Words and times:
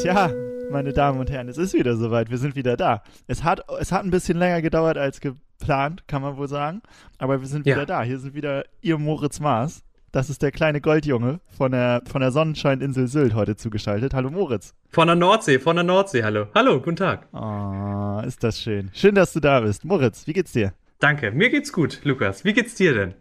Tja, 0.00 0.30
meine 0.70 0.92
Damen 0.92 1.18
und 1.18 1.30
Herren, 1.30 1.48
es 1.48 1.58
ist 1.58 1.74
wieder 1.74 1.96
soweit. 1.96 2.30
Wir 2.30 2.38
sind 2.38 2.54
wieder 2.54 2.76
da. 2.76 3.02
Es 3.26 3.42
hat, 3.42 3.64
es 3.80 3.90
hat 3.90 4.04
ein 4.04 4.10
bisschen 4.10 4.38
länger 4.38 4.62
gedauert 4.62 4.96
als 4.98 5.20
geplant, 5.20 6.06
kann 6.06 6.22
man 6.22 6.36
wohl 6.36 6.48
sagen. 6.48 6.82
Aber 7.18 7.40
wir 7.40 7.48
sind 7.48 7.66
Ja. 7.66 7.74
wieder 7.76 7.86
da. 7.86 8.02
Hier 8.02 8.18
sind 8.18 8.34
wieder 8.34 8.64
ihr 8.80 8.98
Moritz 8.98 9.40
Maas. 9.40 9.82
Das 10.12 10.30
ist 10.30 10.40
der 10.42 10.52
kleine 10.52 10.80
Goldjunge 10.80 11.40
von 11.56 11.72
der, 11.72 12.02
von 12.10 12.20
der 12.20 12.30
Sonnenscheininsel 12.30 13.08
Sylt 13.08 13.34
heute 13.34 13.56
zugeschaltet. 13.56 14.14
Hallo 14.14 14.30
Moritz. 14.30 14.74
Von 14.90 15.06
der 15.08 15.16
Nordsee, 15.16 15.58
von 15.58 15.76
der 15.76 15.84
Nordsee, 15.84 16.22
hallo. 16.22 16.46
Hallo, 16.54 16.80
guten 16.80 16.96
Tag. 16.96 17.26
Oh, 17.32 18.22
ist 18.26 18.42
das 18.42 18.60
schön. 18.60 18.90
Schön, 18.94 19.14
dass 19.14 19.32
du 19.32 19.40
da 19.40 19.60
bist. 19.60 19.84
Moritz, 19.84 20.26
wie 20.26 20.32
geht's 20.32 20.52
dir? 20.52 20.72
Danke. 21.00 21.30
Mir 21.32 21.50
geht's 21.50 21.72
gut, 21.72 22.00
Lukas. 22.04 22.44
Wie 22.44 22.52
geht's 22.54 22.74
dir 22.74 22.94
denn? 22.94 23.14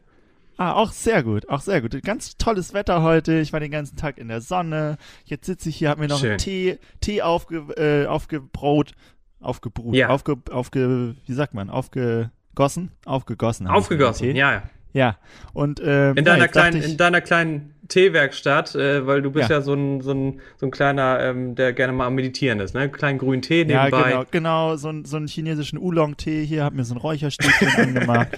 Ah, 0.57 0.73
auch 0.73 0.91
sehr 0.91 1.21
gut, 1.23 1.47
auch 1.49 1.61
sehr 1.61 1.81
gut. 1.81 2.01
Ganz 2.03 2.35
tolles 2.37 2.73
Wetter 2.73 3.03
heute. 3.03 3.39
Ich 3.39 3.53
war 3.53 3.59
den 3.59 3.69
ganzen 3.71 3.95
Tag 3.95 4.17
in 4.17 4.27
der 4.27 4.41
Sonne. 4.41 4.97
Jetzt 5.25 5.45
sitze 5.45 5.69
ich 5.69 5.75
hier, 5.77 5.89
hab 5.89 5.99
mir 5.99 6.07
noch 6.07 6.23
einen. 6.23 6.39
Tee, 6.39 6.79
Tee 6.99 7.21
aufge, 7.21 7.57
äh, 7.77 8.07
aufgebraut, 8.07 8.93
aufgebrut, 9.39 9.93
Ja. 9.95 10.09
aufge, 10.09 10.37
aufge, 10.49 11.15
wie 11.27 11.33
sagt 11.33 11.53
man, 11.53 11.69
aufgegossen, 11.69 12.91
aufgegossen. 13.05 13.67
Aufgegossen, 13.67 14.35
ja. 14.35 14.51
ja. 14.53 14.63
Ja. 14.93 15.17
Und 15.53 15.79
ähm, 15.83 16.15
In 16.17 16.25
ja, 16.25 16.33
deiner 16.33 16.37
dachte 16.45 16.51
kleinen, 16.51 16.77
ich, 16.77 16.85
in 16.91 16.97
deiner 16.97 17.21
kleinen 17.21 17.73
Teewerkstatt, 17.87 18.75
äh, 18.75 19.05
weil 19.07 19.21
du 19.21 19.31
bist 19.31 19.49
Ja. 19.49 19.57
ja, 19.57 19.61
so, 19.61 19.73
ein, 19.73 20.01
so, 20.01 20.11
ein, 20.11 20.39
so 20.57 20.65
ein 20.65 20.71
kleiner, 20.71 21.19
ähm, 21.21 21.55
der 21.55 21.73
gerne 21.73 21.93
mal 21.93 22.07
am 22.07 22.15
Meditieren 22.15 22.59
ist, 22.59 22.73
ne? 22.73 22.81
Einen 22.81 22.91
kleinen 22.91 23.17
grünen 23.17 23.41
Tee 23.41 23.63
ja, 23.63 23.85
nebenbei. 23.85 24.09
genau, 24.11 24.25
genau, 24.31 24.75
so, 24.75 24.89
ein- 24.89 25.05
so 25.05 25.17
einen 25.17 25.27
chinesischen 25.27 25.77
Oolong-Tee 25.79 26.45
hier, 26.45 26.63
hab 26.63 26.73
mir 26.73 26.83
so 26.83 26.95
ein 26.95 26.97
Räucherstäbchen 26.97 27.69
angemacht. 27.77 28.29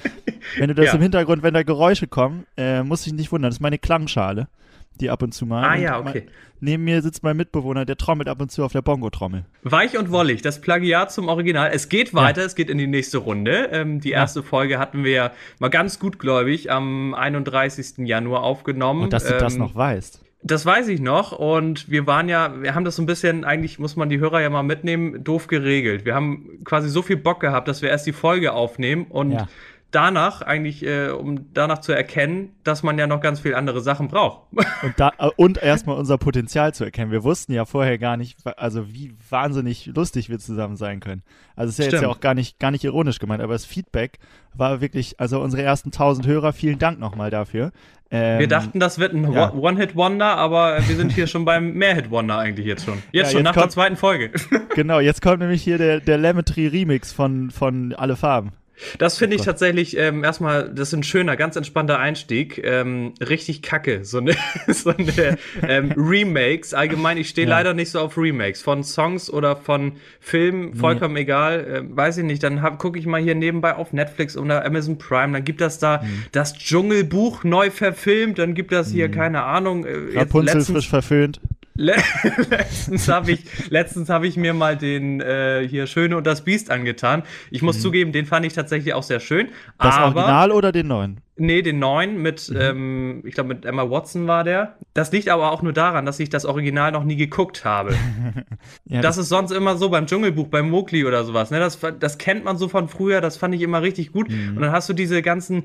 Wenn 0.57 0.67
du 0.67 0.75
das 0.75 0.87
Ja. 0.87 0.93
im 0.95 1.01
Hintergrund, 1.01 1.43
wenn 1.43 1.53
da 1.53 1.63
Geräusche 1.63 2.07
kommen, 2.07 2.45
äh, 2.57 2.83
muss 2.83 3.05
ich 3.07 3.13
nicht 3.13 3.31
wundern. 3.31 3.49
Das 3.49 3.55
ist 3.57 3.61
meine 3.61 3.77
Klangschale, 3.79 4.47
die 4.95 5.09
ab 5.09 5.21
und 5.23 5.33
zu 5.33 5.45
mal. 5.45 5.63
Ah 5.63 5.73
und 5.75 5.81
ja, 5.81 5.99
mein- 6.01 6.07
okay. 6.09 6.25
Neben 6.61 6.83
mir 6.83 7.01
sitzt 7.01 7.23
mein 7.23 7.37
Mitbewohner, 7.37 7.85
der 7.85 7.95
trommelt 7.95 8.27
ab 8.27 8.41
und 8.41 8.51
zu 8.51 8.65
auf 8.65 8.73
der 8.73 8.81
Bongo-Trommel. 8.81 9.45
Weich 9.63 9.97
und 9.97 10.11
wollig, 10.11 10.41
das 10.41 10.59
Plagiat 10.59 11.09
zum 11.09 11.29
Original. 11.29 11.69
Es 11.73 11.87
geht 11.87 12.13
weiter, 12.13 12.43
es 12.43 12.53
geht 12.53 12.69
in 12.69 12.77
die 12.77 12.85
nächste 12.87 13.19
Runde. 13.19 13.69
Ähm, 13.71 14.01
die 14.01 14.11
erste 14.11 14.43
Folge 14.43 14.77
hatten 14.77 15.05
wir 15.05 15.11
ja 15.13 15.31
mal 15.59 15.69
ganz 15.69 15.99
gutgläubig 15.99 16.69
am 16.69 17.13
31. 17.13 17.99
Januar 18.05 18.43
aufgenommen. 18.43 19.03
Und 19.03 19.13
dass 19.13 19.25
du 19.25 19.37
das 19.37 19.53
Ähm, 19.53 19.59
noch 19.61 19.73
weißt. 19.75 20.21
Das 20.41 20.65
weiß 20.65 20.87
ich 20.89 20.99
noch 21.01 21.31
und 21.33 21.89
wir 21.89 22.07
waren 22.07 22.27
ja, 22.29 22.61
wir 22.61 22.73
haben 22.75 22.85
das 22.85 22.95
so 22.97 23.01
ein 23.03 23.05
bisschen, 23.05 23.43
eigentlich 23.45 23.77
muss 23.79 23.95
man 23.97 24.09
die 24.09 24.19
Hörer 24.19 24.41
ja 24.41 24.49
mal 24.49 24.63
mitnehmen, 24.63 25.21
doof 25.23 25.47
geregelt. 25.47 26.03
Wir 26.05 26.15
haben 26.15 26.59
quasi 26.65 26.89
so 26.89 27.01
viel 27.01 27.17
Bock 27.17 27.39
gehabt, 27.41 27.67
dass 27.69 27.81
wir 27.81 27.89
erst 27.89 28.05
die 28.07 28.13
Folge 28.13 28.53
aufnehmen 28.53 29.05
und 29.09 29.31
Ja. 29.31 29.47
Danach 29.91 30.41
eigentlich, 30.41 30.85
äh, 30.85 31.09
um 31.09 31.51
danach 31.53 31.79
zu 31.79 31.91
erkennen, 31.91 32.53
dass 32.63 32.83
man 32.83 32.97
ja 32.97 33.07
noch 33.07 33.21
ganz 33.21 33.39
viel 33.39 33.55
andere 33.55 33.81
Sachen 33.81 34.07
braucht. 34.07 34.47
Und, 34.83 34.93
da, 34.97 35.11
äh, 35.17 35.29
und 35.35 35.61
erstmal 35.61 35.97
unser 35.97 36.17
Potenzial 36.17 36.73
zu 36.73 36.83
erkennen. 36.85 37.11
Wir 37.11 37.23
wussten 37.23 37.53
ja 37.53 37.65
vorher 37.65 37.97
gar 37.97 38.15
nicht, 38.17 38.37
also 38.57 38.93
wie 38.93 39.13
wahnsinnig 39.29 39.87
lustig 39.87 40.29
wir 40.29 40.39
zusammen 40.39 40.75
sein 40.77 40.99
können. 40.99 41.23
Also 41.55 41.69
es 41.69 41.73
ist 41.73 41.77
ja 41.79 41.83
jetzt 41.85 41.91
Stimmt. 41.93 42.03
ja 42.03 42.09
auch 42.09 42.19
gar 42.19 42.33
nicht, 42.33 42.59
gar 42.59 42.71
nicht 42.71 42.83
ironisch 42.83 43.19
gemeint, 43.19 43.41
aber 43.41 43.53
das 43.53 43.65
Feedback 43.65 44.19
war 44.53 44.79
wirklich, 44.81 45.19
also 45.19 45.41
unsere 45.41 45.63
ersten 45.63 45.89
1000 45.89 46.27
Hörer, 46.27 46.53
vielen 46.53 46.79
Dank 46.79 46.99
nochmal 46.99 47.29
dafür. 47.29 47.71
Ähm, 48.11 48.39
wir 48.39 48.47
dachten, 48.47 48.79
das 48.79 48.97
wird 48.97 49.13
ein 49.13 49.31
ja. 49.33 49.53
One-Hit-Wonder, 49.53 50.35
aber 50.37 50.79
wir 50.87 50.95
sind 50.95 51.11
hier 51.11 51.27
schon 51.27 51.45
beim 51.45 51.73
Mehr-Hit-Wonder 51.73 52.37
eigentlich 52.37 52.65
jetzt 52.65 52.85
schon. 52.85 52.95
Jetzt 53.11 53.13
Ja, 53.13 53.25
schon, 53.25 53.37
jetzt 53.39 53.43
nach 53.45 53.53
der 53.53 53.61
kommt- 53.63 53.71
zweiten 53.73 53.95
Folge. 53.97 54.31
Genau, 54.75 54.99
jetzt 54.99 55.21
kommt 55.21 55.39
nämlich 55.39 55.61
hier 55.61 55.77
der, 55.77 55.99
der 55.99 56.17
Lemmetry 56.17 56.67
Remix 56.67 57.11
von, 57.11 57.51
von 57.51 57.93
Alle 57.93 58.15
Farben. 58.15 58.51
Das 58.97 59.17
finde 59.17 59.35
ich 59.35 59.41
tatsächlich 59.41 59.97
ähm, 59.97 60.23
erstmal, 60.23 60.69
das 60.69 60.89
ist 60.89 60.93
ein 60.93 61.03
schöner, 61.03 61.35
ganz 61.35 61.55
entspannter 61.55 61.99
Einstieg. 61.99 62.61
Ähm, 62.63 63.13
richtig 63.19 63.61
kacke. 63.61 64.05
So 64.05 64.19
eine, 64.19 64.33
so 64.67 64.89
eine 64.91 65.37
ähm, 65.67 65.91
Remakes. 65.97 66.73
Allgemein, 66.73 67.17
ich 67.17 67.29
stehe 67.29 67.47
Ja. 67.47 67.57
leider 67.57 67.73
nicht 67.73 67.91
so 67.91 67.99
auf 67.99 68.17
Remakes. 68.17 68.61
Von 68.61 68.83
Songs 68.83 69.29
oder 69.29 69.55
von 69.55 69.93
Filmen, 70.19 70.73
vollkommen 70.75 71.15
egal. 71.17 71.67
Ähm, 71.69 71.97
weiß 71.97 72.17
ich 72.19 72.23
nicht. 72.23 72.41
Dann 72.43 72.61
gucke 72.77 72.97
ich 72.99 73.05
mal 73.05 73.21
hier 73.21 73.35
nebenbei 73.35 73.75
auf 73.75 73.93
Netflix 73.93 74.37
oder 74.37 74.65
Amazon 74.65 74.97
Prime. 74.97 75.33
Dann 75.33 75.43
gibt 75.43 75.61
das 75.61 75.79
da 75.79 76.01
Mhm. 76.01 76.25
das 76.31 76.53
Dschungelbuch 76.53 77.43
neu 77.43 77.69
verfilmt. 77.71 78.39
Dann 78.39 78.53
gibt 78.53 78.71
das 78.71 78.91
hier, 78.91 79.09
keine 79.09 79.43
Ahnung. 79.43 79.85
Äh, 79.85 80.05
jetzt 80.05 80.15
Rapunzel 80.15 80.57
letztens- 80.57 80.67
frisch 80.77 80.89
verföhnt. 80.89 81.41
Le 81.79 81.95
letztens 82.49 83.07
habe 83.07 83.31
ich, 83.31 83.69
letztens 83.69 84.09
hab 84.09 84.25
ich 84.25 84.35
mir 84.35 84.53
mal 84.53 84.75
den 84.75 85.21
äh, 85.21 85.65
hier 85.65 85.87
Schöne 85.87 86.17
und 86.17 86.27
das 86.27 86.43
Biest 86.43 86.71
angetan. 86.71 87.23
Ich 87.51 87.61
muss 87.61 87.79
zugeben, 87.81 88.11
den 88.11 88.25
fand 88.25 88.45
ich 88.45 88.51
tatsächlich 88.51 88.93
auch 88.93 89.03
sehr 89.03 89.21
schön. 89.21 89.47
Mhm. 89.47 89.51
Das 89.77 89.97
Original 89.97 90.51
oder 90.51 90.73
den 90.73 90.87
neuen? 90.87 91.21
Nee, 91.39 91.61
den 91.61 91.79
neuen 91.79 92.15
Mhm. 92.17 92.21
mit, 92.21 92.53
ähm, 92.57 93.21
ich 93.25 93.33
glaube, 93.33 93.49
mit 93.49 93.65
Emma 93.65 93.89
Watson 93.89 94.27
war 94.27 94.43
der. 94.43 94.77
Das 94.93 95.11
liegt 95.11 95.29
aber 95.29 95.51
auch 95.51 95.61
nur 95.61 95.73
daran, 95.73 96.05
dass 96.05 96.19
ich 96.19 96.29
das 96.29 96.45
Original 96.45 96.91
noch 96.91 97.03
nie 97.03 97.15
geguckt 97.15 97.65
habe. 97.65 97.93
Ja, 98.85 99.01
Das 99.01 99.17
ist 99.17 99.29
sonst 99.29 99.51
immer 99.51 99.77
so 99.77 99.89
beim 99.89 100.05
Dschungelbuch, 100.07 100.47
beim 100.47 100.69
Mowgli 100.69 101.05
oder 101.05 101.23
sowas. 101.23 101.51
Ne? 101.51 101.59
Das, 101.59 101.79
das 101.99 102.17
kennt 102.17 102.43
man 102.43 102.57
so 102.57 102.67
von 102.67 102.89
früher, 102.89 103.21
das 103.21 103.37
fand 103.37 103.53
ich 103.55 103.61
immer 103.61 103.81
richtig 103.81 104.11
gut. 104.11 104.29
Mhm. 104.29 104.57
Und 104.57 104.61
dann 104.63 104.71
hast 104.71 104.89
du 104.89 104.93
diese 104.93 105.21
ganzen, 105.21 105.63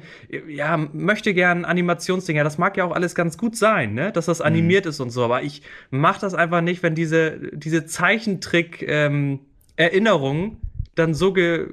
ja, 0.49 0.77
möchte 0.77 1.35
gern 1.35 1.65
Animationsdinger. 1.65 2.45
Das 2.45 2.59
mag 2.59 2.77
ja 2.77 2.85
auch 2.85 2.93
alles 2.93 3.15
ganz 3.15 3.39
gut 3.39 3.57
sein, 3.57 3.95
ne? 3.95 4.13
dass 4.13 4.27
das 4.27 4.41
Mhm. 4.41 4.45
animiert 4.47 4.87
ist 4.87 5.01
und 5.01 5.11
so. 5.11 5.25
Aber 5.25 5.43
ich 5.43 5.63
mach 5.91 6.19
das 6.19 6.35
einfach 6.35 6.61
nicht, 6.61 6.83
wenn 6.83 6.95
diese, 6.95 7.39
diese 7.53 7.87
Zeichentrick-Erinnerungen 7.87 10.59
dann 10.95 11.15
so 11.15 11.33
ge 11.33 11.67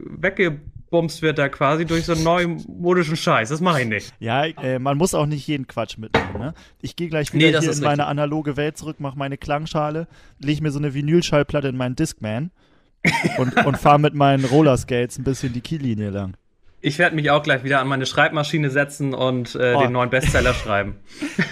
weggebumst 0.91 1.21
wird 1.21 1.37
da 1.37 1.49
quasi 1.49 1.85
durch 1.85 2.05
so 2.05 2.13
einen 2.13 2.23
neumodischen 2.23 3.15
Scheiß. 3.15 3.49
Das 3.49 3.61
mache 3.61 3.81
ich 3.81 3.87
nicht. 3.87 4.13
Ja, 4.19 4.45
äh, 4.45 4.79
man 4.79 4.97
muss 4.97 5.13
auch 5.13 5.25
nicht 5.25 5.47
jeden 5.47 5.67
Quatsch 5.67 5.97
mitnehmen. 5.97 6.37
Ne? 6.37 6.53
Ich 6.81 6.95
gehe 6.95 7.09
gleich 7.09 7.33
Nee, 7.33 7.39
wieder 7.47 7.51
das 7.53 7.63
hier 7.65 7.73
in 7.73 7.81
meine 7.81 8.05
analoge 8.07 8.57
Welt 8.57 8.77
zurück, 8.77 8.99
mache 8.99 9.17
meine 9.17 9.37
Klangschale, 9.37 10.07
lege 10.39 10.61
mir 10.61 10.71
so 10.71 10.79
eine 10.79 10.93
Vinylschallplatte 10.93 11.69
in 11.69 11.77
meinen 11.77 11.95
Discman 11.95 12.51
und, 13.37 13.65
und 13.65 13.77
fahre 13.77 13.99
mit 13.99 14.13
meinen 14.13 14.45
Rollerskates 14.45 15.17
ein 15.17 15.23
bisschen 15.23 15.53
die 15.53 15.61
Kiellinie 15.61 16.09
lang. 16.09 16.35
Ich 16.83 16.97
werde 16.97 17.15
mich 17.15 17.29
auch 17.29 17.43
gleich 17.43 17.63
wieder 17.63 17.79
an 17.79 17.87
meine 17.87 18.07
Schreibmaschine 18.07 18.71
setzen 18.71 19.13
und 19.13 19.53
äh, 19.55 19.75
Oh. 19.75 19.81
den 19.83 19.91
neuen 19.91 20.09
Bestseller 20.09 20.53
schreiben. 20.55 20.95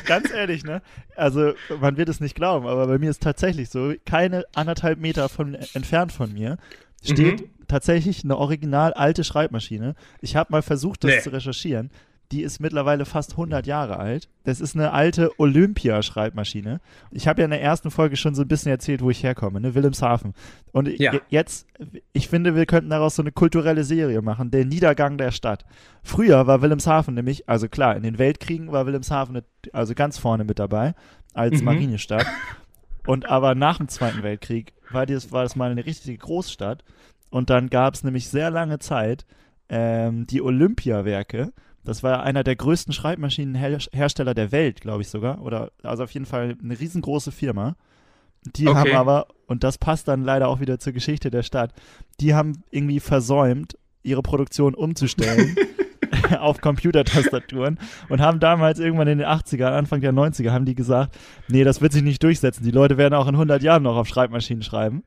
Ganz 0.05 0.31
ehrlich, 0.31 0.63
ne? 0.63 0.81
Also, 1.15 1.53
man 1.79 1.97
wird 1.97 2.09
es 2.09 2.19
nicht 2.19 2.33
glauben, 2.33 2.65
aber 2.65 2.87
bei 2.87 2.97
mir 2.97 3.11
ist 3.11 3.21
tatsächlich 3.21 3.69
so, 3.69 3.93
keine 4.07 4.45
anderthalb 4.55 4.99
Meter 4.99 5.29
von, 5.29 5.53
entfernt 5.75 6.11
von 6.11 6.33
mir 6.33 6.57
steht 7.03 7.41
Mhm. 7.41 7.49
Tatsächlich 7.69 8.25
eine 8.25 8.35
original 8.37 8.91
alte 8.93 9.23
Schreibmaschine. 9.23 9.95
Ich 10.19 10.35
habe 10.35 10.51
mal 10.51 10.61
versucht, 10.61 11.03
das 11.05 11.11
Nee. 11.11 11.21
zu 11.21 11.29
recherchieren. 11.31 11.89
Die 12.31 12.43
ist 12.43 12.59
mittlerweile 12.59 13.05
fast 13.05 13.37
100 13.37 13.65
Jahre 13.65 13.97
alt. 13.97 14.29
Das 14.43 14.61
ist 14.61 14.75
eine 14.75 14.91
alte 14.91 15.31
Olympia-Schreibmaschine. 15.93 16.79
Ich 17.09 17.27
habe 17.27 17.41
ja 17.41 17.45
in 17.45 17.51
der 17.51 17.61
ersten 17.61 17.89
Folge 17.89 18.17
schon 18.17 18.35
so 18.35 18.43
ein 18.43 18.47
bisschen 18.47 18.71
erzählt, 18.71 19.01
wo 19.01 19.09
ich 19.09 19.23
herkomme, 19.23 19.59
ne? 19.59 19.73
Wilhelmshaven. 19.73 20.33
Und 20.71 20.87
Ja. 20.99 21.13
je- 21.13 21.21
jetzt, 21.29 21.67
ich 22.13 22.27
finde, 22.27 22.53
wir 22.55 22.67
könnten 22.67 22.91
daraus 22.91 23.15
so 23.15 23.23
eine 23.23 23.31
kulturelle 23.31 23.83
Serie 23.83 24.21
machen, 24.21 24.51
der 24.51 24.65
Niedergang 24.65 25.17
der 25.17 25.31
Stadt. 25.31 25.65
Früher 26.03 26.45
war 26.45 26.61
Wilhelmshaven 26.61 27.15
nämlich, 27.15 27.49
also 27.49 27.67
klar, 27.67 27.95
in 27.95 28.03
den 28.03 28.19
Weltkriegen 28.19 28.71
war 28.71 28.85
Wilhelmshaven 28.85 29.41
also 29.73 29.95
ganz 29.95 30.19
vorne 30.19 30.43
mit 30.43 30.59
dabei 30.59 30.93
als 31.33 31.59
Mhm. 31.59 31.65
Marinestadt. 31.65 32.27
Und 33.07 33.27
aber 33.27 33.55
nach 33.55 33.77
dem 33.77 33.87
Zweiten 33.87 34.21
Weltkrieg 34.21 34.73
war 34.91 35.05
das, 35.07 35.31
war 35.31 35.43
das 35.43 35.55
mal 35.55 35.71
eine 35.71 35.85
richtige 35.85 36.17
Großstadt. 36.17 36.83
Und 37.29 37.49
dann 37.49 37.69
gab 37.69 37.93
es 37.93 38.03
nämlich 38.03 38.29
sehr 38.29 38.49
lange 38.49 38.79
Zeit 38.79 39.25
ähm, 39.69 40.25
die 40.27 40.41
Olympiawerke. 40.41 41.53
Das 41.83 42.03
war 42.03 42.23
einer 42.23 42.43
der 42.43 42.55
größten 42.55 42.93
Schreibmaschinenhersteller 42.93 44.33
der 44.33 44.51
Welt, 44.51 44.81
glaube 44.81 45.01
ich 45.01 45.09
sogar. 45.09 45.41
Oder 45.41 45.71
also 45.83 46.03
auf 46.03 46.11
jeden 46.11 46.25
Fall 46.25 46.55
eine 46.61 46.79
riesengroße 46.79 47.31
Firma. 47.31 47.75
Die 48.55 48.67
Okay. 48.67 48.77
haben 48.77 48.91
aber, 48.93 49.27
und 49.47 49.63
das 49.63 49.77
passt 49.77 50.07
dann 50.07 50.23
leider 50.23 50.47
auch 50.47 50.59
wieder 50.59 50.79
zur 50.79 50.93
Geschichte 50.93 51.29
der 51.29 51.43
Stadt, 51.43 51.73
die 52.19 52.33
haben 52.33 52.63
irgendwie 52.71 52.99
versäumt, 52.99 53.77
ihre 54.01 54.21
Produktion 54.21 54.75
umzustellen 54.75 55.55
auf 56.39 56.61
Computertastaturen 56.61 57.79
und 58.07 58.21
haben 58.21 58.39
damals 58.39 58.79
irgendwann 58.79 59.07
in 59.07 59.19
den 59.19 59.27
80er, 59.27 59.67
Anfang 59.67 60.01
der 60.01 60.13
90er, 60.13 60.51
haben 60.51 60.65
die 60.65 60.75
gesagt, 60.75 61.17
nee, 61.47 61.63
das 61.63 61.81
wird 61.81 61.93
sich 61.93 62.03
nicht 62.03 62.23
durchsetzen. 62.23 62.63
Die 62.63 62.71
Leute 62.71 62.97
werden 62.97 63.13
auch 63.13 63.27
in 63.27 63.35
100 63.35 63.61
Jahren 63.61 63.83
noch 63.83 63.97
auf 63.97 64.07
Schreibmaschinen 64.07 64.63
schreiben. 64.63 65.03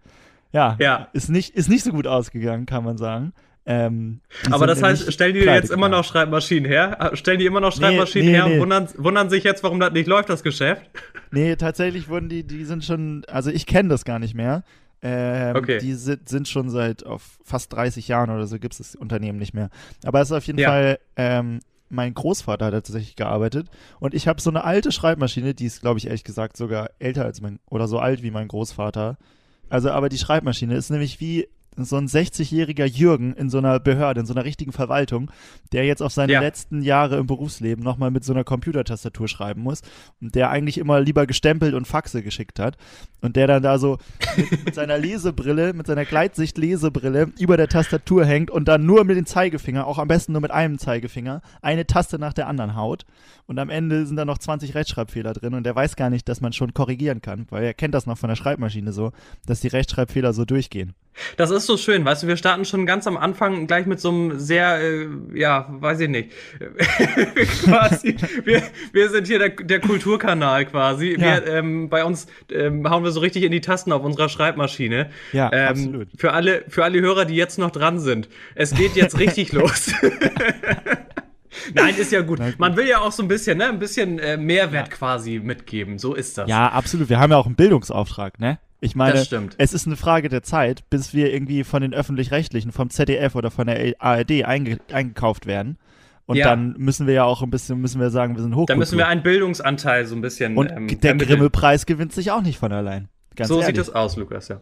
Ja, 0.53 0.77
Ja. 0.79 1.09
Ist, 1.13 1.29
nicht, 1.31 1.55
ist 1.55 1.69
nicht 1.69 1.85
so 1.85 1.91
gut 1.93 2.07
ausgegangen, 2.07 2.67
kann 2.67 2.85
man 2.85 2.99
sagen. 2.99 3.33
Ähm, 3.65 4.21
Aber 4.51 4.67
das 4.67 4.83
heißt, 4.83 5.13
stellen 5.13 5.35
die 5.35 5.41
jetzt 5.41 5.71
immer 5.71 5.89
noch 5.89 6.03
Schreibmaschinen 6.05 6.65
her? 6.69 7.13
Stellen 7.15 7.39
die 7.39 7.47
immer 7.47 7.61
noch 7.61 7.73
Schreibmaschinen 7.73 8.27
nee, 8.33 8.35
her 8.37 8.47
nee. 8.49 8.55
und 8.55 8.61
wundern, 8.61 8.89
wundern 8.97 9.31
sich 9.31 9.45
jetzt, 9.45 9.63
warum 9.63 9.79
das 9.79 9.93
nicht 9.93 10.09
läuft, 10.09 10.29
das 10.29 10.43
Geschäft? 10.43 10.83
Nee, 11.31 11.55
tatsächlich 11.57 12.09
wurden 12.09 12.29
die, 12.29 12.43
die 12.45 12.65
sind 12.65 12.85
schon, 12.85 13.25
also 13.29 13.51
ich 13.51 13.67
kenne 13.67 13.89
das 13.89 14.05
gar 14.05 14.19
nicht 14.19 14.35
mehr. 14.35 14.65
Ähm, 15.01 15.57
Okay. 15.57 15.79
Die 15.79 15.95
sind, 15.95 16.29
sind 16.29 16.49
schon 16.49 16.71
seit 16.71 17.07
auf 17.07 17.39
fast 17.45 17.73
30 17.73 18.09
Jahren 18.09 18.31
oder 18.31 18.47
so 18.47 18.59
gibt 18.59 18.75
es 18.75 18.79
das 18.79 18.95
Unternehmen 18.97 19.39
nicht 19.39 19.55
mehr. 19.55 19.71
Aber 20.05 20.21
es 20.21 20.31
ist 20.31 20.37
auf 20.37 20.47
jeden 20.47 20.59
Ja. 20.59 20.69
Fall, 20.69 20.99
ähm, 21.17 21.61
mein 21.89 22.15
Großvater 22.15 22.67
hat 22.67 22.73
tatsächlich 22.73 23.17
gearbeitet 23.17 23.69
und 24.01 24.13
ich 24.15 24.27
habe 24.27 24.41
so 24.41 24.51
eine 24.51 24.65
alte 24.65 24.91
Schreibmaschine, 24.93 25.55
die 25.55 25.67
ist, 25.67 25.83
glaube 25.83 25.99
ich, 25.99 26.07
ehrlich 26.07 26.25
gesagt 26.25 26.57
sogar 26.57 26.91
älter 26.99 27.25
als 27.25 27.41
mein, 27.41 27.59
oder 27.71 27.87
so 27.87 27.99
alt 27.99 28.23
wie 28.23 28.31
mein 28.33 28.49
Großvater. 28.49 29.19
Also, 29.69 29.91
aber 29.91 30.09
die 30.09 30.19
Schreibmaschine 30.19 30.75
ist 30.75 30.91
nämlich 30.91 31.21
wie, 31.21 31.49
so 31.77 31.97
ein 31.97 32.07
60-jähriger 32.07 32.85
Jürgen 32.85 33.33
in 33.35 33.49
so 33.51 33.59
einer 33.59 33.81
Behörde, 33.81 34.21
in 34.21 34.27
so 34.27 34.35
einer 34.35 34.45
richtigen 34.45 34.73
Verwaltung, 34.73 35.31
der 35.73 35.85
jetzt 35.87 36.03
auf 36.03 36.13
seine 36.13 36.33
Ja. 36.35 36.41
letzten 36.41 36.83
Jahre 36.83 37.17
im 37.17 37.27
Berufsleben 37.27 37.83
nochmal 37.83 38.11
mit 38.11 38.25
so 38.25 38.33
einer 38.33 38.45
Computertastatur 38.45 39.29
schreiben 39.29 39.63
muss 39.63 39.81
und 40.21 40.35
der 40.35 40.51
eigentlich 40.51 40.79
immer 40.79 41.01
lieber 41.01 41.27
gestempelt 41.27 41.75
und 41.75 41.87
Faxe 41.87 42.23
geschickt 42.23 42.59
hat 42.59 42.77
und 43.21 43.37
der 43.37 43.47
dann 43.47 43.63
da 43.63 43.79
so 43.79 43.99
mit, 44.37 44.65
mit 44.67 44.75
seiner 44.75 44.99
Lesebrille, 44.99 45.73
mit 45.73 45.87
seiner 45.87 46.05
Gleitsicht-Lesebrille 46.05 47.33
über 47.39 47.57
der 47.57 47.69
Tastatur 47.69 48.25
hängt 48.25 48.51
und 48.51 48.69
dann 48.69 48.85
nur 48.85 49.05
mit 49.05 49.17
dem 49.17 49.27
Zeigefinger, 49.27 49.87
auch 49.87 49.99
am 49.99 50.09
besten 50.09 50.33
nur 50.33 50.41
mit 50.43 50.51
einem 50.51 50.79
Zeigefinger, 50.79 51.41
eine 51.63 51.87
Taste 51.87 52.19
nach 52.19 52.33
der 52.33 52.49
anderen 52.49 52.77
haut 52.77 53.05
und 53.47 53.59
am 53.59 53.71
Ende 53.71 54.07
sind 54.07 54.17
da 54.17 54.25
noch 54.25 54.39
20 54.39 54.75
Rechtschreibfehler 54.75 55.33
drin 55.33 55.55
und 55.55 55.65
der 55.65 55.75
weiß 55.75 55.97
gar 55.97 56.11
nicht, 56.11 56.29
dass 56.29 56.41
man 56.41 56.53
schon 56.53 56.75
korrigieren 56.75 57.23
kann, 57.23 57.47
weil 57.51 57.65
er 57.65 57.75
kennt 57.75 57.95
das 57.95 58.07
noch 58.07 58.19
von 58.19 58.29
der 58.29 58.37
Schreibmaschine 58.37 58.93
so, 58.93 59.13
dass 59.47 59.61
die 59.61 59.69
Rechtschreibfehler 59.69 60.33
so 60.33 60.45
durchgehen. 60.45 60.95
Das 61.37 61.51
ist 61.51 61.62
so 61.67 61.77
schön, 61.77 62.05
weißt 62.05 62.23
du, 62.23 62.27
wir 62.27 62.37
starten 62.37 62.65
schon 62.65 62.87
ganz 62.87 63.07
am 63.07 63.17
Anfang 63.17 63.67
gleich 63.67 63.87
mit 63.87 64.01
so 64.01 64.11
einem 64.11 64.39
sehr, 64.39 64.81
äh, 64.81 65.09
ja, 65.35 65.67
weiß 65.71 66.01
ich 66.01 66.09
nicht. 66.09 66.31
quasi, 67.65 68.17
wir, 68.45 68.63
wir 68.93 69.11
sind 69.11 69.27
hier 69.27 69.39
der, 69.39 69.51
der 69.51 69.81
Kulturkanal 69.81 70.67
quasi. 70.67 71.13
Ja. 71.13 71.19
Wir, 71.19 71.47
ähm, 71.47 71.89
bei 71.89 72.05
uns 72.05 72.27
ähm, 72.51 72.89
hauen 72.89 73.05
wir 73.05 73.11
so 73.11 73.21
richtig 73.21 73.43
in 73.45 73.53
die 73.53 73.61
Tasten 73.61 73.93
auf 73.93 74.03
unserer 74.03 74.29
Schreibmaschine. 74.29 75.11
Ja, 75.33 75.51
ähm, 75.53 75.69
absolut. 75.69 76.09
Für 76.17 76.33
alle, 76.33 76.65
für 76.69 76.85
alle 76.85 77.01
Hörer, 77.01 77.25
die 77.25 77.35
jetzt 77.35 77.59
noch 77.59 77.71
dran 77.71 77.99
sind. 77.99 78.29
Es 78.55 78.75
geht 78.75 78.97
jetzt 78.97 79.19
richtig 79.19 79.53
los. 79.53 79.93
Nein, 81.75 81.95
ist 81.97 82.13
ja 82.13 82.23
gut. 82.23 82.41
Gut. 82.41 82.59
Man 82.59 82.77
will 82.77 82.89
ja 82.89 83.01
auch 83.01 83.13
so 83.13 83.23
ein 83.23 83.29
bisschen, 83.29 83.59
ne, 83.59 83.69
ein 83.69 83.79
bisschen 83.79 84.19
äh, 84.19 84.37
Mehrwert 84.37 84.91
quasi 84.91 85.39
mitgeben. 85.39 85.99
So 85.99 86.15
ist 86.15 86.39
das. 86.39 86.49
Ja, 86.49 86.69
absolut. 86.69 87.09
Wir 87.09 87.21
haben 87.21 87.31
ja 87.31 87.37
auch 87.37 87.47
einen 87.47 87.57
Bildungsauftrag, 87.57 88.41
ne? 88.41 88.59
Ich 88.85 88.97
meine, 88.97 89.25
es 89.59 89.73
ist 89.73 89.87
eine 89.87 89.97
Frage 89.97 90.29
der 90.29 90.43
Zeit, 90.43 90.91
bis 90.91 91.15
wir 91.15 91.33
irgendwie 91.33 91.63
von 91.63 91.83
den 91.83 91.95
Öffentlich-Rechtlichen, 91.95 92.73
vom 92.73 92.91
ZDF 92.91 93.35
oder 93.37 93.51
von 93.53 93.69
der 93.69 93.95
ARD 94.01 94.45
einge 94.45 94.79
eingekauft 94.93 95.47
werden. 95.47 95.79
Und 96.27 96.37
Ja. 96.37 96.49
dann 96.51 96.75
müssen 96.79 97.07
wir 97.07 97.15
ja 97.15 97.25
auch 97.25 97.43
ein 97.43 97.51
bisschen, 97.51 97.81
müssen 97.81 98.01
wir 98.01 98.11
sagen, 98.11 98.35
wir 98.35 98.43
sind 98.43 98.55
hoch. 98.57 98.67
Da 98.67 98.75
müssen 98.75 98.99
wir 98.99 99.07
einen 99.07 99.23
Bildungsanteil 99.23 100.05
so 100.07 100.15
ein 100.17 100.21
bisschen. 100.21 100.57
Und 100.57 100.71
ähm, 100.71 100.89
der. 101.01 101.15
Grimme-Preis 101.15 101.87
gewinnt 101.87 102.13
sich 102.13 102.31
auch 102.33 102.43
nicht 102.43 102.59
von 102.59 102.73
allein. 102.73 103.09
Ganz 103.37 103.49
So 103.49 103.55
ehrlich. 103.61 103.67
sieht 103.69 103.79
es 103.79 103.91
aus, 103.95 104.17
Lukas, 104.17 104.49
ja. 104.49 104.61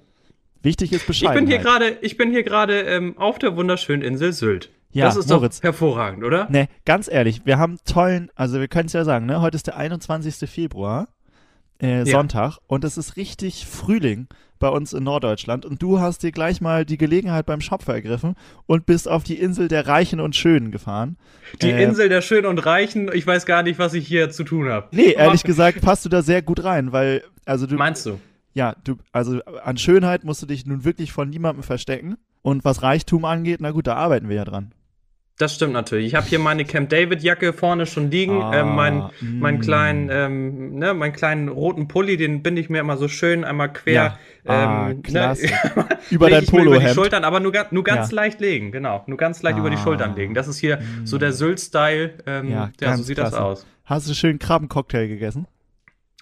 Wichtig 0.62 0.92
ist 0.92 1.02
Ich 1.02 1.06
Bescheid. 1.06 1.34
bin 1.34 1.46
hier 1.46 1.58
gerade, 1.58 1.96
ich 2.02 2.16
bin 2.18 2.30
hier 2.30 2.42
gerade 2.42 2.80
ähm, 2.82 3.16
auf 3.16 3.38
der 3.38 3.56
wunderschönen 3.56 4.02
Insel 4.02 4.32
Sylt. 4.34 4.70
Ja, 4.92 5.06
das 5.06 5.16
ist 5.16 5.30
Moritz. 5.30 5.58
doch 5.58 5.64
hervorragend, 5.64 6.24
oder? 6.24 6.50
Ne, 6.50 6.68
ganz 6.84 7.08
ehrlich, 7.10 7.42
wir 7.46 7.58
haben 7.58 7.78
tollen, 7.86 8.30
also 8.34 8.60
wir 8.60 8.68
können 8.68 8.86
es 8.86 8.92
ja 8.92 9.04
sagen, 9.04 9.24
ne? 9.26 9.40
Heute 9.40 9.56
ist 9.56 9.66
der 9.68 9.76
21. 9.76 10.50
Februar, 10.50 11.08
äh, 11.80 12.04
Sonntag, 12.04 12.58
und 12.66 12.84
es 12.84 12.96
ist 12.96 13.16
richtig 13.16 13.66
Frühling 13.66 14.28
bei 14.58 14.68
uns 14.68 14.92
in 14.92 15.04
Norddeutschland. 15.04 15.64
Und 15.64 15.80
du 15.82 16.00
hast 16.00 16.22
dir 16.22 16.32
gleich 16.32 16.60
mal 16.60 16.84
die 16.84 16.98
Gelegenheit 16.98 17.46
beim 17.46 17.60
Schopfer 17.62 17.94
ergriffen 17.94 18.34
und 18.66 18.84
bist 18.86 19.08
auf 19.08 19.24
die 19.24 19.36
Insel 19.40 19.68
der 19.68 19.86
Reichen 19.86 20.20
und 20.20 20.36
Schönen 20.36 20.70
gefahren. 20.70 21.16
Die 21.62 21.70
Äh, 21.70 21.82
Insel 21.82 22.08
der 22.10 22.20
Schönen 22.20 22.46
und 22.46 22.58
Reichen, 22.58 23.10
ich 23.12 23.26
weiß 23.26 23.46
gar 23.46 23.62
nicht, 23.62 23.78
was 23.78 23.94
ich 23.94 24.06
hier 24.06 24.30
zu 24.30 24.44
tun 24.44 24.68
habe. 24.68 24.88
Nee, 24.92 25.12
ehrlich 25.12 25.42
gesagt 25.44 25.80
passt 25.80 26.04
du 26.04 26.08
da 26.10 26.20
sehr 26.22 26.42
gut 26.42 26.62
rein, 26.62 26.92
weil, 26.92 27.22
also 27.46 27.66
du, 27.66 27.76
Meinst 27.76 28.04
du? 28.04 28.20
ja, 28.52 28.74
du, 28.84 28.96
also 29.12 29.40
an 29.64 29.78
Schönheit 29.78 30.24
musst 30.24 30.42
du 30.42 30.46
dich 30.46 30.66
nun 30.66 30.84
wirklich 30.84 31.12
von 31.12 31.30
niemandem 31.30 31.62
verstecken. 31.62 32.16
Und 32.42 32.64
was 32.64 32.82
Reichtum 32.82 33.24
angeht, 33.26 33.60
na 33.60 33.70
gut, 33.70 33.86
da 33.86 33.96
arbeiten 33.96 34.28
wir 34.28 34.36
ja 34.36 34.44
dran. 34.44 34.72
Das 35.40 35.54
stimmt 35.54 35.72
natürlich. 35.72 36.06
Ich 36.06 36.14
habe 36.14 36.26
hier 36.26 36.38
meine 36.38 36.64
Camp 36.66 36.90
David 36.90 37.22
Jacke 37.22 37.52
vorne 37.54 37.86
schon 37.86 38.10
liegen, 38.10 38.42
Ah, 38.42 38.60
ähm, 38.60 38.74
mein, 38.74 39.04
mein 39.22 39.56
mm. 39.56 39.60
kleinen, 39.60 40.08
ähm, 40.12 40.74
ne, 40.78 40.92
meinen 40.92 41.12
kleinen 41.14 41.48
roten 41.48 41.88
Pulli, 41.88 42.18
den 42.18 42.42
binde 42.42 42.60
ich 42.60 42.68
mir 42.68 42.78
immer 42.80 42.98
so 42.98 43.08
schön 43.08 43.44
einmal 43.44 43.72
quer. 43.72 43.92
Ja. 43.92 44.18
Ah, 44.44 44.90
ähm, 44.90 45.02
klasse. 45.02 45.46
Ne, 45.46 45.52
Über 46.10 46.28
dein 46.28 46.44
mir 46.52 46.62
über 46.64 46.78
die. 46.78 46.88
Schultern, 46.88 47.24
aber 47.24 47.40
nur, 47.40 47.52
nur 47.70 47.84
ganz 47.84 48.10
Ja. 48.10 48.16
leicht 48.16 48.40
legen, 48.40 48.70
genau. 48.70 49.02
Nur 49.06 49.16
ganz 49.16 49.42
leicht 49.42 49.56
über 49.56 49.70
die 49.70 49.76
Ah. 49.76 49.82
Schultern 49.82 50.14
legen. 50.14 50.34
Das 50.34 50.46
ist 50.46 50.58
hier 50.58 50.80
so 51.04 51.16
der 51.16 51.32
Sylt-Style. 51.32 52.14
Ähm, 52.26 52.50
Ja, 52.50 52.70
ja, 52.80 52.96
so 52.98 53.02
sieht 53.02 53.16
klasse. 53.16 53.32
das 53.32 53.40
aus. 53.40 53.66
Hast 53.86 54.10
du 54.10 54.14
schön 54.14 54.38
Krabbencocktail 54.38 55.08
gegessen? 55.08 55.46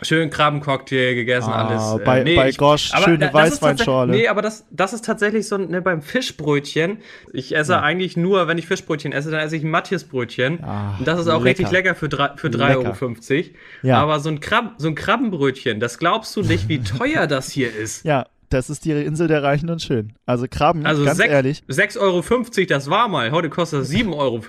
Schön 0.01 0.31
Krabbencocktail 0.31 1.17
gegessen, 1.17 1.51
Ah, 1.51 1.67
alles. 1.67 2.01
äh, 2.01 2.05
bei- 2.05 2.23
bei 2.37 2.53
Gosch, 2.53 2.93
aber 2.95 3.05
schöne 3.05 3.35
Weißweinschorle. 3.35 4.13
Nee, 4.13 4.29
aber 4.29 4.43
das, 4.43 4.65
das 4.71 4.93
ist 4.93 5.05
tatsächlich 5.05 5.49
so 5.49 5.59
ne, 5.59 5.83
beim 5.83 6.03
Fischbrötchen. 6.03 6.99
Ich 7.33 7.55
esse 7.57 7.73
Ja. 7.73 7.81
eigentlich 7.83 8.17
nur, 8.17 8.47
wenn 8.47 8.59
ich 8.59 8.67
Fischbrötchen 8.69 9.11
esse, 9.13 9.33
dann 9.33 9.41
esse 9.41 9.57
ich 9.57 9.65
ein 9.65 9.71
Matthiasbrötchen. 9.71 10.63
Ah, 10.63 10.95
Und 11.01 11.09
das 11.09 11.19
ist 11.19 11.27
auch 11.27 11.43
lecker. 11.43 11.59
richtig 11.63 11.71
lecker 11.73 11.95
für, 11.97 12.09
drei- 12.09 12.31
für 12.37 12.47
Lecker. 12.47 12.81
3,50 12.95 13.47
Euro. 13.47 13.57
Ja. 13.83 14.01
Aber 14.01 14.21
so 14.21 14.29
ein, 14.29 14.39
Krab, 14.39 14.75
so 14.79 14.87
ein 14.87 14.95
Krabbenbrötchen, 14.95 15.81
das 15.81 15.99
glaubst 15.99 16.37
du 16.37 16.43
nicht, 16.43 16.69
wie 16.69 16.79
teuer 16.83 17.27
das 17.27 17.51
hier 17.51 17.75
ist. 17.75 18.05
Ja, 18.05 18.27
das 18.51 18.71
ist 18.71 18.85
die 18.85 18.93
Insel 18.93 19.27
der 19.27 19.43
Reichen 19.43 19.69
und 19.69 19.83
Schön. 19.83 20.13
Also 20.27 20.47
Krabben, 20.49 20.87
Also 20.87 21.05
ganz 21.05 21.19
sech- 21.19 21.27
ehrlich, 21.27 21.65
6,50 21.69 21.99
Euro, 22.01 22.67
das 22.69 22.89
war 22.89 23.09
mal. 23.09 23.33
Heute 23.33 23.51
kostet 23.51 23.81
das 23.81 23.91
7,50 23.91 24.15
Euro. 24.17 24.41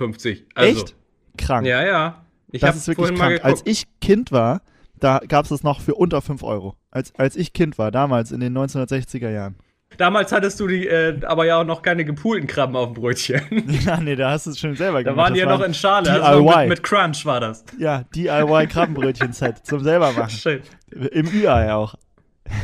Also, 0.54 0.80
echt 0.80 0.94
krank. 1.36 1.66
Ja, 1.66 1.84
ja. 1.84 2.24
Ich 2.52 2.60
das 2.60 2.76
ist 2.76 2.86
wirklich 2.86 3.14
krank. 3.18 3.40
Als 3.44 3.62
ich 3.64 3.84
Kind 4.00 4.30
war, 4.32 4.60
da 5.00 5.20
gab 5.26 5.44
es 5.44 5.48
das 5.50 5.62
noch 5.62 5.80
für 5.80 5.94
unter 5.94 6.20
5 6.22 6.42
Euro. 6.42 6.76
Als, 6.90 7.14
als 7.16 7.36
ich 7.36 7.52
Kind 7.52 7.78
war, 7.78 7.90
damals 7.90 8.32
in 8.32 8.40
den 8.40 8.56
1960er 8.56 9.30
Jahren. 9.30 9.56
Damals 9.96 10.30
hattest 10.30 10.60
du 10.60 10.68
die, 10.68 10.86
äh, 10.86 11.18
aber 11.26 11.46
ja 11.46 11.60
auch 11.60 11.64
noch 11.64 11.82
keine 11.82 12.04
gepoolten 12.04 12.46
Krabben 12.46 12.76
auf 12.76 12.92
dem 12.92 12.94
Brötchen. 12.94 13.40
Ja, 13.84 13.96
nee, 14.00 14.14
da 14.14 14.30
hast 14.30 14.46
du 14.46 14.50
es 14.50 14.60
schon 14.60 14.76
selber 14.76 15.02
Da 15.02 15.10
gemacht. 15.10 15.16
waren 15.16 15.32
Das 15.32 15.34
die 15.34 15.40
ja 15.40 15.58
noch 15.58 15.64
in 15.64 15.74
Schale. 15.74 16.04
DIY. 16.12 16.20
Also 16.20 16.42
mit, 16.60 16.68
mit 16.68 16.82
Crunch 16.84 17.26
war 17.26 17.40
das. 17.40 17.64
Ja, 17.78 18.04
DIY 18.14 18.68
Krabbenbrötchen-Set 18.68 19.66
zum 19.66 19.80
selber 19.80 20.12
machen. 20.16 20.30
Schön. 20.30 20.60
Im 20.90 21.26
Ü-Ei 21.26 21.72
auch. 21.72 21.94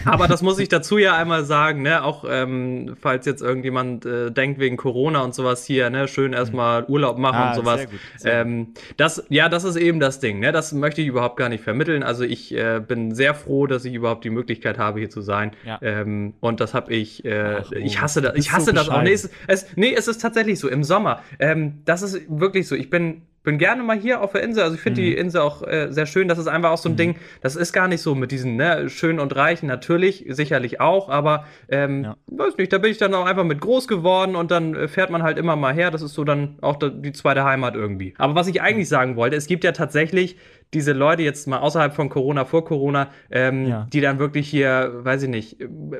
Aber 0.05 0.29
das 0.29 0.43
muss 0.43 0.59
ich 0.59 0.69
dazu 0.69 0.99
ja 0.99 1.17
einmal 1.17 1.45
sagen, 1.45 1.83
ne? 1.83 2.05
Auch 2.05 2.25
ähm, 2.29 2.97
falls 3.01 3.27
jetzt 3.27 3.43
irgendjemand 3.43 4.07
äh, 4.07 4.31
denkt 4.31 4.59
wegen 4.61 4.77
Corona 4.77 5.23
und 5.23 5.35
sowas 5.35 5.65
hier, 5.65 5.91
ne, 5.91 6.09
schön 6.09 6.33
erstmal 6.33 6.85
Urlaub 6.85 7.19
machen 7.19 7.37
Ah, 7.37 7.49
und 7.51 7.55
sowas. 7.57 7.81
sehr 7.81 7.87
gut, 7.87 8.01
sehr 8.17 8.41
ähm, 8.41 8.75
das, 8.97 9.25
ja, 9.29 9.49
das 9.49 9.65
ist 9.65 9.77
eben 9.77 10.01
das 10.01 10.21
Ding, 10.21 10.41
ne? 10.41 10.53
Das 10.53 10.73
möchte 10.73 11.01
ich 11.01 11.09
überhaupt 11.09 11.37
gar 11.37 11.49
nicht 11.49 11.65
vermitteln. 11.65 12.03
Also 12.03 12.25
ich 12.25 12.55
äh, 12.55 12.81
bin 12.87 13.15
sehr 13.15 13.35
froh, 13.35 13.67
dass 13.67 13.85
ich 13.85 13.95
überhaupt 13.95 14.25
die 14.25 14.31
Möglichkeit 14.31 14.79
habe, 14.79 15.01
hier 15.01 15.11
zu 15.11 15.21
sein. 15.21 15.53
Ja. 15.65 15.79
Ähm, 15.83 16.35
und 16.41 16.61
das 16.61 16.75
habe 16.75 16.93
ich. 16.93 17.25
Äh, 17.25 17.61
Ach, 17.63 17.73
ich 17.73 18.01
hasse 18.01 18.23
das. 18.23 18.37
Ich 18.37 18.53
hasse 18.53 18.67
so 18.67 18.73
das 18.73 18.89
auch. 18.89 19.03
Nee 19.03 19.13
es, 19.13 19.31
es, 19.47 19.67
nee, 19.77 19.95
es 19.95 20.09
ist 20.09 20.19
tatsächlich 20.21 20.59
so. 20.59 20.69
Im 20.69 20.85
Sommer. 20.85 21.23
Ähm, 21.39 21.83
das 21.85 22.03
ist 22.03 22.21
wirklich 22.29 22.67
so. 22.69 22.75
Ich 22.75 22.91
bin 22.91 23.23
bin 23.47 23.57
gerne 23.59 23.83
mal 23.83 23.97
hier 23.97 24.21
auf 24.21 24.33
der 24.33 24.43
Insel. 24.43 24.63
Also 24.65 24.75
ich 24.75 24.81
finde 24.83 25.01
die 25.01 25.13
Mhm. 25.13 25.19
Insel 25.19 25.41
auch 25.41 25.63
äh, 25.63 25.87
sehr 25.91 26.05
schön. 26.05 26.29
Das 26.29 26.37
ist 26.39 26.49
einfach 26.49 26.71
auch 26.73 26.77
so 26.79 26.89
ein 26.91 26.97
Ding. 26.97 27.17
Das 27.41 27.57
ist 27.57 27.73
gar 27.73 27.89
nicht 27.89 28.03
so 28.03 28.15
mit 28.15 28.31
diesen 28.33 28.57
ne, 28.57 28.91
schön 28.91 29.19
und 29.19 29.35
reichen. 29.35 29.67
Natürlich, 29.69 30.27
sicherlich 30.29 30.81
auch. 30.81 31.09
Aber 31.09 31.47
ähm, 31.71 32.05
Ja. 32.05 32.17
weiß 32.27 32.59
nicht. 32.59 32.73
Da 32.73 32.79
bin 32.79 32.91
ich 32.91 32.99
dann 32.99 33.15
auch 33.15 33.25
einfach 33.25 33.45
mit 33.45 33.61
groß 33.61 33.89
geworden 33.89 34.37
und 34.37 34.51
dann 34.51 34.75
äh, 34.75 34.89
fährt 34.89 35.11
man 35.11 35.23
halt 35.23 35.39
immer 35.39 35.57
mal 35.57 35.73
her. 35.73 35.91
Das 35.91 36.03
ist 36.03 36.13
so 36.15 36.25
dann 36.25 36.59
auch 36.61 36.77
die 36.79 37.13
zweite 37.13 37.45
Heimat 37.45 37.75
irgendwie. 37.77 38.13
Aber 38.19 38.35
was 38.35 38.49
ich 38.49 38.61
eigentlich 38.61 38.89
sagen 38.89 39.17
wollte, 39.17 39.37
es 39.37 39.47
gibt 39.47 39.65
ja 39.65 39.73
tatsächlich 39.73 40.37
diese 40.75 40.93
Leute 40.93 41.23
jetzt 41.23 41.47
mal 41.47 41.59
außerhalb 41.61 41.95
von 41.95 42.09
Corona, 42.09 42.45
vor 42.45 42.65
Corona, 42.65 43.07
ähm, 43.31 43.67
Ja. 43.69 43.87
die 43.93 44.01
dann 44.01 44.19
wirklich 44.19 44.49
hier, 44.49 44.91
weiß 45.05 45.23
ich 45.23 45.29
nicht, 45.29 45.59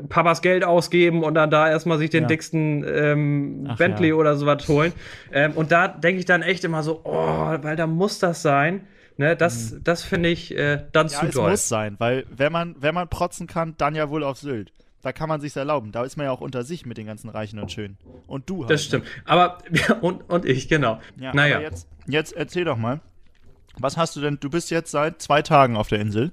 Papas 0.09 0.43
Geld 0.43 0.65
ausgeben 0.65 1.23
und 1.23 1.35
dann 1.35 1.51
da 1.51 1.71
erstmal 1.71 1.99
sich 1.99 2.11
den 2.11 2.23
Ja. 2.23 2.27
dicksten 2.27 2.85
ähm, 2.85 3.67
Ach 3.71 3.77
Bentley 3.79 4.13
oder 4.13 4.35
sowas 4.35 4.67
holen. 4.69 4.93
Ähm, 5.33 5.53
und 5.53 5.71
da 5.71 5.87
denke 5.87 6.19
ich 6.19 6.25
dann 6.25 6.43
echt 6.43 6.65
immer 6.65 6.83
so, 6.83 7.01
oh, 7.05 7.36
weil 7.63 7.77
da 7.77 7.87
muss 7.87 8.19
das 8.19 8.43
sein. 8.43 8.87
Ne, 9.19 9.35
das 9.35 9.75
das 9.83 10.03
finde 10.03 10.29
ich 10.29 10.55
äh, 10.55 10.85
dann 10.93 11.07
Mhm. 11.07 11.13
Ja, 11.13 11.21
zu 11.21 11.27
es 11.27 11.35
doll. 11.35 11.51
muss 11.51 11.69
sein, 11.69 11.95
weil 11.99 12.27
wenn 12.31 12.53
man, 12.53 12.77
wenn 12.79 12.95
man 12.95 13.09
protzen 13.09 13.47
kann, 13.47 13.75
dann 13.79 13.95
ja 13.95 14.11
wohl 14.11 14.23
auf 14.23 14.37
Sylt. 14.39 14.73
Da 15.03 15.13
kann 15.13 15.29
man 15.29 15.41
sich's 15.41 15.57
erlauben. 15.57 15.93
Da 15.93 16.05
ist 16.05 16.17
man 16.17 16.27
ja 16.27 16.33
auch 16.33 16.41
unter 16.41 16.65
sich 16.65 16.85
mit 16.85 16.99
den 16.99 17.07
ganzen 17.07 17.31
Reichen 17.31 17.59
und 17.59 17.71
Schönen. 17.73 17.97
Und 18.27 18.51
du 18.51 18.61
halt. 18.61 18.71
Das 18.71 18.85
stimmt. 18.85 19.07
Aber, 19.25 19.59
und, 20.03 20.29
und 20.29 20.45
ich, 20.45 20.69
genau. 20.69 21.01
Ja, 21.17 21.33
naja. 21.33 21.61
jetzt, 21.61 21.89
jetzt 22.07 22.33
erzähl 22.33 22.65
doch 22.65 22.77
mal. 22.77 23.01
Was 23.79 23.97
hast 23.97 24.17
du 24.17 24.21
denn? 24.21 24.39
Du 24.41 24.51
bist 24.51 24.71
jetzt 24.71 24.91
seit 24.91 25.23
zwei 25.23 25.43
Tagen 25.43 25.77
auf 25.77 25.89
der 25.89 26.01
Insel. 26.01 26.33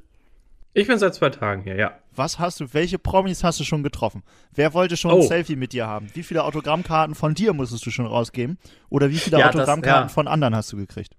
Ich 0.74 0.88
bin 0.88 0.98
seit 0.98 1.14
zwei 1.14 1.30
Tagen 1.30 1.62
hier, 1.64 1.76
ja. 1.76 1.98
Was 2.16 2.38
hast 2.40 2.60
du, 2.60 2.74
welche 2.74 3.00
Promis 3.00 3.44
hast 3.44 3.60
du 3.60 3.64
schon 3.64 3.82
getroffen? 3.84 4.24
Wer 4.54 4.74
wollte 4.74 4.98
schon 4.98 5.12
Oh. 5.12 5.22
ein 5.22 5.28
Selfie 5.28 5.56
mit 5.56 5.74
dir 5.74 5.88
haben? 5.88 6.10
Wie 6.14 6.24
viele 6.24 6.44
Autogrammkarten 6.44 7.16
von 7.16 7.34
dir 7.34 7.54
musstest 7.54 7.86
du 7.86 7.92
schon 7.92 8.06
rausgeben? 8.06 8.58
Oder 8.90 9.10
wie 9.10 9.18
viele 9.18 9.40
Ja, 9.40 9.48
das- 9.48 9.56
Autogrammkarten 9.56 10.10
ja. 10.10 10.14
von 10.14 10.28
anderen 10.28 10.56
hast 10.56 10.72
du 10.72 10.78
gekriegt? 10.78 11.16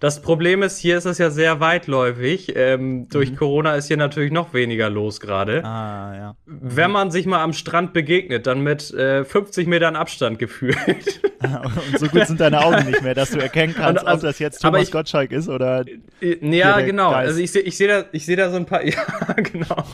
Das 0.00 0.22
Problem 0.22 0.62
ist, 0.62 0.78
hier 0.78 0.98
ist 0.98 1.04
es 1.04 1.18
ja 1.18 1.30
sehr 1.30 1.60
weitläufig. 1.60 2.52
Ähm, 2.56 3.08
durch 3.10 3.36
Corona 3.36 3.74
ist 3.74 3.88
hier 3.88 3.96
natürlich 3.96 4.32
noch 4.32 4.52
weniger 4.54 4.90
los 4.90 5.20
gerade. 5.20 5.60
Mhm. 5.60 5.64
Ah, 5.66 6.14
ja. 6.16 6.36
Wenn 6.46 6.90
man 6.90 7.10
sich 7.10 7.26
mal 7.26 7.42
am 7.42 7.52
Strand 7.52 7.92
begegnet, 7.92 8.46
dann 8.46 8.60
mit 8.62 8.92
äh, 8.94 9.24
50 9.24 9.66
Metern 9.66 9.96
Abstand 9.96 10.38
gefühlt. 10.38 10.76
Und 11.40 11.98
so 12.00 12.08
gut 12.08 12.26
sind 12.26 12.40
deine 12.40 12.64
Augen 12.64 12.86
nicht 12.86 13.02
mehr, 13.02 13.14
dass 13.14 13.30
du 13.30 13.38
erkennen 13.38 13.74
kannst, 13.76 14.02
Und 14.02 14.08
also- 14.08 14.26
ob 14.26 14.32
das 14.32 14.38
jetzt 14.38 14.60
Thomas 14.60 14.82
ich- 14.82 14.90
Gottschalk 14.92 15.30
ist 15.32 15.48
oder. 15.48 15.84
Äh, 16.20 16.36
ja, 16.56 16.76
der 16.76 16.86
genau. 16.86 17.12
Geist. 17.12 17.28
Also 17.28 17.40
ich 17.40 17.52
sehe 17.52 17.62
ich 17.62 17.76
seh 17.76 17.86
da, 17.86 18.04
ich 18.12 18.26
seh 18.26 18.34
da 18.36 18.50
so 18.50 18.56
ein 18.56 18.66
paar. 18.66 18.82
Ja, 18.88 19.34
genau. 19.42 19.84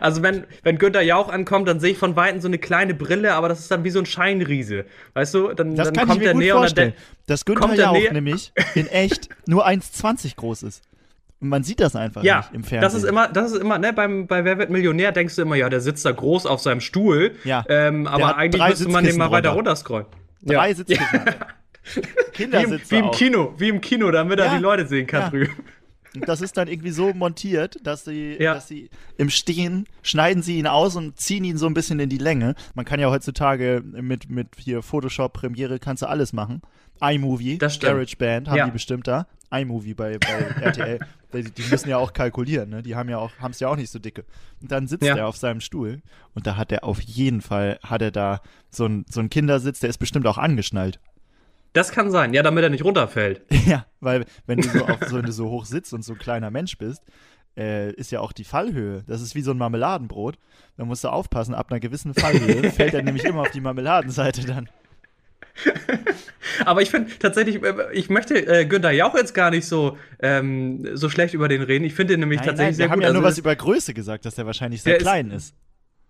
Also 0.00 0.22
wenn, 0.22 0.44
wenn 0.62 0.78
Günther 0.78 1.00
Jauch 1.02 1.28
ankommt, 1.30 1.66
dann 1.68 1.80
sehe 1.80 1.92
ich 1.92 1.98
von 1.98 2.14
Weitem 2.16 2.40
so 2.40 2.48
eine 2.48 2.58
kleine 2.58 2.94
Brille, 2.94 3.32
aber 3.34 3.48
das 3.48 3.60
ist 3.60 3.70
dann 3.70 3.82
wie 3.84 3.90
so 3.90 3.98
ein 3.98 4.06
Scheinriese. 4.06 4.84
Weißt 5.14 5.34
du? 5.34 5.52
Dann, 5.54 5.74
Das 5.74 5.92
dann 5.92 6.06
kommt 6.06 6.22
der 6.22 6.34
näher 6.34 6.54
und 6.56 6.60
dann 6.62 6.68
vorstellen. 6.68 6.92
Dass 7.26 7.44
Günther 7.44 7.60
kommt 7.62 7.78
der 7.78 7.84
Jauch 7.86 7.94
näher- 7.94 8.12
nämlich 8.12 8.52
in 8.74 8.86
echt 8.88 9.23
nur 9.46 9.66
1,20 9.66 10.36
groß 10.36 10.62
ist. 10.64 10.82
Und 11.40 11.48
man 11.48 11.62
sieht 11.62 11.80
das 11.80 11.94
einfach 11.96 12.22
Ja, 12.22 12.38
nicht 12.38 12.54
im 12.54 12.64
Fernsehen. 12.64 12.80
das 12.82 12.94
ist 12.94 13.04
immer, 13.04 13.28
das 13.28 13.52
ist 13.52 13.58
immer, 13.60 13.78
ne, 13.78 13.92
beim, 13.92 14.26
bei 14.26 14.44
Wer 14.44 14.56
wird 14.58 14.70
Millionär 14.70 15.12
denkst 15.12 15.36
du 15.36 15.42
immer, 15.42 15.56
ja, 15.56 15.68
der 15.68 15.80
sitzt 15.80 16.04
da 16.06 16.12
groß 16.12 16.46
auf 16.46 16.60
seinem 16.60 16.80
Stuhl. 16.80 17.32
Ja. 17.44 17.64
Ähm, 17.68 18.06
aber 18.06 18.36
eigentlich 18.36 18.66
müsste 18.66 18.88
man 18.88 19.04
den 19.04 19.16
mal 19.18 19.30
weiter 19.30 19.50
runterscrollen. 19.50 20.06
Drei 20.42 20.68
ja. 20.70 20.74
Sitzkissen. 20.74 21.04
Wie 21.14 22.00
im, 22.00 22.32
Kindersitze 22.32 22.90
wie 22.92 22.98
im. 22.98 23.10
Kino, 23.10 23.54
wie 23.58 23.68
im 23.68 23.80
Kino, 23.80 24.10
damit 24.10 24.38
er 24.38 24.46
Ja. 24.46 24.56
die 24.56 24.62
Leute 24.62 24.86
sehen 24.86 25.06
kann 25.06 25.22
Ja. 25.22 25.28
drüben. 25.30 25.52
Und 26.14 26.28
das 26.28 26.40
ist 26.40 26.56
dann 26.56 26.68
irgendwie 26.68 26.90
so 26.90 27.12
montiert, 27.12 27.76
dass 27.82 28.04
sie, 28.04 28.36
Ja. 28.38 28.54
dass 28.54 28.68
sie 28.68 28.88
im 29.18 29.30
Stehen 29.30 29.86
schneiden 30.02 30.42
sie 30.42 30.58
ihn 30.58 30.66
aus 30.66 30.94
und 30.96 31.18
ziehen 31.18 31.44
ihn 31.44 31.56
so 31.56 31.66
ein 31.66 31.74
bisschen 31.74 31.98
in 32.00 32.08
die 32.08 32.18
Länge. 32.18 32.54
Man 32.74 32.84
kann 32.84 33.00
ja 33.00 33.10
heutzutage 33.10 33.82
mit, 33.84 34.30
mit 34.30 34.48
hier 34.58 34.82
Photoshop, 34.82 35.32
Premiere, 35.32 35.78
kannst 35.78 36.02
du 36.02 36.06
alles 36.08 36.32
machen. 36.32 36.62
iMovie. 37.00 37.58
GarageBand 37.58 38.48
haben 38.48 38.56
Ja. 38.56 38.64
die 38.66 38.70
bestimmt 38.70 39.06
da. 39.08 39.26
iMovie 39.50 39.94
bei, 39.94 40.18
bei 40.18 40.28
RTL. 40.62 40.98
die, 41.32 41.42
die 41.50 41.62
müssen 41.70 41.88
ja 41.88 41.98
auch 41.98 42.12
kalkulieren, 42.12 42.70
ne? 42.70 42.82
Die 42.82 42.94
haben 42.94 43.08
ja 43.08 43.18
auch, 43.18 43.30
haben 43.40 43.50
es 43.50 43.60
ja 43.60 43.68
auch 43.68 43.76
nicht 43.76 43.90
so 43.90 43.98
dicke. 43.98 44.24
Und 44.62 44.70
dann 44.72 44.86
sitzt 44.86 45.04
Ja. 45.04 45.16
er 45.16 45.26
auf 45.28 45.36
seinem 45.36 45.60
Stuhl 45.60 46.00
und 46.34 46.46
da 46.46 46.56
hat 46.56 46.70
er 46.72 46.84
auf 46.84 47.00
jeden 47.00 47.40
Fall, 47.40 47.78
hat 47.82 48.02
er 48.02 48.10
da 48.12 48.40
so 48.70 48.86
ein, 48.86 49.04
so 49.10 49.20
ein 49.20 49.30
Kindersitz, 49.30 49.80
der 49.80 49.90
ist 49.90 49.98
bestimmt 49.98 50.26
auch 50.28 50.38
angeschnallt. 50.38 51.00
Das 51.74 51.90
kann 51.92 52.10
sein, 52.10 52.32
ja, 52.32 52.42
damit 52.42 52.64
er 52.64 52.70
nicht 52.70 52.84
runterfällt. 52.84 53.42
Ja, 53.66 53.84
weil 54.00 54.24
wenn 54.46 54.58
du 54.62 54.68
so, 54.68 54.84
auf, 54.86 54.98
so, 55.08 55.16
wenn 55.16 55.24
du 55.26 55.32
so 55.32 55.50
hoch 55.50 55.64
sitzt 55.66 55.92
und 55.92 56.02
so 56.02 56.12
ein 56.14 56.18
kleiner 56.18 56.50
Mensch 56.50 56.78
bist, 56.78 57.02
äh, 57.56 57.92
ist 57.92 58.10
ja 58.10 58.20
auch 58.20 58.32
die 58.32 58.44
Fallhöhe. 58.44 59.04
Das 59.06 59.20
ist 59.20 59.34
wie 59.34 59.40
so 59.42 59.50
ein 59.52 59.58
Marmeladenbrot. 59.58 60.36
Da 60.76 60.84
musst 60.84 61.04
du 61.04 61.08
aufpassen, 61.08 61.54
ab 61.54 61.70
einer 61.70 61.80
gewissen 61.80 62.14
Fallhöhe 62.14 62.70
fällt 62.72 62.94
er 62.94 63.02
nämlich 63.02 63.24
immer 63.24 63.42
auf 63.42 63.50
die 63.50 63.60
Marmeladenseite 63.60 64.44
dann. 64.46 64.68
Aber 66.64 66.82
ich 66.82 66.90
finde 66.90 67.10
tatsächlich, 67.18 67.62
äh, 67.62 67.74
ich 67.92 68.10
möchte 68.10 68.34
äh, 68.46 68.64
Günther 68.66 68.90
Jauch 68.92 69.14
jetzt 69.14 69.34
gar 69.34 69.50
nicht 69.50 69.66
so, 69.66 69.96
ähm, 70.20 70.88
so 70.96 71.08
schlecht 71.08 71.34
über 71.34 71.48
den 71.48 71.62
reden. 71.62 71.84
Ich 71.84 71.94
finde 71.94 72.14
den 72.14 72.20
nämlich 72.20 72.38
Nein, 72.40 72.48
tatsächlich 72.48 72.72
nein, 72.72 72.76
sehr 72.76 72.86
wir 72.86 72.90
haben 72.92 72.98
gut. 73.00 73.04
ja 73.04 73.12
nur 73.12 73.22
Also 73.24 73.28
was 73.32 73.38
über 73.38 73.54
Größe 73.56 73.94
gesagt, 73.94 74.24
dass 74.26 74.34
der 74.34 74.46
wahrscheinlich 74.46 74.82
sehr 74.82 74.92
Der 74.94 74.98
ist- 74.98 75.02
klein 75.04 75.30
ist. 75.30 75.54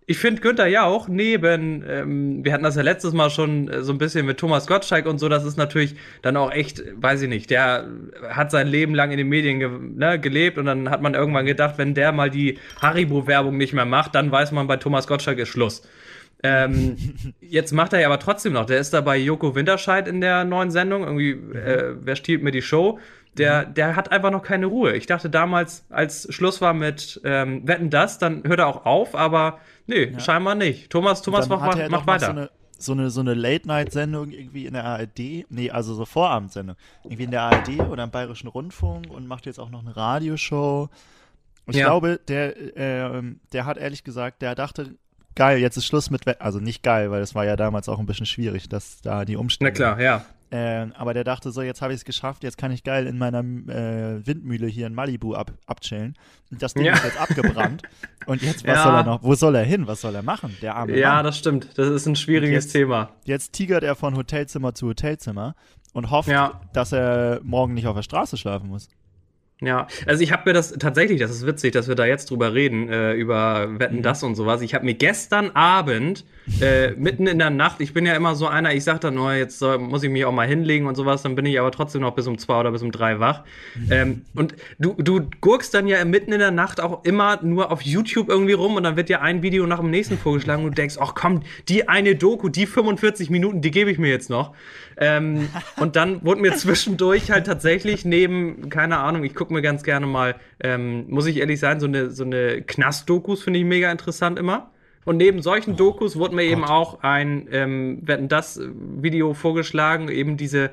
Ich 0.06 0.18
finde 0.18 0.42
Günther 0.42 0.66
Jauch 0.66 1.08
neben, 1.08 1.82
ähm, 1.88 2.44
wir 2.44 2.52
hatten 2.52 2.64
das 2.64 2.76
ja 2.76 2.82
letztes 2.82 3.14
Mal 3.14 3.30
schon 3.30 3.68
äh, 3.68 3.82
so 3.82 3.92
ein 3.92 3.98
bisschen 3.98 4.26
mit 4.26 4.38
Thomas 4.38 4.66
Gottschalk 4.66 5.06
und 5.06 5.18
so, 5.18 5.30
das 5.30 5.44
ist 5.44 5.56
natürlich 5.56 5.96
dann 6.20 6.36
auch 6.36 6.52
echt, 6.52 6.82
weiß 6.96 7.22
ich 7.22 7.28
nicht, 7.28 7.48
der 7.48 7.88
hat 8.28 8.50
sein 8.50 8.66
Leben 8.66 8.94
lang 8.94 9.12
in 9.12 9.18
den 9.18 9.28
Medien 9.28 9.60
ge 9.60 9.70
ne, 9.70 10.20
gelebt 10.20 10.58
und 10.58 10.66
dann 10.66 10.90
hat 10.90 11.00
man 11.00 11.14
irgendwann 11.14 11.46
gedacht, 11.46 11.78
wenn 11.78 11.94
der 11.94 12.12
mal 12.12 12.30
die 12.30 12.58
Haribo-Werbung 12.82 13.56
nicht 13.56 13.72
mehr 13.72 13.86
macht, 13.86 14.14
dann 14.14 14.30
weiß 14.30 14.52
man, 14.52 14.66
bei 14.66 14.76
Thomas 14.76 15.06
Gottschalk 15.06 15.38
ist 15.38 15.48
Schluss. 15.48 15.82
Ähm, 16.42 16.96
jetzt 17.40 17.72
macht 17.72 17.94
er 17.94 18.00
ja 18.00 18.06
aber 18.06 18.18
trotzdem 18.18 18.52
noch. 18.52 18.66
Der 18.66 18.78
ist 18.78 18.92
da 18.92 19.00
bei 19.00 19.16
Joko 19.16 19.54
Winterscheid 19.54 20.06
in 20.06 20.20
der 20.20 20.44
neuen 20.44 20.70
Sendung. 20.70 21.02
Irgendwie, 21.02 21.30
äh, 21.30 21.94
wer 21.98 22.16
stiehlt 22.16 22.42
mir 22.42 22.52
die 22.52 22.62
Show? 22.62 22.98
Der, 23.38 23.64
der 23.64 23.96
hat 23.96 24.12
einfach 24.12 24.30
noch 24.30 24.42
keine 24.42 24.66
Ruhe. 24.66 24.94
Ich 24.94 25.06
dachte 25.06 25.28
damals, 25.28 25.84
als 25.90 26.32
Schluss 26.32 26.60
war 26.60 26.72
mit 26.74 27.20
ähm, 27.24 27.66
Wetten 27.66 27.90
das, 27.90 28.18
dann 28.18 28.44
hört 28.44 28.60
er 28.60 28.66
auch 28.68 28.86
auf, 28.86 29.14
aber 29.14 29.58
nee, 29.86 30.12
scheinbar 30.20 30.54
nicht. 30.54 30.90
Thomas, 30.90 31.22
Thomas 31.22 31.48
macht, 31.48 31.78
er 31.78 31.90
macht 31.90 32.06
weiter. 32.06 32.26
So 32.26 32.30
eine, 32.32 32.50
so 32.78 32.92
eine, 32.92 33.10
so 33.10 33.20
eine 33.20 33.34
Late-Night-Sendung 33.34 34.30
irgendwie 34.30 34.66
in 34.66 34.74
der 34.74 34.84
ARD. 34.84 35.46
Nee, 35.48 35.70
also 35.70 35.94
so 35.94 36.04
Vorabendsendung. 36.04 36.76
Irgendwie 37.02 37.24
in 37.24 37.30
der 37.30 37.42
ARD 37.42 37.80
oder 37.90 38.04
im 38.04 38.10
Bayerischen 38.10 38.48
Rundfunk 38.48 39.10
und 39.10 39.26
macht 39.26 39.46
jetzt 39.46 39.58
auch 39.58 39.70
noch 39.70 39.80
eine 39.80 39.96
Radioshow. 39.96 40.88
Ich 41.66 41.76
Ja. 41.76 41.86
glaube, 41.86 42.20
der, 42.28 42.76
äh, 42.76 43.22
der 43.52 43.66
hat 43.66 43.78
ehrlich 43.78 44.04
gesagt, 44.04 44.42
der 44.42 44.54
dachte, 44.54 44.94
geil, 45.34 45.58
jetzt 45.58 45.76
ist 45.76 45.86
Schluss 45.86 46.10
mit, 46.10 46.26
We 46.26 46.40
also 46.40 46.60
nicht 46.60 46.82
geil, 46.82 47.10
weil 47.10 47.22
es 47.22 47.34
war 47.34 47.44
ja 47.44 47.56
damals 47.56 47.88
auch 47.88 47.98
ein 47.98 48.06
bisschen 48.06 48.26
schwierig, 48.26 48.68
dass 48.68 49.00
da 49.00 49.24
die 49.24 49.34
Na 49.34 49.40
Umstände. 49.40 49.72
klar, 49.72 50.00
ja. 50.00 50.24
Ähm, 50.56 50.92
aber 50.96 51.14
der 51.14 51.24
dachte 51.24 51.50
so, 51.50 51.62
jetzt 51.62 51.82
habe 51.82 51.92
ich 51.94 51.98
es 52.00 52.04
geschafft, 52.04 52.44
jetzt 52.44 52.56
kann 52.56 52.70
ich 52.70 52.84
geil 52.84 53.08
in 53.08 53.18
meiner 53.18 53.40
äh, 53.40 54.24
Windmühle 54.24 54.68
hier 54.68 54.86
in 54.86 54.94
Malibu 54.94 55.34
ab, 55.34 55.50
abchillen. 55.66 56.14
Und 56.52 56.62
das 56.62 56.74
Ding 56.74 56.84
Ja. 56.84 56.92
ist 56.92 57.02
jetzt 57.02 57.20
abgebrannt. 57.20 57.82
Und 58.26 58.40
jetzt, 58.40 58.64
was 58.64 58.76
Ja. 58.76 58.82
soll 58.84 58.94
er 58.94 59.02
noch? 59.02 59.22
Wo 59.24 59.34
soll 59.34 59.56
er 59.56 59.64
hin? 59.64 59.88
Was 59.88 60.00
soll 60.02 60.14
er 60.14 60.22
machen? 60.22 60.56
Der 60.62 60.76
arme 60.76 60.96
Ja, 60.96 61.14
Mann. 61.14 61.24
das 61.24 61.38
stimmt. 61.38 61.76
Das 61.76 61.88
ist 61.88 62.06
ein 62.06 62.14
schwieriges 62.14 62.66
jetzt- 62.66 62.72
Thema. 62.72 63.10
Jetzt 63.24 63.52
tigert 63.52 63.82
er 63.82 63.96
von 63.96 64.16
Hotelzimmer 64.16 64.74
zu 64.76 64.86
Hotelzimmer 64.86 65.56
und 65.92 66.10
hofft, 66.12 66.28
Ja. 66.28 66.60
dass 66.72 66.92
er 66.92 67.40
morgen 67.42 67.74
nicht 67.74 67.88
auf 67.88 67.96
der 67.96 68.02
Straße 68.04 68.36
schlafen 68.36 68.68
muss. 68.68 68.88
Ja, 69.60 69.86
also 70.06 70.22
ich 70.22 70.32
habe 70.32 70.42
mir 70.46 70.52
das 70.52 70.72
tatsächlich, 70.72 71.20
das 71.20 71.30
ist 71.30 71.46
witzig, 71.46 71.72
dass 71.72 71.86
wir 71.86 71.94
da 71.94 72.04
jetzt 72.04 72.28
drüber 72.30 72.54
reden, 72.54 72.88
äh, 72.88 73.14
über 73.14 73.66
Mhm. 73.66 73.80
Wetten 73.80 74.02
das 74.02 74.22
und 74.22 74.34
sowas. 74.34 74.62
Ich 74.62 74.74
habe 74.74 74.84
mir 74.84 74.94
gestern 74.94 75.50
Abend, 75.52 76.24
äh, 76.60 76.90
mitten 76.90 77.26
in 77.26 77.38
der 77.38 77.50
Nacht, 77.50 77.80
ich 77.80 77.94
bin 77.94 78.04
ja 78.04 78.14
immer 78.14 78.34
so 78.34 78.46
einer, 78.46 78.74
ich 78.74 78.84
sag 78.84 79.00
dann, 79.00 79.16
oh, 79.16 79.30
jetzt 79.30 79.58
soll, 79.58 79.78
muss 79.78 80.02
ich 80.02 80.10
mich 80.10 80.24
auch 80.24 80.32
mal 80.32 80.46
hinlegen 80.46 80.86
und 80.86 80.96
sowas, 80.96 81.22
dann 81.22 81.34
bin 81.36 81.46
ich 81.46 81.58
aber 81.58 81.70
trotzdem 81.70 82.02
noch 82.02 82.14
bis 82.14 82.26
um 82.26 82.36
zwei 82.36 82.60
oder 82.60 82.72
bis 82.72 82.82
um 82.82 82.90
drei 82.90 83.20
wach. 83.20 83.44
Mhm. 83.76 83.92
Ähm, 83.92 84.22
und 84.34 84.54
du, 84.78 84.94
du 84.98 85.20
gurkst 85.40 85.72
dann 85.72 85.86
ja 85.86 86.04
mitten 86.04 86.32
in 86.32 86.40
der 86.40 86.50
Nacht 86.50 86.80
auch 86.80 87.04
immer 87.04 87.38
nur 87.42 87.70
auf 87.70 87.82
YouTube 87.82 88.28
irgendwie 88.28 88.54
rum 88.54 88.74
und 88.74 88.82
dann 88.82 88.96
wird 88.96 89.08
dir 89.08 89.22
ein 89.22 89.42
Video 89.42 89.66
nach 89.66 89.80
dem 89.80 89.90
nächsten 89.90 90.18
vorgeschlagen 90.18 90.64
und 90.64 90.72
du 90.72 90.74
denkst, 90.74 90.96
ach 91.00 91.14
komm, 91.14 91.42
die 91.68 91.88
eine 91.88 92.16
Doku, 92.16 92.48
die 92.48 92.66
45 92.66 93.30
Minuten, 93.30 93.62
die 93.62 93.70
gebe 93.70 93.90
ich 93.90 93.98
mir 93.98 94.10
jetzt 94.10 94.30
noch. 94.30 94.52
Ähm, 94.96 95.48
und 95.78 95.96
dann 95.96 96.24
wurde 96.24 96.40
mir 96.40 96.54
zwischendurch 96.54 97.30
halt 97.30 97.46
tatsächlich 97.46 98.04
neben, 98.04 98.68
keine 98.68 98.98
Ahnung, 98.98 99.24
ich 99.24 99.34
gucke 99.34 99.43
mir 99.50 99.62
ganz 99.62 99.82
gerne 99.82 100.06
mal, 100.06 100.36
ähm, 100.60 101.06
muss 101.08 101.26
ich 101.26 101.38
ehrlich 101.38 101.60
sein, 101.60 101.80
so 101.80 101.86
eine, 101.86 102.10
so 102.10 102.24
eine 102.24 102.62
Knast-Dokus 102.62 103.42
finde 103.42 103.58
ich 103.60 103.64
mega 103.64 103.90
interessant 103.90 104.38
immer. 104.38 104.70
Und 105.04 105.18
neben 105.18 105.42
solchen 105.42 105.76
Dokus 105.76 106.16
wurde 106.16 106.34
mir 106.34 106.44
eben 106.44 106.64
auch 106.64 107.02
ein, 107.02 107.46
ähm, 107.52 107.98
werden 108.02 108.28
das 108.28 108.60
Video 108.62 109.34
vorgeschlagen, 109.34 110.08
eben 110.08 110.36
diese, 110.36 110.70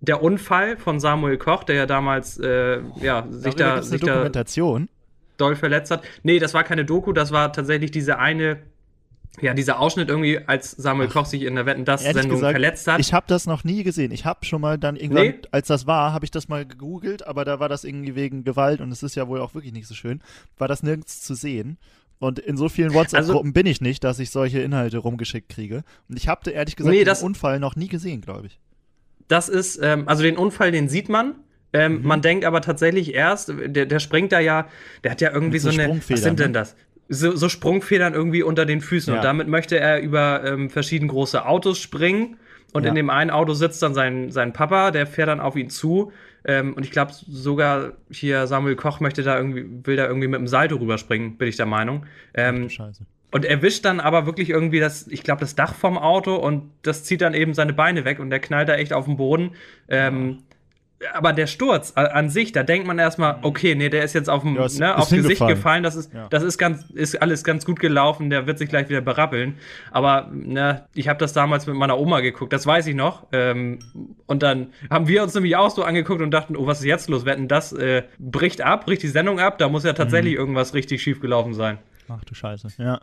der 0.00 0.22
Unfall 0.22 0.76
von 0.76 0.98
Samuel 0.98 1.38
Koch, 1.38 1.62
der 1.64 1.76
ja 1.76 1.86
damals, 1.86 2.38
äh, 2.38 2.80
ja, 3.00 3.26
sich 3.30 3.54
da, 3.54 3.82
sich 3.82 4.02
eine 4.02 4.10
da 4.10 4.14
Dokumentation. 4.14 4.88
doll 5.36 5.54
verletzt 5.54 5.90
hat. 5.90 6.02
Nee, 6.22 6.38
das 6.38 6.52
war 6.52 6.64
keine 6.64 6.84
Doku, 6.84 7.12
das 7.12 7.30
war 7.32 7.52
tatsächlich 7.52 7.90
diese 7.90 8.18
eine, 8.18 8.58
ja, 9.40 9.54
dieser 9.54 9.78
Ausschnitt 9.78 10.08
irgendwie, 10.08 10.38
als 10.46 10.72
Samuel 10.72 11.08
Koch 11.08 11.24
sich 11.26 11.42
in 11.42 11.54
der 11.54 11.64
Wetten 11.66 11.84
das 11.84 12.02
Sendung 12.02 12.30
gesagt, 12.30 12.52
verletzt 12.52 12.86
hat. 12.88 13.00
Ich 13.00 13.12
habe 13.12 13.26
das 13.28 13.46
noch 13.46 13.64
nie 13.64 13.82
gesehen. 13.84 14.10
Ich 14.12 14.24
habe 14.24 14.44
schon 14.44 14.60
mal 14.60 14.76
dann 14.76 14.96
irgendwann, 14.96 15.26
Nee? 15.28 15.34
als 15.50 15.68
das 15.68 15.86
war, 15.86 16.12
habe 16.12 16.24
ich 16.24 16.30
das 16.30 16.48
mal 16.48 16.66
gegoogelt, 16.66 17.26
aber 17.26 17.44
da 17.44 17.60
war 17.60 17.68
das 17.68 17.84
irgendwie 17.84 18.14
wegen 18.16 18.44
Gewalt 18.44 18.80
und 18.80 18.90
es 18.92 19.02
ist 19.02 19.14
ja 19.14 19.28
wohl 19.28 19.40
auch 19.40 19.54
wirklich 19.54 19.72
nicht 19.72 19.86
so 19.86 19.94
schön, 19.94 20.20
war 20.58 20.68
das 20.68 20.82
nirgends 20.82 21.22
zu 21.22 21.34
sehen. 21.34 21.78
Und 22.18 22.38
in 22.38 22.58
so 22.58 22.68
vielen 22.68 22.92
WhatsApp-Gruppen 22.92 23.38
Also- 23.48 23.52
bin 23.54 23.64
ich 23.66 23.80
nicht, 23.80 24.04
dass 24.04 24.18
ich 24.18 24.30
solche 24.30 24.60
Inhalte 24.60 24.98
rumgeschickt 24.98 25.48
kriege. 25.48 25.84
Und 26.08 26.18
ich 26.18 26.28
habe 26.28 26.50
ehrlich 26.50 26.76
gesagt 26.76 26.92
Nee, 26.92 27.00
den 27.00 27.06
das- 27.06 27.22
Unfall 27.22 27.60
noch 27.60 27.76
nie 27.76 27.88
gesehen, 27.88 28.20
glaube 28.20 28.48
ich. 28.48 28.58
Das 29.28 29.48
ist, 29.48 29.78
ähm, 29.82 30.06
also 30.06 30.22
den 30.22 30.36
Unfall, 30.36 30.70
den 30.72 30.88
sieht 30.88 31.08
man. 31.08 31.36
Ähm, 31.72 32.00
Mhm. 32.00 32.06
Man 32.06 32.20
denkt 32.20 32.44
aber 32.44 32.60
tatsächlich 32.62 33.14
erst, 33.14 33.48
der, 33.48 33.86
der 33.86 34.00
springt 34.00 34.32
da 34.32 34.40
ja, 34.40 34.66
der 35.04 35.12
hat 35.12 35.20
ja 35.20 35.30
irgendwie 35.32 35.60
so, 35.60 35.70
so 35.70 35.80
eine, 35.80 36.00
was 36.08 36.20
sind 36.22 36.40
denn 36.40 36.48
ne? 36.50 36.58
das? 36.58 36.74
So, 37.12 37.34
so 37.34 37.48
Sprungfedern 37.48 38.14
irgendwie 38.14 38.42
unter 38.44 38.64
den 38.66 38.80
Füßen. 38.80 39.12
Ja. 39.12 39.18
Und 39.18 39.24
damit 39.24 39.48
möchte 39.48 39.78
er 39.80 40.00
über 40.00 40.44
ähm, 40.44 40.70
verschieden 40.70 41.08
große 41.08 41.44
Autos 41.44 41.78
springen. 41.80 42.36
Und 42.72 42.84
Ja. 42.84 42.90
in 42.90 42.94
dem 42.94 43.10
einen 43.10 43.30
Auto 43.30 43.52
sitzt 43.52 43.82
dann 43.82 43.94
sein, 43.94 44.30
sein 44.30 44.52
Papa, 44.52 44.92
der 44.92 45.06
fährt 45.08 45.28
dann 45.28 45.40
auf 45.40 45.56
ihn 45.56 45.70
zu. 45.70 46.12
Ähm, 46.44 46.72
und 46.74 46.84
ich 46.84 46.92
glaube 46.92 47.12
sogar 47.12 47.94
hier 48.10 48.46
Samuel 48.46 48.76
Koch 48.76 49.00
möchte 49.00 49.22
da 49.24 49.36
irgendwie, 49.36 49.66
will 49.84 49.96
da 49.96 50.06
irgendwie 50.06 50.28
mit 50.28 50.38
dem 50.38 50.46
Salto 50.46 50.76
rüberspringen, 50.76 51.36
bin 51.36 51.48
ich 51.48 51.56
der 51.56 51.66
Meinung. 51.66 52.06
Ähm, 52.32 52.70
Scheiße. 52.70 53.04
und 53.32 53.44
erwischt 53.44 53.84
dann 53.84 53.98
aber 54.00 54.24
wirklich 54.24 54.48
irgendwie 54.50 54.78
das, 54.80 55.06
ich 55.08 55.22
glaube, 55.24 55.40
das 55.40 55.54
Dach 55.56 55.74
vom 55.74 55.98
Auto 55.98 56.36
und 56.36 56.70
das 56.82 57.02
zieht 57.04 57.20
dann 57.22 57.34
eben 57.34 57.54
seine 57.54 57.72
Beine 57.72 58.04
weg 58.04 58.20
und 58.20 58.30
der 58.30 58.38
knallt 58.38 58.68
da 58.68 58.74
echt 58.76 58.92
auf 58.92 59.04
den 59.06 59.16
Boden. 59.16 59.50
Ähm, 59.88 60.38
aber 61.14 61.32
der 61.32 61.46
Sturz 61.46 61.92
an 61.94 62.28
sich, 62.28 62.52
da 62.52 62.62
denkt 62.62 62.86
man 62.86 62.98
erstmal, 62.98 63.38
okay, 63.42 63.74
nee, 63.74 63.88
der 63.88 64.04
ist 64.04 64.12
jetzt 64.12 64.28
auf 64.28 64.42
dem, 64.42 64.54
Ja, 64.56 64.66
ne, 64.78 64.96
aufs 64.98 65.10
Gesicht 65.10 65.46
gefallen, 65.46 65.82
das 65.82 65.96
ist, 65.96 66.12
Ja. 66.12 66.26
das 66.28 66.42
ist 66.42 66.58
ganz, 66.58 66.84
ist 66.90 67.20
alles 67.22 67.42
ganz 67.42 67.64
gut 67.64 67.80
gelaufen, 67.80 68.28
der 68.28 68.46
wird 68.46 68.58
sich 68.58 68.68
gleich 68.68 68.88
wieder 68.90 69.00
berappeln. 69.00 69.54
Aber 69.92 70.28
ne, 70.32 70.84
ich 70.94 71.08
habe 71.08 71.18
das 71.18 71.32
damals 71.32 71.66
mit 71.66 71.76
meiner 71.76 71.98
Oma 71.98 72.20
geguckt, 72.20 72.52
das 72.52 72.66
weiß 72.66 72.86
ich 72.86 72.94
noch. 72.94 73.26
Ähm, 73.32 73.78
und 74.26 74.42
dann 74.42 74.68
haben 74.90 75.08
wir 75.08 75.22
uns 75.22 75.34
nämlich 75.34 75.56
auch 75.56 75.70
so 75.70 75.84
angeguckt 75.84 76.20
und 76.20 76.30
dachten, 76.32 76.54
oh, 76.56 76.66
was 76.66 76.80
ist 76.80 76.84
jetzt 76.86 77.08
los? 77.08 77.24
Wetten, 77.24 77.48
das 77.48 77.72
äh, 77.72 78.02
bricht 78.18 78.60
ab, 78.60 78.84
bricht 78.84 79.02
die 79.02 79.08
Sendung 79.08 79.40
ab, 79.40 79.56
da 79.58 79.68
muss 79.68 79.84
ja 79.84 79.94
tatsächlich 79.94 80.34
Mhm. 80.34 80.38
irgendwas 80.40 80.74
richtig 80.74 81.02
schief 81.02 81.20
gelaufen 81.20 81.54
sein. 81.54 81.78
Ach 82.08 82.22
du 82.24 82.34
Scheiße. 82.34 82.68
Ja. 82.78 83.00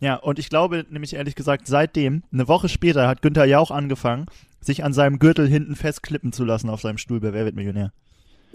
Ja, 0.00 0.16
und 0.16 0.38
ich 0.38 0.50
glaube 0.50 0.84
nämlich 0.90 1.14
ehrlich 1.14 1.34
gesagt, 1.36 1.66
seitdem, 1.66 2.24
eine 2.32 2.46
Woche 2.48 2.68
später, 2.68 3.06
hat 3.08 3.22
Günther 3.22 3.44
Jauch 3.44 3.70
angefangen, 3.70 4.26
sich 4.66 4.84
an 4.84 4.92
seinem 4.92 5.18
Gürtel 5.18 5.48
hinten 5.48 5.76
festklippen 5.76 6.32
zu 6.32 6.44
lassen 6.44 6.70
auf 6.70 6.80
seinem 6.80 6.98
Stuhl 6.98 7.20
bei 7.20 7.32
Wer 7.32 7.44
wird 7.44 7.56
Millionär. 7.56 7.92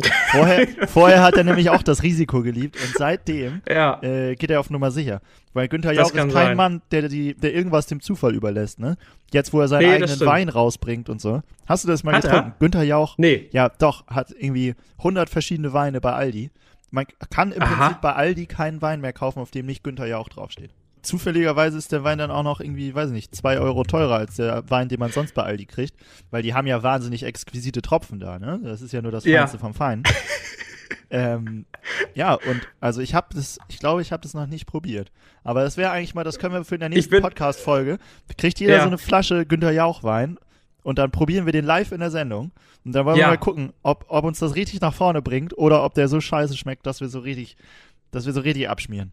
Vorher, 0.31 0.65
vorher 0.87 1.21
hat 1.23 1.35
er 1.35 1.43
nämlich 1.43 1.69
auch 1.71 1.83
das 1.83 2.03
Risiko 2.03 2.41
geliebt 2.41 2.77
und 2.81 2.93
seitdem 2.97 3.61
Ja. 3.67 4.01
äh, 4.01 4.35
geht 4.35 4.49
er 4.49 4.61
auf 4.61 4.69
Nummer 4.69 4.91
sicher. 4.91 5.19
Weil 5.53 5.67
Günther 5.67 5.91
Jauch 5.91 6.05
ist 6.05 6.15
kein 6.15 6.29
sein. 6.31 6.55
Mann, 6.55 6.81
der, 6.91 7.09
die, 7.09 7.33
der 7.33 7.53
irgendwas 7.53 7.87
dem 7.87 7.99
Zufall 7.99 8.33
überlässt, 8.33 8.79
ne? 8.79 8.95
Jetzt, 9.33 9.51
wo 9.51 9.59
er 9.59 9.67
seinen 9.67 9.87
Nee, 9.87 9.95
eigenen. 9.95 10.19
Wein 10.21 10.47
rausbringt 10.47 11.09
und 11.09 11.19
so. 11.19 11.41
Hast 11.67 11.83
du 11.83 11.89
das 11.89 12.03
mal 12.05 12.13
Hat 12.15 12.23
er? 12.23 12.29
getrunken? 12.31 12.53
Günther 12.59 12.83
Jauch, 12.83 13.17
Nee. 13.17 13.49
ja 13.51 13.67
doch, 13.67 14.07
hat 14.07 14.31
irgendwie 14.39 14.73
100 14.99 15.29
verschiedene 15.29 15.73
Weine 15.73 15.99
bei 15.99 16.13
Aldi. 16.13 16.49
Man 16.91 17.05
kann 17.29 17.51
im 17.51 17.61
Aha. 17.61 17.75
Prinzip 17.75 18.01
bei 18.01 18.13
Aldi 18.13 18.45
keinen 18.45 18.81
Wein 18.81 19.01
mehr 19.01 19.11
kaufen, 19.13 19.39
auf 19.39 19.51
dem 19.51 19.65
nicht 19.65 19.83
Günther 19.83 20.07
Jauch 20.07 20.29
draufsteht. 20.29 20.71
Zufälligerweise 21.01 21.77
ist 21.77 21.91
der 21.91 22.03
Wein 22.03 22.17
dann 22.17 22.31
auch 22.31 22.43
noch 22.43 22.59
irgendwie, 22.59 22.93
weiß 22.93 23.07
ich 23.09 23.13
nicht, 23.15 23.35
zwei 23.35 23.59
Euro 23.59 23.83
teurer 23.83 24.15
als 24.15 24.35
der 24.35 24.69
Wein, 24.69 24.89
den 24.89 24.99
man 24.99 25.11
sonst 25.11 25.33
bei 25.33 25.43
Aldi 25.43 25.65
kriegt, 25.65 25.95
weil 26.31 26.43
die 26.43 26.53
haben 26.53 26.67
ja 26.67 26.83
wahnsinnig 26.83 27.23
exquisite 27.23 27.81
Tropfen 27.81 28.19
da, 28.19 28.37
ne? 28.39 28.59
Das 28.63 28.81
ist 28.81 28.91
ja 28.91 29.01
nur 29.01 29.11
das 29.11 29.25
Ja. 29.25 29.39
Feinste 29.39 29.59
vom 29.59 29.73
Feinen. 29.73 30.03
ähm, 31.09 31.65
ja, 32.13 32.33
und 32.33 32.61
also 32.79 33.01
ich 33.01 33.13
habe 33.15 33.27
das, 33.33 33.59
ich 33.67 33.79
glaube, 33.79 34.01
ich 34.01 34.11
habe 34.11 34.21
das 34.21 34.33
noch 34.33 34.47
nicht 34.47 34.65
probiert. 34.65 35.11
Aber 35.43 35.63
das 35.63 35.77
wäre 35.77 35.91
eigentlich 35.91 36.15
mal, 36.15 36.23
das 36.23 36.39
können 36.39 36.53
wir 36.53 36.63
für 36.65 36.75
in 36.75 36.81
der 36.81 36.89
nächsten 36.89 37.21
Podcast-Folge. 37.21 37.97
Kriegt 38.37 38.59
jeder 38.59 38.75
Ja. 38.75 38.81
so 38.81 38.87
eine 38.87 38.97
Flasche 38.97 39.45
Günther 39.45 39.71
Jauch-Wein 39.71 40.37
und 40.83 40.99
dann 40.99 41.11
probieren 41.11 41.45
wir 41.45 41.53
den 41.53 41.65
live 41.65 41.91
in 41.91 41.99
der 41.99 42.11
Sendung. 42.11 42.51
Und 42.85 42.93
dann 42.93 43.05
wollen 43.05 43.17
wir 43.17 43.21
Ja. 43.23 43.27
mal 43.29 43.37
gucken, 43.37 43.73
ob, 43.83 44.05
ob 44.07 44.25
uns 44.25 44.39
das 44.39 44.55
richtig 44.55 44.81
nach 44.81 44.93
vorne 44.93 45.21
bringt 45.21 45.57
oder 45.57 45.83
ob 45.83 45.93
der 45.93 46.07
so 46.07 46.21
scheiße 46.21 46.55
schmeckt, 46.57 46.85
dass 46.85 47.01
wir 47.01 47.09
so 47.09 47.19
richtig, 47.19 47.57
dass 48.11 48.25
wir 48.25 48.33
so 48.33 48.41
richtig 48.41 48.69
abschmieren. 48.69 49.11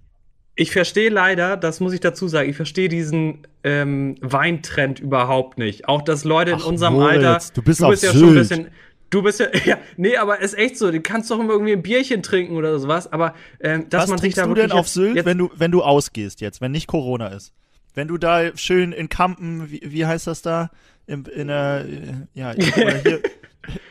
Ich 0.58 0.70
verstehe 0.72 1.10
leider, 1.10 1.56
das 1.58 1.80
muss 1.80 1.92
ich 1.92 2.00
dazu 2.00 2.28
sagen, 2.28 2.48
ich 2.48 2.56
verstehe 2.56 2.88
diesen 2.88 3.46
ähm, 3.62 4.16
Weintrend 4.22 4.98
überhaupt 5.00 5.58
nicht. 5.58 5.86
Auch 5.86 6.00
dass 6.02 6.24
Leute 6.24 6.52
in 6.52 6.58
Ach, 6.60 6.66
unserem 6.66 6.94
Moritz, 6.94 7.16
Alter. 7.24 7.38
du 7.54 7.62
bist 7.62 7.80
du 7.80 7.88
bist 7.88 8.02
ja 8.02 8.12
schon 8.12 8.28
ein 8.30 8.34
bisschen. 8.34 8.68
Du 9.10 9.22
bist 9.22 9.38
ja, 9.38 9.46
ja, 9.66 9.78
nee, 9.98 10.16
aber 10.16 10.40
ist 10.40 10.56
echt 10.58 10.78
so. 10.78 10.90
Du 10.90 11.00
kannst 11.00 11.30
doch 11.30 11.38
immer 11.38 11.52
irgendwie 11.52 11.72
ein 11.74 11.82
Bierchen 11.82 12.22
trinken 12.22 12.56
oder 12.56 12.78
sowas. 12.78 13.12
Aber 13.12 13.34
ähm, 13.60 13.86
dass 13.90 14.04
Was 14.04 14.10
man 14.10 14.18
sich 14.18 14.34
da 14.34 14.46
du 14.46 14.54
denn 14.54 14.72
auf 14.72 14.86
jetzt- 14.86 14.94
Sylt, 14.94 15.16
jetzt, 15.16 15.26
wenn 15.26 15.38
du, 15.38 15.50
wenn 15.54 15.70
du 15.70 15.82
ausgehst 15.82 16.40
jetzt, 16.40 16.60
wenn 16.62 16.72
nicht 16.72 16.86
Corona 16.86 17.28
ist? 17.28 17.52
Wenn 17.94 18.08
du 18.08 18.16
da 18.18 18.56
schön 18.56 18.92
in 18.92 19.08
Kampen, 19.08 19.70
wie, 19.70 19.80
wie 19.84 20.06
heißt 20.06 20.26
das 20.26 20.40
da? 20.42 20.70
In, 21.06 21.24
in 21.26 21.48
der, 21.48 21.84
äh, 21.86 22.12
ja, 22.34 22.52
hier, 22.58 23.20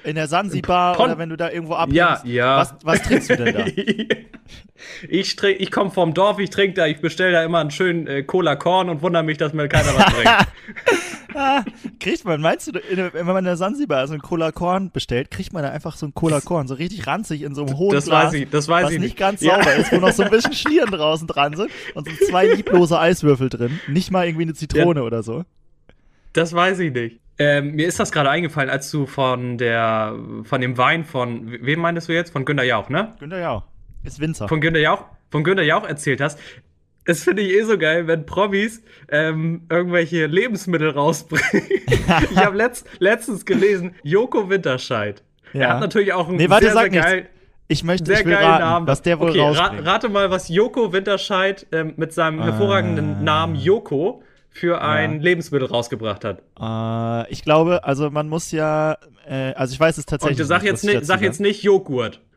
in 0.04 0.16
der 0.16 0.28
Sansibar 0.28 0.96
Pon- 0.96 1.06
oder 1.06 1.18
wenn 1.18 1.30
du 1.30 1.38
da 1.38 1.50
irgendwo 1.52 1.74
Ja, 1.92 2.10
abhängst. 2.14 2.26
ja. 2.26 2.58
Was, 2.58 2.76
was 2.84 3.02
trinkst 3.04 3.30
du 3.32 3.38
denn 3.38 3.54
da? 3.56 3.66
ich 5.10 5.36
trink, 5.36 5.60
ich 5.60 5.72
komme 5.72 5.92
vom 5.92 6.14
Dorf, 6.14 6.40
ich 6.40 6.50
trinke 6.50 6.74
da, 6.76 6.86
ich 6.88 7.00
bestelle 7.02 7.32
da 7.32 7.44
immer 7.44 7.60
einen 7.60 7.72
schönen 7.72 8.08
äh, 8.08 8.24
Cola 8.24 8.56
Korn 8.56 8.90
und 8.90 9.02
wundere 9.02 9.24
mich, 9.24 9.38
dass 9.38 9.54
mir 9.54 9.68
keiner 9.68 9.96
was 9.96 10.14
bringt. 10.14 10.30
ah, 11.36 11.64
kriegt 12.00 12.26
man, 12.26 12.42
meinst 12.42 12.68
du, 12.68 12.80
in, 12.80 13.10
wenn 13.14 13.26
man 13.26 13.38
in 13.38 13.46
der 13.46 13.58
Sansibar 13.58 14.08
so 14.08 14.14
ein 14.14 14.22
Cola 14.22 14.52
Korn 14.52 14.92
bestellt, 14.92 15.32
kriegt 15.32 15.54
man 15.54 15.64
da 15.64 15.70
einfach 15.72 15.98
so 15.98 16.06
ein 16.06 16.14
Cola 16.14 16.42
Korn, 16.42 16.68
so 16.68 16.76
richtig 16.76 17.08
ranzig 17.08 17.42
in 17.42 17.56
so 17.56 17.66
einem 17.66 17.78
hohen 17.78 17.94
Das 17.94 18.06
Glas, 18.06 18.26
weiß 18.28 18.34
ich, 18.34 18.50
das 18.50 18.68
weiß 18.68 18.86
was 18.86 18.92
ich 18.92 19.00
nicht 19.00 19.06
nicht. 19.10 19.18
ganz 19.18 19.42
Ja. 19.42 19.56
sauber 19.56 19.76
ist, 19.76 19.92
wo 19.92 19.98
noch 19.98 20.12
so 20.12 20.24
ein 20.24 20.30
bisschen 20.32 20.54
Schlieren 20.54 20.92
draußen 20.92 21.28
dran 21.28 21.56
sind 21.56 21.72
und 21.96 22.08
so 22.08 22.26
zwei 22.28 22.48
lieblose 22.48 23.00
Eiswürfel 23.00 23.50
drin, 23.50 23.80
nicht 23.88 24.12
mal 24.12 24.26
irgendwie 24.26 24.44
eine 24.44 24.54
Zitrone 24.54 25.04
oder 25.04 25.24
so. 25.24 25.44
Das 26.34 26.54
weiß 26.54 26.80
ich 26.80 26.94
nicht. 26.94 27.20
Ähm, 27.38 27.76
mir 27.76 27.88
ist 27.88 28.00
das 28.00 28.12
gerade 28.12 28.30
eingefallen, 28.30 28.70
als 28.70 28.90
du 28.92 29.06
von 29.06 29.58
der, 29.58 30.16
von 30.44 30.62
dem 30.62 30.78
Wein 30.78 31.04
von, 31.04 31.52
wem 31.62 31.80
meintest 31.82 32.08
du 32.08 32.14
jetzt? 32.14 32.32
Von 32.32 32.46
Günter 32.46 32.64
Jauch, 32.64 32.90
ne? 32.90 33.14
Günther 33.20 33.40
Jauch, 33.40 33.64
ist 34.04 34.20
Winzer. 34.22 34.48
Von 34.48 34.62
Günter 34.62 34.80
Jauch, 34.80 35.04
von 35.32 35.44
Günter 35.44 35.64
Jauch 35.64 35.86
erzählt 35.86 36.22
hast. 36.22 36.40
Das 37.04 37.24
finde 37.24 37.42
ich 37.44 37.54
eh 37.54 37.62
so 37.64 37.78
geil, 37.78 38.08
wenn 38.08 38.26
Promis 38.26 38.82
ähm, 39.10 39.64
irgendwelche 39.70 40.26
Lebensmittel 40.28 40.90
rausbringen. 40.92 41.62
ich 42.32 42.38
habe 42.38 42.56
letzt, 42.58 42.88
letztens 43.00 43.46
gelesen, 43.46 43.94
Joko 44.02 44.50
Winterscheid. 44.50 45.22
Ja. 45.54 45.62
Er 45.62 45.70
hat 45.76 45.80
natürlich 45.82 46.14
auch 46.14 46.28
einen 46.30 46.38
Nee, 46.38 46.50
warte, 46.50 46.66
sehr, 46.66 46.74
sag 46.74 46.92
sehr 46.94 47.02
geil, 47.02 47.30
Ich 47.68 47.84
möchte, 47.84 48.06
sehr 48.08 48.22
ich 48.22 48.26
will 48.26 48.34
geilen 48.34 48.48
raten, 48.48 48.64
Namen. 48.64 48.88
was 48.88 49.02
der 49.04 49.20
wohl 49.20 49.30
okay, 49.30 49.40
ra 49.42 49.74
rate 49.84 50.10
mal, 50.10 50.32
was 50.32 50.48
Joko 50.50 50.94
Winterscheid 50.94 51.68
ähm, 51.72 51.94
mit 51.98 52.12
seinem 52.14 52.40
Ah. 52.42 52.46
hervorragenden 52.46 53.24
Namen 53.24 53.56
Joko 53.56 54.24
für 54.56 54.82
ein 54.82 55.16
Ja. 55.18 55.22
Lebensmittel 55.22 55.68
rausgebracht 55.68 56.24
hat. 56.24 56.42
Äh, 56.60 57.30
ich 57.32 57.44
glaube, 57.44 57.84
also 57.84 58.10
man 58.10 58.30
muss 58.30 58.52
ja, 58.52 58.98
äh, 59.28 59.52
also 59.54 59.74
ich 59.74 59.80
weiß 59.80 59.98
es 59.98 60.06
tatsächlich. 60.06 60.40
Und 60.40 60.46
sag 60.46 60.62
nicht, 60.64 60.72
jetzt, 60.72 60.84
ich 60.86 60.94
nicht, 60.96 61.06
sag 61.06 61.22
jetzt 61.22 61.40
nicht 61.42 61.62
Joghurt. 61.64 62.22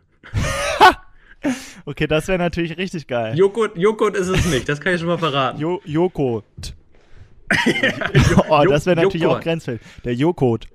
Okay, 1.85 2.09
das 2.09 2.27
wäre 2.27 2.37
natürlich 2.39 2.77
richtig 2.77 3.07
geil. 3.07 3.39
Joghurt, 3.39 3.79
Joghurt 3.79 4.17
ist 4.17 4.27
es 4.27 4.45
nicht, 4.47 4.69
das 4.69 4.81
kann 4.81 4.95
ich 4.95 4.99
schon 4.99 5.09
mal 5.09 5.19
verraten. 5.19 5.61
Jo 5.61 5.81
Joko. 5.85 6.43
oh, 8.49 8.65
das 8.69 8.85
wäre 8.87 8.97
natürlich 8.97 9.23
Joghurt. 9.23 9.39
auch 9.39 9.43
grenzfällig. 9.45 9.81
Der 10.05 10.15
Jokot. 10.15 10.67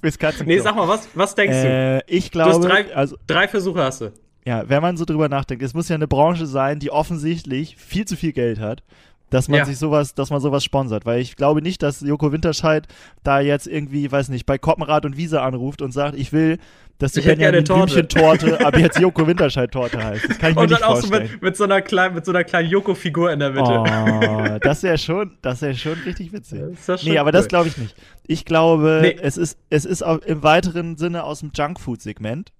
Fürs 0.00 0.18
Katzenklo. 0.18 0.54
Nee, 0.54 0.60
sag 0.60 0.76
mal, 0.76 0.86
was, 0.86 1.08
was 1.14 1.34
denkst 1.34 1.62
du? 1.62 1.68
äh, 1.68 2.02
ich 2.06 2.30
Du 2.30 2.38
hast 2.40 2.60
glaube, 2.60 2.68
drei, 2.68 2.94
also 2.94 3.16
drei 3.26 3.48
Versuche 3.48 3.82
hast 3.82 4.02
du. 4.02 4.12
Ja, 4.44 4.68
wenn 4.68 4.82
man 4.82 4.96
so 4.96 5.04
drüber 5.04 5.28
nachdenkt, 5.28 5.62
es 5.62 5.74
muss 5.74 5.88
ja 5.88 5.94
eine 5.96 6.08
Branche 6.08 6.46
sein, 6.46 6.78
die 6.78 6.90
offensichtlich 6.90 7.76
viel 7.76 8.04
zu 8.06 8.16
viel 8.16 8.32
Geld 8.32 8.58
hat, 8.58 8.82
dass 9.28 9.48
man 9.48 9.58
Ja. 9.58 9.64
sich 9.64 9.78
sowas, 9.78 10.14
dass 10.14 10.30
man 10.30 10.40
sowas 10.40 10.64
sponsert, 10.64 11.06
weil 11.06 11.20
ich 11.20 11.36
glaube 11.36 11.62
nicht, 11.62 11.82
dass 11.82 12.00
Joko 12.00 12.32
Winterscheid 12.32 12.88
da 13.22 13.40
jetzt 13.40 13.66
irgendwie, 13.68 14.10
weiß 14.10 14.28
nicht, 14.28 14.44
bei 14.46 14.58
Koppenrad 14.58 15.04
und 15.04 15.16
Wiese 15.16 15.40
anruft 15.42 15.82
und 15.82 15.92
sagt, 15.92 16.16
ich 16.18 16.32
will, 16.32 16.58
dass 16.98 17.12
die 17.12 17.20
Benjamin 17.20 17.64
Torte. 17.64 17.94
Blümchen-Torte 18.02 18.66
ab 18.66 18.76
jetzt 18.76 18.98
Joko 18.98 19.26
Winterscheid-Torte 19.26 20.02
heißt. 20.02 20.28
Das 20.28 20.38
kann 20.38 20.50
ich 20.50 20.56
mir 20.56 20.62
Und 20.62 20.70
nicht 20.70 20.82
dann 20.82 20.88
auch 20.88 20.96
so 20.96 21.06
vorstellen. 21.06 21.30
mit, 21.32 21.42
mit, 21.42 21.56
so 21.56 21.64
einer 21.64 21.80
kleinen, 21.80 22.14
mit 22.16 22.24
so 22.26 22.32
einer 22.32 22.44
kleinen 22.44 22.68
Joko-Figur 22.68 23.32
in 23.32 23.38
der 23.38 23.50
Mitte. 23.50 23.62
Oh, 23.70 24.58
das 24.60 24.82
wäre 24.82 24.98
schon, 24.98 25.38
das 25.42 25.62
wäre 25.62 25.74
schon 25.76 25.94
richtig 26.04 26.32
witzig. 26.32 26.60
Das 26.60 26.70
ist 26.72 26.88
ja 26.88 26.98
schon 26.98 27.08
Nee, 27.12 27.18
aber 27.18 27.28
cool. 27.28 27.32
das 27.32 27.48
glaube 27.48 27.68
ich 27.68 27.78
nicht. 27.78 27.94
Ich 28.26 28.44
glaube, 28.44 28.98
Nee. 29.02 29.16
es 29.22 29.36
ist, 29.38 29.58
es 29.70 29.84
ist 29.84 30.02
auch 30.02 30.18
im 30.18 30.42
weiteren 30.42 30.96
Sinne 30.96 31.22
aus 31.24 31.40
dem 31.40 31.52
Junkfood-Segment. 31.54 32.52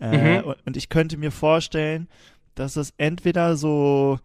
Äh, 0.00 0.40
Mhm. 0.42 0.54
und, 0.66 0.76
ich 0.76 0.88
könnte 0.88 1.16
mir 1.16 1.30
vorstellen, 1.30 2.08
dass 2.54 2.76
es 2.76 2.92
entweder 2.98 3.56
so, 3.56 4.18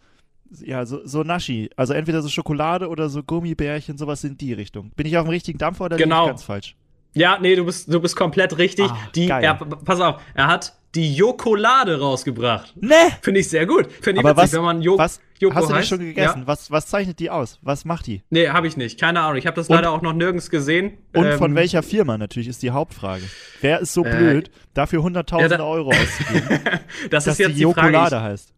ja, 0.63 0.85
so, 0.85 1.05
so 1.05 1.23
Naschi, 1.23 1.69
also 1.75 1.93
entweder 1.93 2.21
so 2.21 2.29
Schokolade 2.29 2.89
oder 2.89 3.09
so 3.09 3.21
Gummibärchen, 3.23 3.97
sowas 3.97 4.23
in 4.23 4.37
die 4.37 4.53
Richtung. 4.53 4.91
Bin 4.95 5.05
ich 5.05 5.17
auf 5.17 5.25
dem 5.25 5.29
richtigen 5.29 5.57
Dampfer 5.59 5.85
oder 5.85 5.97
Genau. 5.97 6.23
ich 6.25 6.29
ganz 6.29 6.43
falsch? 6.43 6.75
Ja, 7.13 7.37
nee, 7.39 7.55
du 7.55 7.65
bist, 7.65 7.91
du 7.91 7.99
bist 7.99 8.15
komplett 8.15 8.57
richtig. 8.57 8.85
Ah, 8.89 8.97
die, 9.15 9.27
er, 9.27 9.55
pass 9.55 9.99
auf, 9.99 10.21
er 10.35 10.47
hat 10.47 10.73
die 10.95 11.13
Jokolade 11.15 11.99
rausgebracht. 11.99 12.73
Ne! 12.81 12.95
Finde 13.21 13.39
ich 13.41 13.49
sehr 13.49 13.65
gut. 13.65 13.91
Finde 14.01 14.21
ich 14.21 14.25
Aber 14.25 14.31
witzig, 14.31 14.43
was, 14.43 14.53
wenn 14.53 14.63
man 14.63 14.81
jo 14.81 14.97
was 14.97 15.19
Joko 15.39 15.55
hast 15.55 15.63
du 15.69 15.73
die 15.73 15.79
heißt. 15.79 15.87
schon 15.89 15.99
gegessen? 15.99 16.39
Ja. 16.41 16.47
Was, 16.47 16.69
was 16.71 16.87
zeichnet 16.87 17.19
die 17.19 17.29
aus? 17.29 17.59
Was 17.61 17.85
macht 17.85 18.07
die? 18.07 18.23
Nee, 18.29 18.49
habe 18.49 18.67
ich 18.67 18.75
nicht. 18.75 18.99
Keine 18.99 19.21
Ahnung. 19.21 19.37
Ich 19.37 19.45
habe 19.47 19.55
das 19.55 19.69
Und- 19.69 19.75
leider 19.75 19.91
auch 19.91 20.01
noch 20.01 20.13
nirgends 20.13 20.49
gesehen. 20.49 20.97
Und 21.15 21.25
Ähm, 21.27 21.37
von 21.37 21.55
welcher 21.55 21.83
Firma 21.83 22.17
natürlich 22.17 22.47
ist 22.49 22.61
die 22.63 22.71
Hauptfrage. 22.71 23.23
Wer 23.61 23.79
ist 23.79 23.93
so 23.93 24.03
Äh, 24.03 24.09
blöd, 24.15 24.51
dafür 24.73 25.03
hunderttausende 25.03 25.53
ja, 25.53 25.57
da- 25.59 25.63
Euro 25.65 25.91
auszugeben, 25.91 26.59
Das 27.09 27.23
dass 27.25 27.33
ist 27.35 27.39
jetzt 27.39 27.49
die 27.51 27.53
die 27.53 27.63
Frage. 27.63 27.87
Jokolade 27.87 28.15
Ich, 28.17 28.21
heißt? 28.21 28.53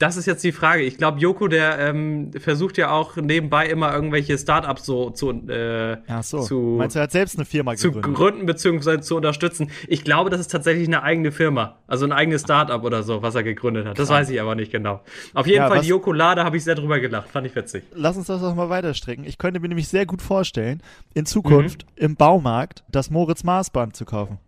Das 0.00 0.16
ist 0.16 0.24
jetzt 0.26 0.42
die 0.42 0.50
Frage. 0.52 0.82
Ich 0.82 0.96
glaube, 0.96 1.20
Joko, 1.20 1.46
der 1.46 1.78
ähm, 1.78 2.32
versucht 2.32 2.78
ja 2.78 2.90
auch 2.90 3.16
nebenbei 3.16 3.68
immer 3.68 3.94
irgendwelche 3.94 4.36
Startups 4.38 4.86
so 4.86 5.10
zu, 5.10 5.30
äh, 5.48 5.98
Ach 6.08 6.22
so. 6.22 6.40
zu, 6.40 6.58
Meinst 6.78 6.96
du, 6.96 7.00
er 7.00 7.02
hat 7.04 7.12
selbst 7.12 7.36
eine 7.36 7.44
Firma 7.44 7.76
zu 7.76 7.92
gegründet? 7.92 8.16
gründen 8.18 8.46
bzw. 8.46 9.00
zu 9.00 9.14
unterstützen. 9.16 9.70
Ich 9.86 10.02
glaube, 10.02 10.30
das 10.30 10.40
ist 10.40 10.48
tatsächlich 10.50 10.88
eine 10.88 11.02
eigene 11.02 11.30
Firma. 11.32 11.76
Also 11.86 12.06
ein 12.06 12.12
eigenes 12.12 12.40
Startup 12.42 12.82
oder 12.82 13.02
so, 13.02 13.20
was 13.20 13.34
er 13.34 13.42
gegründet 13.42 13.84
hat. 13.86 13.98
Das 13.98 14.08
Krass. 14.08 14.20
weiß 14.22 14.30
ich 14.30 14.40
aber 14.40 14.54
nicht 14.54 14.72
genau. 14.72 15.02
Auf 15.34 15.46
jeden 15.46 15.58
Ja, 15.58 15.68
Fall, 15.68 15.82
die 15.82 15.88
Jokolade 15.88 16.44
habe 16.44 16.56
ich 16.56 16.64
sehr 16.64 16.74
drüber 16.74 16.98
gelacht. 16.98 17.28
Fand 17.28 17.46
ich 17.46 17.54
witzig. 17.54 17.84
Lass 17.94 18.16
uns 18.16 18.26
das 18.26 18.40
doch 18.40 18.54
mal 18.54 18.70
weiterstrecken. 18.70 19.24
Ich 19.26 19.36
könnte 19.36 19.60
mir 19.60 19.68
nämlich 19.68 19.88
sehr 19.88 20.06
gut 20.06 20.22
vorstellen, 20.22 20.82
in 21.12 21.26
Zukunft 21.26 21.84
im 21.96 22.16
Baumarkt 22.16 22.84
das 22.90 23.10
Moritz-Maßband 23.10 23.94
zu 23.94 24.06
kaufen. 24.06 24.38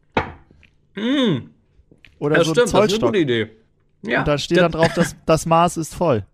Mm, 0.95 1.51
Oder 2.19 2.37
das 2.37 2.47
so 2.47 2.55
stimmt, 2.55 2.59
ein 2.59 2.65
das 2.65 2.71
ist 2.71 2.75
eine 2.75 2.89
Zollstock. 2.89 3.09
gute 3.11 3.19
Idee. 3.19 3.51
Ja, 4.03 4.21
Und 4.21 4.29
da 4.29 4.39
steht 4.39 4.57
der, 4.59 4.69
dann 4.69 4.73
drauf, 4.73 4.93
dass 4.95 5.17
das 5.27 5.47
Maß 5.47 5.77
ist 5.77 5.95
voll. 5.95 6.25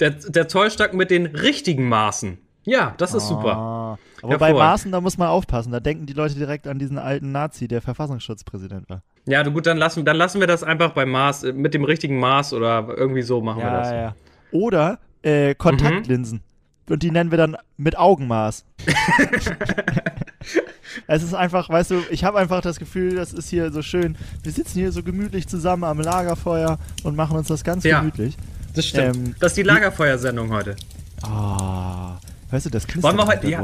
der, 0.00 0.10
der 0.10 0.48
Zollstock 0.48 0.92
mit 0.94 1.10
den 1.10 1.26
richtigen 1.26 1.88
Maßen. 1.88 2.38
Ja, 2.64 2.94
das 2.98 3.14
ist 3.14 3.28
super. 3.28 3.56
Ah. 3.56 3.98
Aber 4.22 4.38
bei. 4.38 4.52
Maßen, 4.52 4.90
da 4.90 5.00
muss 5.00 5.18
man 5.18 5.28
aufpassen. 5.28 5.70
Da 5.70 5.78
denken 5.78 6.06
die 6.06 6.12
Leute 6.14 6.34
direkt 6.34 6.66
an 6.66 6.78
diesen 6.80 6.98
alten 6.98 7.30
Nazi, 7.30 7.68
der 7.68 7.80
Verfassungsschutzpräsident 7.80 8.88
war. 8.90 9.02
Ja, 9.24 9.42
du, 9.44 9.52
gut, 9.52 9.66
dann 9.66 9.76
lassen, 9.78 10.04
dann 10.04 10.16
lassen 10.16 10.40
wir 10.40 10.46
das 10.48 10.64
einfach 10.64 10.90
beim 10.90 11.10
Maß, 11.10 11.44
äh, 11.44 11.52
mit 11.52 11.74
dem 11.74 11.84
richtigen 11.84 12.18
Maß 12.18 12.52
oder 12.52 12.86
irgendwie 12.96 13.22
so 13.22 13.40
machen 13.40 13.62
wir 13.62 13.70
das. 13.70 13.90
ja. 13.90 14.14
Oder 14.50 14.98
äh, 15.22 15.54
Kontaktlinsen. 15.54 16.42
Und 16.88 17.02
die 17.02 17.10
nennen 17.10 17.30
wir 17.30 17.38
dann 17.38 17.56
mit 17.76 17.98
Augenmaß. 17.98 18.64
es 21.06 21.22
ist 21.22 21.34
einfach, 21.34 21.68
weißt 21.68 21.90
du, 21.90 22.02
ich 22.10 22.24
habe 22.24 22.38
einfach 22.38 22.60
das 22.60 22.78
Gefühl, 22.78 23.14
das 23.16 23.32
ist 23.32 23.48
hier 23.48 23.70
so 23.72 23.82
schön. 23.82 24.16
Wir 24.42 24.52
sitzen 24.52 24.78
hier 24.78 24.92
so 24.92 25.02
gemütlich 25.02 25.46
zusammen 25.48 25.84
am 25.84 26.00
Lagerfeuer 26.00 26.78
und 27.02 27.16
machen 27.16 27.36
uns 27.36 27.48
das 27.48 27.64
ganz 27.64 27.84
Ja. 27.84 28.00
gemütlich. 28.00 28.36
Das 28.74 28.86
stimmt. 28.86 29.16
Ähm, 29.16 29.34
das 29.40 29.52
ist 29.52 29.56
die 29.56 29.62
Lagerfeuersendung 29.62 30.50
heute. 30.50 30.76
Ah, 31.22 32.18
hörst 32.50 32.66
du 32.66 32.70
das 32.70 32.86
Knistern 32.86 33.02
Wollen 33.16 33.16
wir 33.16 33.26
heute- 33.34 33.48
ja. 33.48 33.62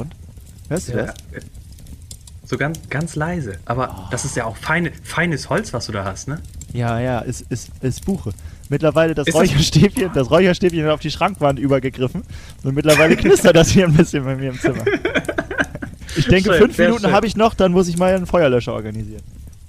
Hörst 0.68 0.88
du 0.88 0.92
Ja, 0.96 1.06
das? 1.06 1.14
so 2.46 2.56
ganz, 2.56 2.78
ganz 2.88 3.14
leise. 3.14 3.58
Aber 3.66 4.08
das 4.10 4.24
ist 4.24 4.36
ja 4.36 4.44
auch 4.46 4.56
feine, 4.56 4.90
feines 5.02 5.48
Holz, 5.50 5.72
was 5.72 5.86
du 5.86 5.92
da 5.92 6.04
hast, 6.04 6.28
ne? 6.28 6.40
Ja, 6.72 6.98
ja, 6.98 7.18
ist, 7.20 7.42
ist, 7.50 7.70
ist 7.82 8.04
Buche. 8.06 8.32
Mittlerweile 8.70 9.14
das 9.14 9.26
Ist 9.26 9.34
das- 9.34 9.40
Räucherstäbchen, 9.42 10.10
das 10.14 10.30
Räucherstäbchen 10.30 10.84
hat 10.84 10.92
auf 10.92 11.00
die 11.00 11.10
Schrankwand 11.10 11.58
übergegriffen 11.58 12.22
und 12.64 12.74
mittlerweile 12.74 13.16
knistert 13.16 13.54
das 13.54 13.68
hier 13.68 13.84
ein 13.84 13.92
bisschen 13.92 14.24
bei 14.24 14.34
mir 14.34 14.48
im 14.50 14.58
Zimmer. 14.58 14.84
Ich 16.16 16.26
denke, 16.26 16.50
Schön, 16.50 16.58
fünf 16.62 16.78
Minuten 16.78 17.10
habe 17.12 17.26
ich 17.26 17.36
noch, 17.36 17.54
dann 17.54 17.72
muss 17.72 17.88
ich 17.88 17.96
mal 17.96 18.14
einen 18.14 18.26
Feuerlöscher 18.26 18.72
organisieren. 18.74 19.22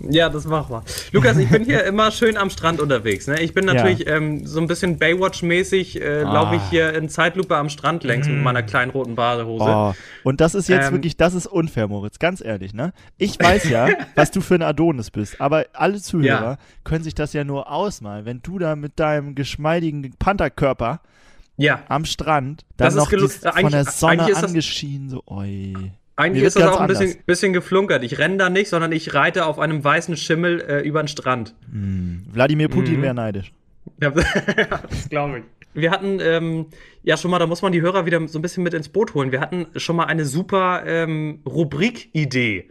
Ja, 0.09 0.27
das 0.27 0.43
machen 0.45 0.69
wir. 0.69 0.83
Lukas, 1.13 1.37
ich 1.37 1.49
bin 1.49 1.63
hier 1.63 1.85
immer 1.85 2.11
schön 2.11 2.35
am 2.35 2.49
Strand 2.49 2.81
unterwegs. 2.81 3.25
Ne? 3.27 3.39
Ich 3.41 3.53
bin 3.53 3.65
Ja. 3.67 3.73
natürlich 3.73 4.05
ähm, 4.05 4.45
so 4.45 4.59
ein 4.59 4.67
bisschen 4.67 4.99
Baywatch-mäßig, 4.99 6.01
äh, 6.01 6.23
laufe 6.23 6.55
ich 6.55 6.61
Ah. 6.61 6.69
hier 6.71 6.93
in 6.93 7.07
Zeitlupe 7.07 7.55
am 7.55 7.69
Strand 7.69 8.03
längs 8.03 8.27
mit 8.27 8.41
meiner 8.43 8.63
kleinen 8.63 8.91
roten 8.91 9.15
Badehose. 9.15 9.63
Oh, 9.65 9.93
und 10.23 10.41
das 10.41 10.55
ist 10.55 10.67
jetzt 10.67 10.87
Ähm, 10.87 10.93
wirklich, 10.95 11.15
das 11.15 11.33
ist 11.33 11.47
unfair, 11.47 11.87
Moritz, 11.87 12.19
ganz 12.19 12.43
ehrlich, 12.43 12.73
ne? 12.73 12.91
Ich 13.17 13.39
weiß 13.39 13.69
ja, 13.69 13.87
was 14.15 14.31
du 14.31 14.41
für 14.41 14.55
ein 14.55 14.61
Adonis 14.61 15.09
bist, 15.09 15.39
aber 15.39 15.67
alle 15.71 16.01
Zuhörer 16.01 16.25
Ja. 16.43 16.57
können 16.83 17.05
sich 17.05 17.15
das 17.15 17.31
ja 17.31 17.45
nur 17.45 17.71
ausmalen, 17.71 18.25
wenn 18.25 18.41
du 18.41 18.59
da 18.59 18.75
mit 18.75 18.99
deinem 18.99 19.35
geschmeidigen 19.35 20.13
Pantherkörper 20.19 20.99
Ja, 21.55 21.79
am 21.87 22.03
Strand 22.03 22.65
dann 22.75 22.87
Das 22.87 22.95
ist 22.95 22.99
noch 22.99 23.09
gelu- 23.11 23.21
dies, 23.21 23.43
äh, 23.43 23.51
von 23.53 23.71
der 23.71 23.85
Sonne 23.85 24.29
ist 24.29 24.43
angeschienen, 24.43 25.09
so, 25.09 25.23
oi. 25.27 25.75
Eigentlich 26.15 26.41
Mir 26.43 26.47
ist 26.47 26.55
das 26.59 26.67
auch 26.69 26.79
ein 26.79 26.87
bisschen, 26.87 27.15
bisschen 27.25 27.53
geflunkert. 27.53 28.03
Ich 28.03 28.19
renne 28.19 28.37
da 28.37 28.49
nicht, 28.49 28.69
sondern 28.69 28.91
ich 28.91 29.13
reite 29.15 29.45
auf 29.45 29.57
einem 29.57 29.83
weißen 29.83 30.15
Schimmel 30.15 30.61
äh, 30.61 30.79
über 30.81 31.01
den 31.01 31.07
Strand. 31.07 31.55
Hm. 31.71 32.25
Wladimir 32.31 32.67
Putin 32.69 32.97
Mhm. 32.97 33.01
wäre 33.01 33.13
neidisch. 33.15 33.51
Ja, 34.01 34.11
das 34.89 35.09
glaube 35.09 35.39
ich. 35.39 35.43
Wir 35.75 35.89
hatten 35.89 36.19
ähm, 36.21 36.67
ja 37.01 37.17
schon 37.17 37.31
mal, 37.31 37.39
da 37.39 37.47
muss 37.47 37.63
man 37.63 37.71
die 37.71 37.81
Hörer 37.81 38.05
wieder 38.05 38.25
so 38.27 38.37
ein 38.37 38.43
bisschen 38.43 38.61
mit 38.63 38.75
ins 38.75 38.89
Boot 38.89 39.15
holen. 39.15 39.31
Wir 39.31 39.41
hatten 39.41 39.65
schon 39.75 39.95
mal 39.95 40.05
eine 40.05 40.23
super 40.25 40.83
ähm, 40.85 41.39
Rubrik-Idee. 41.47 42.69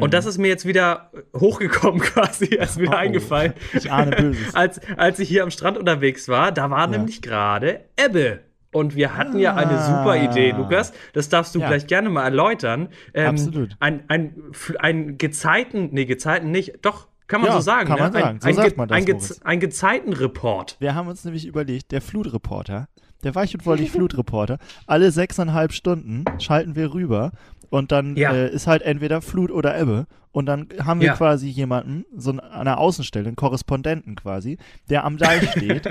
Und 0.00 0.14
das 0.14 0.26
ist 0.26 0.38
mir 0.38 0.48
jetzt 0.48 0.66
wieder 0.66 1.12
hochgekommen 1.36 2.00
quasi, 2.02 2.54
erst 2.54 2.78
wieder 2.80 2.90
Oh. 2.94 2.96
eingefallen. 2.96 3.52
Ich 3.72 3.90
ahne 3.90 4.16
Böses. 4.16 4.52
als, 4.54 4.80
als 4.96 5.18
ich 5.20 5.28
hier 5.28 5.44
am 5.44 5.50
Strand 5.52 5.78
unterwegs 5.78 6.28
war, 6.28 6.50
da 6.52 6.70
war 6.70 6.82
Ja. 6.82 6.86
nämlich 6.98 7.22
gerade 7.22 7.80
Ebbe. 7.96 8.40
Und 8.72 8.94
wir 8.96 9.16
hatten 9.16 9.38
ja 9.38 9.54
eine 9.54 9.78
Ah. 9.78 9.86
super 10.04 10.16
Idee, 10.16 10.50
Lukas. 10.50 10.92
Das 11.12 11.28
darfst 11.28 11.54
du 11.54 11.60
Ja. 11.60 11.68
gleich 11.68 11.86
gerne 11.86 12.08
mal 12.10 12.24
erläutern. 12.24 12.88
Ähm, 13.14 13.28
Absolut. 13.30 13.76
Ein, 13.80 14.02
ein, 14.08 14.34
ein 14.78 15.18
Gezeiten, 15.18 15.88
nee, 15.92 16.04
Gezeiten 16.04 16.50
nicht, 16.50 16.78
doch, 16.82 17.08
kann 17.26 17.40
man 17.40 17.50
Ja, 17.50 17.56
so 17.56 17.60
sagen. 17.60 17.88
kann 17.88 17.96
ne? 17.96 18.02
man 18.04 18.12
sagen. 18.12 18.26
Ein, 18.26 18.40
So 18.40 18.48
ein, 18.48 18.54
sagt 18.54 18.76
man 18.76 18.88
das, 18.88 18.96
ein, 18.98 19.04
Ge 19.04 19.14
Moritz. 19.14 19.40
ein 19.42 19.60
Gezeitenreport. 19.60 20.76
Wir 20.78 20.94
haben 20.94 21.08
uns 21.08 21.24
nämlich 21.24 21.46
überlegt, 21.46 21.90
der 21.92 22.00
Flutreporter, 22.00 22.88
der 23.24 23.34
weich 23.34 23.54
und 23.54 23.64
wollig 23.66 23.90
Flutreporter, 23.90 24.58
alle 24.86 25.10
sechseinhalb 25.10 25.72
Stunden 25.72 26.24
schalten 26.38 26.76
wir 26.76 26.92
rüber 26.94 27.32
und 27.70 27.92
dann 27.92 28.16
Ja. 28.16 28.32
äh, 28.32 28.50
ist 28.50 28.66
halt 28.66 28.82
entweder 28.82 29.20
Flut 29.22 29.50
oder 29.50 29.78
Ebbe 29.78 30.06
und 30.32 30.46
dann 30.46 30.68
haben 30.84 31.00
wir 31.00 31.08
Ja. 31.08 31.14
quasi 31.16 31.48
jemanden, 31.48 32.04
so 32.16 32.30
an 32.30 32.40
einer 32.40 32.78
Außenstelle, 32.78 33.26
einen 33.26 33.36
Korrespondenten 33.36 34.14
quasi, 34.16 34.58
der 34.90 35.04
am 35.04 35.16
Deich 35.18 35.50
steht. 35.52 35.88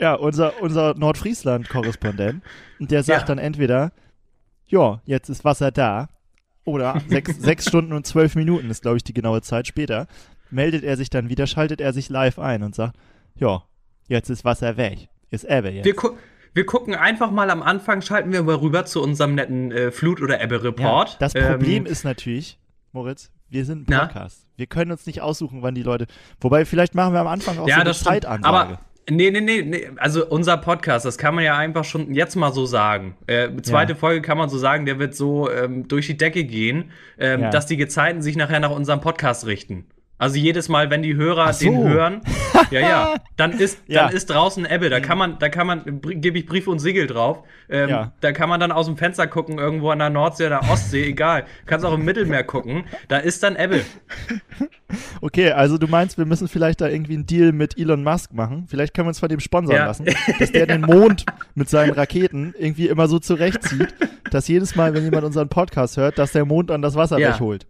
ja, 0.00 0.14
unser, 0.14 0.60
unser 0.62 0.94
Nordfriesland-Korrespondent 0.94 2.42
und 2.78 2.90
der 2.90 3.02
sagt 3.02 3.20
Ja. 3.22 3.26
dann 3.26 3.38
entweder, 3.38 3.92
ja, 4.66 5.00
jetzt 5.04 5.28
ist 5.28 5.44
Wasser 5.44 5.70
da 5.70 6.08
oder 6.64 7.00
sechs, 7.08 7.38
sechs 7.40 7.66
Stunden 7.68 7.92
und 7.92 8.06
zwölf 8.06 8.34
Minuten 8.34 8.70
ist, 8.70 8.82
glaube 8.82 8.96
ich, 8.98 9.04
die 9.04 9.14
genaue 9.14 9.42
Zeit 9.42 9.66
später, 9.66 10.06
meldet 10.50 10.84
er 10.84 10.96
sich 10.96 11.10
dann 11.10 11.28
wieder, 11.28 11.46
schaltet 11.46 11.80
er 11.80 11.92
sich 11.92 12.08
live 12.08 12.38
ein 12.38 12.62
und 12.62 12.74
sagt, 12.74 12.96
ja, 13.36 13.62
jetzt 14.08 14.30
ist 14.30 14.44
Wasser 14.44 14.76
weg. 14.76 15.08
Ist 15.30 15.44
Ebbe 15.44 15.68
jetzt. 15.70 15.84
Wir, 15.84 15.94
wir 16.54 16.66
gucken 16.66 16.94
einfach 16.94 17.30
mal 17.30 17.50
am 17.50 17.62
Anfang, 17.62 18.02
schalten 18.02 18.32
wir 18.32 18.42
mal 18.42 18.56
rüber 18.56 18.84
zu 18.84 19.02
unserem 19.02 19.34
netten 19.34 19.70
äh, 19.72 19.90
Flut- 19.90 20.20
oder 20.22 20.38
ja, 20.38 20.44
Ebbe-Report. 20.44 21.16
das 21.20 21.34
Problem 21.34 21.86
ähm, 21.86 21.92
ist 21.92 22.04
natürlich, 22.04 22.58
Moritz, 22.92 23.30
wir 23.50 23.64
sind 23.64 23.82
ein 23.82 23.86
Na? 23.88 24.06
Podcast. 24.06 24.46
Wir 24.56 24.66
können 24.66 24.90
uns 24.90 25.06
nicht 25.06 25.20
aussuchen, 25.22 25.62
wann 25.62 25.74
die 25.74 25.82
Leute. 25.82 26.06
Wobei, 26.40 26.64
vielleicht 26.64 26.94
machen 26.94 27.14
wir 27.14 27.20
am 27.20 27.26
Anfang 27.28 27.58
auch 27.58 27.62
so 27.62 27.68
ja, 27.68 27.76
eine 27.76 27.84
das 27.84 28.00
stimmt. 28.00 28.22
Zeitansage. 28.24 28.44
Aber 28.46 28.80
nee, 29.08 29.30
nee, 29.30 29.40
nee, 29.40 29.62
nee, 29.62 29.90
also 29.96 30.26
unser 30.26 30.56
Podcast, 30.58 31.06
das 31.06 31.16
kann 31.16 31.34
man 31.34 31.44
ja 31.44 31.56
einfach 31.56 31.84
schon 31.84 32.12
jetzt 32.12 32.34
mal 32.36 32.52
so 32.52 32.66
sagen. 32.66 33.16
Äh, 33.26 33.48
zweite 33.62 33.92
Ja. 33.92 33.98
Folge 33.98 34.20
kann 34.20 34.36
man 34.36 34.48
so 34.48 34.58
sagen, 34.58 34.84
der 34.84 34.98
wird 34.98 35.14
so 35.14 35.50
ähm, 35.50 35.86
durch 35.88 36.06
die 36.08 36.16
Decke 36.16 36.44
gehen, 36.44 36.90
ähm, 37.18 37.42
Ja. 37.42 37.50
dass 37.50 37.66
die 37.66 37.76
Gezeiten 37.76 38.20
sich 38.20 38.36
nachher 38.36 38.60
nach 38.60 38.70
unserem 38.70 39.00
Podcast 39.00 39.46
richten. 39.46 39.86
Also 40.18 40.36
jedes 40.36 40.68
Mal, 40.68 40.90
wenn 40.90 41.02
die 41.02 41.14
Hörer 41.14 41.52
so. 41.52 41.64
den 41.64 41.88
hören, 41.88 42.20
ja, 42.72 42.80
ja, 42.80 43.14
dann 43.36 43.52
ist, 43.52 43.78
Ja. 43.86 44.02
Mhm. 44.02 44.06
dann 44.08 44.16
ist 44.16 44.26
draußen 44.30 44.66
Ebbe. 44.66 44.90
Da 44.90 44.98
kann 45.00 45.16
man, 45.16 45.38
da 45.38 45.48
kann 45.48 45.66
man, 45.66 46.00
gebe 46.02 46.38
ich 46.38 46.46
Brief 46.46 46.66
und 46.66 46.80
Siegel 46.80 47.06
drauf. 47.06 47.44
Ähm, 47.70 47.88
Ja. 47.88 48.12
Da 48.20 48.32
kann 48.32 48.48
man 48.48 48.58
dann 48.58 48.72
aus 48.72 48.86
dem 48.86 48.96
Fenster 48.96 49.26
gucken, 49.28 49.58
irgendwo 49.58 49.90
an 49.90 50.00
der 50.00 50.10
Nordsee 50.10 50.46
oder 50.46 50.62
Ostsee, 50.70 51.04
egal. 51.06 51.44
Kannst 51.66 51.86
auch 51.86 51.94
im 51.94 52.04
Mittelmeer 52.04 52.42
gucken. 52.42 52.84
Da 53.06 53.18
ist 53.18 53.42
dann 53.42 53.56
Ebbe. 53.56 53.80
Okay, 55.20 55.50
also 55.52 55.76
du 55.76 55.86
meinst, 55.86 56.16
wir 56.16 56.24
müssen 56.24 56.48
vielleicht 56.48 56.80
da 56.80 56.88
irgendwie 56.88 57.14
einen 57.14 57.26
Deal 57.26 57.52
mit 57.52 57.78
Elon 57.78 58.02
Musk 58.02 58.32
machen. 58.32 58.66
Vielleicht 58.68 58.94
können 58.94 59.06
wir 59.06 59.10
uns 59.10 59.18
von 59.20 59.28
dem 59.28 59.40
sponsern 59.40 59.76
Ja. 59.76 59.86
lassen, 59.86 60.06
dass 60.38 60.50
der 60.52 60.66
den 60.66 60.80
Mond 60.80 61.26
mit 61.54 61.68
seinen 61.68 61.92
Raketen 61.92 62.54
irgendwie 62.58 62.88
immer 62.88 63.06
so 63.06 63.18
zurechtzieht, 63.18 63.94
dass 64.30 64.48
jedes 64.48 64.76
Mal, 64.76 64.94
wenn 64.94 65.04
jemand 65.04 65.24
unseren 65.24 65.48
Podcast 65.50 65.96
hört, 65.98 66.18
dass 66.18 66.32
der 66.32 66.46
Mond 66.46 66.70
dann 66.70 66.80
das 66.80 66.94
Wasser 66.94 67.18
Ja. 67.18 67.34
wegholt. 67.34 67.66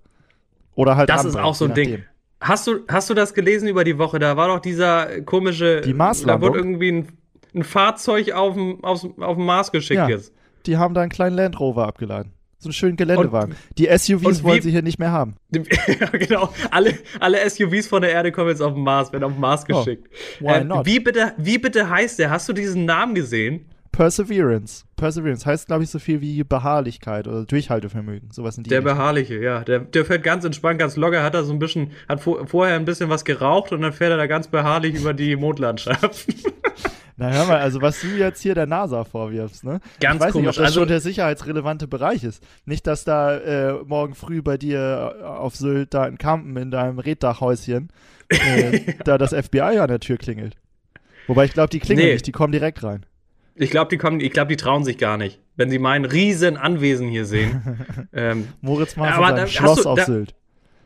Oder 0.76 0.96
halt 0.96 1.08
Das 1.08 1.22
ist 1.24 1.34
ranbringt, 1.34 1.44
auch 1.46 1.54
so 1.56 1.64
ein 1.64 1.74
Ding. 1.74 2.04
Hast 2.40 2.66
du, 2.66 2.81
hast 2.88 3.11
du 3.11 3.14
das 3.14 3.35
gelesen 3.35 3.68
über 3.68 3.83
die 3.85 3.98
Woche? 3.98 4.18
Da 4.18 4.37
war 4.37 4.48
doch 4.48 4.61
dieser 4.61 5.22
komische. 5.22 5.81
Die 5.81 5.92
Marslandung? 5.94 6.40
Da 6.40 6.46
wurde 6.46 6.59
irgendwie 6.61 6.92
ein, 6.92 7.09
ein 7.55 7.64
Fahrzeug 7.64 8.31
auf 8.33 8.55
dem, 8.55 8.83
auf, 8.85 9.05
auf 9.20 9.37
dem 9.37 9.44
Mars 9.46 9.72
geschickt 9.72 9.98
Ja. 9.98 10.09
jetzt. 10.09 10.33
Die 10.66 10.77
haben 10.77 10.94
da 10.94 11.01
einen 11.01 11.11
kleinen 11.11 11.35
Land 11.37 11.59
Rover 11.59 11.87
abgeladen. 11.87 12.33
So 12.61 12.68
einen 12.68 12.72
schönen 12.74 12.96
Geländewagen. 12.96 13.55
Die 13.79 13.87
SUVs 13.87 14.24
und 14.27 14.42
wollen 14.44 14.59
wie- 14.59 14.62
sie 14.62 14.70
hier 14.72 14.83
nicht 14.83 14.98
mehr 14.98 15.12
haben. 15.12 15.37
ja, 15.53 16.07
genau. 16.11 16.53
Alle, 16.72 16.94
alle 17.20 17.48
SUVs 17.48 17.87
von 17.87 18.03
der 18.03 18.11
Erde 18.11 18.33
kommen 18.33 18.48
jetzt 18.51 18.61
auf 18.61 18.74
den 18.74 18.83
Mars, 18.83 19.12
werden 19.12 19.24
auf 19.24 19.33
den 19.33 19.40
Mars 19.40 19.64
Oh, 19.70 19.79
geschickt. 19.79 20.09
why 20.40 20.46
Äh, 20.55 20.64
not? 20.64 20.85
wie, 20.85 20.98
bitte, 20.98 21.33
wie 21.38 21.59
bitte 21.59 21.88
heißt 21.88 22.18
der? 22.18 22.31
Hast 22.31 22.48
du 22.48 22.53
diesen 22.53 22.85
Namen 22.85 23.14
gesehen? 23.14 23.66
Perseverance. 23.92 24.85
Perseverance 24.96 25.44
heißt, 25.46 25.66
glaube 25.66 25.85
ich, 25.85 25.90
so 25.90 25.98
viel 25.98 26.20
wie 26.20 26.42
Beharrlichkeit 26.44 27.27
oder 27.27 27.44
Durchhaltevermögen. 27.44 28.31
Sowas 28.31 28.57
in 28.57 28.64
die 28.64 28.70
Der 28.70 28.81
Richtung. 28.81 28.94
Beharrliche, 28.96 29.40
ja. 29.42 29.64
Der, 29.64 29.81
der 29.81 30.05
fährt 30.05 30.22
ganz 30.22 30.44
entspannt, 30.44 30.79
ganz 30.79 30.96
locker, 30.96 31.22
hat 31.22 31.35
er 31.35 31.44
so 31.44 31.53
ein 31.53 31.59
bisschen, 31.59 31.92
hat 32.09 32.20
vor, 32.20 32.46
vorher 32.46 32.77
ein 32.77 32.85
bisschen 32.85 33.09
was 33.11 33.24
geraucht 33.24 33.72
und 33.72 33.81
dann 33.81 33.92
fährt 33.92 34.11
er 34.11 34.16
da 34.16 34.27
ganz 34.27 34.48
beharrlich 34.48 34.94
über 34.94 35.14
die 35.14 35.37
Mondlandschaft. 35.37 36.27
Na 37.20 37.31
hör 37.33 37.46
mal, 37.46 37.59
also 37.59 37.83
was 37.83 38.01
du 38.01 38.07
jetzt 38.16 38.40
hier 38.42 38.55
der 38.55 38.66
NASA 38.66 39.03
vorwirfst, 39.03 39.64
ne? 39.64 39.81
Ganz 40.01 40.14
ich 40.16 40.20
weiß 40.20 40.27
nicht, 40.27 40.33
komisch. 40.35 40.48
ob 40.51 40.55
das 40.55 40.64
Also- 40.66 40.81
schon 40.81 40.88
der 40.88 41.01
sicherheitsrelevante 41.01 41.88
Bereich 41.88 42.22
ist. 42.22 42.44
Nicht, 42.64 42.87
dass 42.87 43.03
da 43.05 43.37
äh, 43.38 43.72
morgen 43.85 44.14
früh 44.14 44.40
bei 44.40 44.57
dir 44.57 45.16
äh, 45.20 45.24
auf 45.24 45.57
Sylt 45.57 45.94
da 45.94 46.07
in 46.07 46.16
Kampen 46.18 46.57
in 46.57 46.70
deinem 46.70 47.01
Reddachhäuschen 47.01 47.88
äh, 48.29 48.94
da 49.05 49.18
das 49.18 49.35
FBI 49.35 49.61
an 49.81 49.88
der 49.88 49.98
Tür 49.98 50.16
klingelt. 50.16 50.57
Wobei 51.27 51.44
ich 51.46 51.53
glaube, 51.53 51.70
die 51.70 51.81
klingeln 51.81 52.07
Nee. 52.07 52.12
nicht, 52.14 52.27
die 52.29 52.33
kommen 52.33 52.53
direkt 52.53 52.85
rein. 52.85 53.05
Ich 53.59 53.71
glaube, 53.71 53.88
die 53.90 53.99
kommen, 53.99 54.21
ich 54.21 54.31
glaube, 54.33 54.49
die 54.49 54.57
trauen 54.57 54.85
sich 54.85 54.99
gar 54.99 55.16
nicht, 55.16 55.40
wenn 55.57 55.68
sie 55.71 55.79
mein 55.79 56.05
riesen 56.05 56.57
Anwesen 56.57 57.09
hier 57.09 57.25
sehen. 57.25 57.79
ähm, 58.12 58.49
Moritz 58.61 58.94
von 58.94 59.05
aber 59.09 59.33
da- 59.33 59.47
Schloss 59.47 59.83
du- 59.83 59.88
auf 59.90 59.99
da- 59.99 60.05
Sylt. 60.05 60.35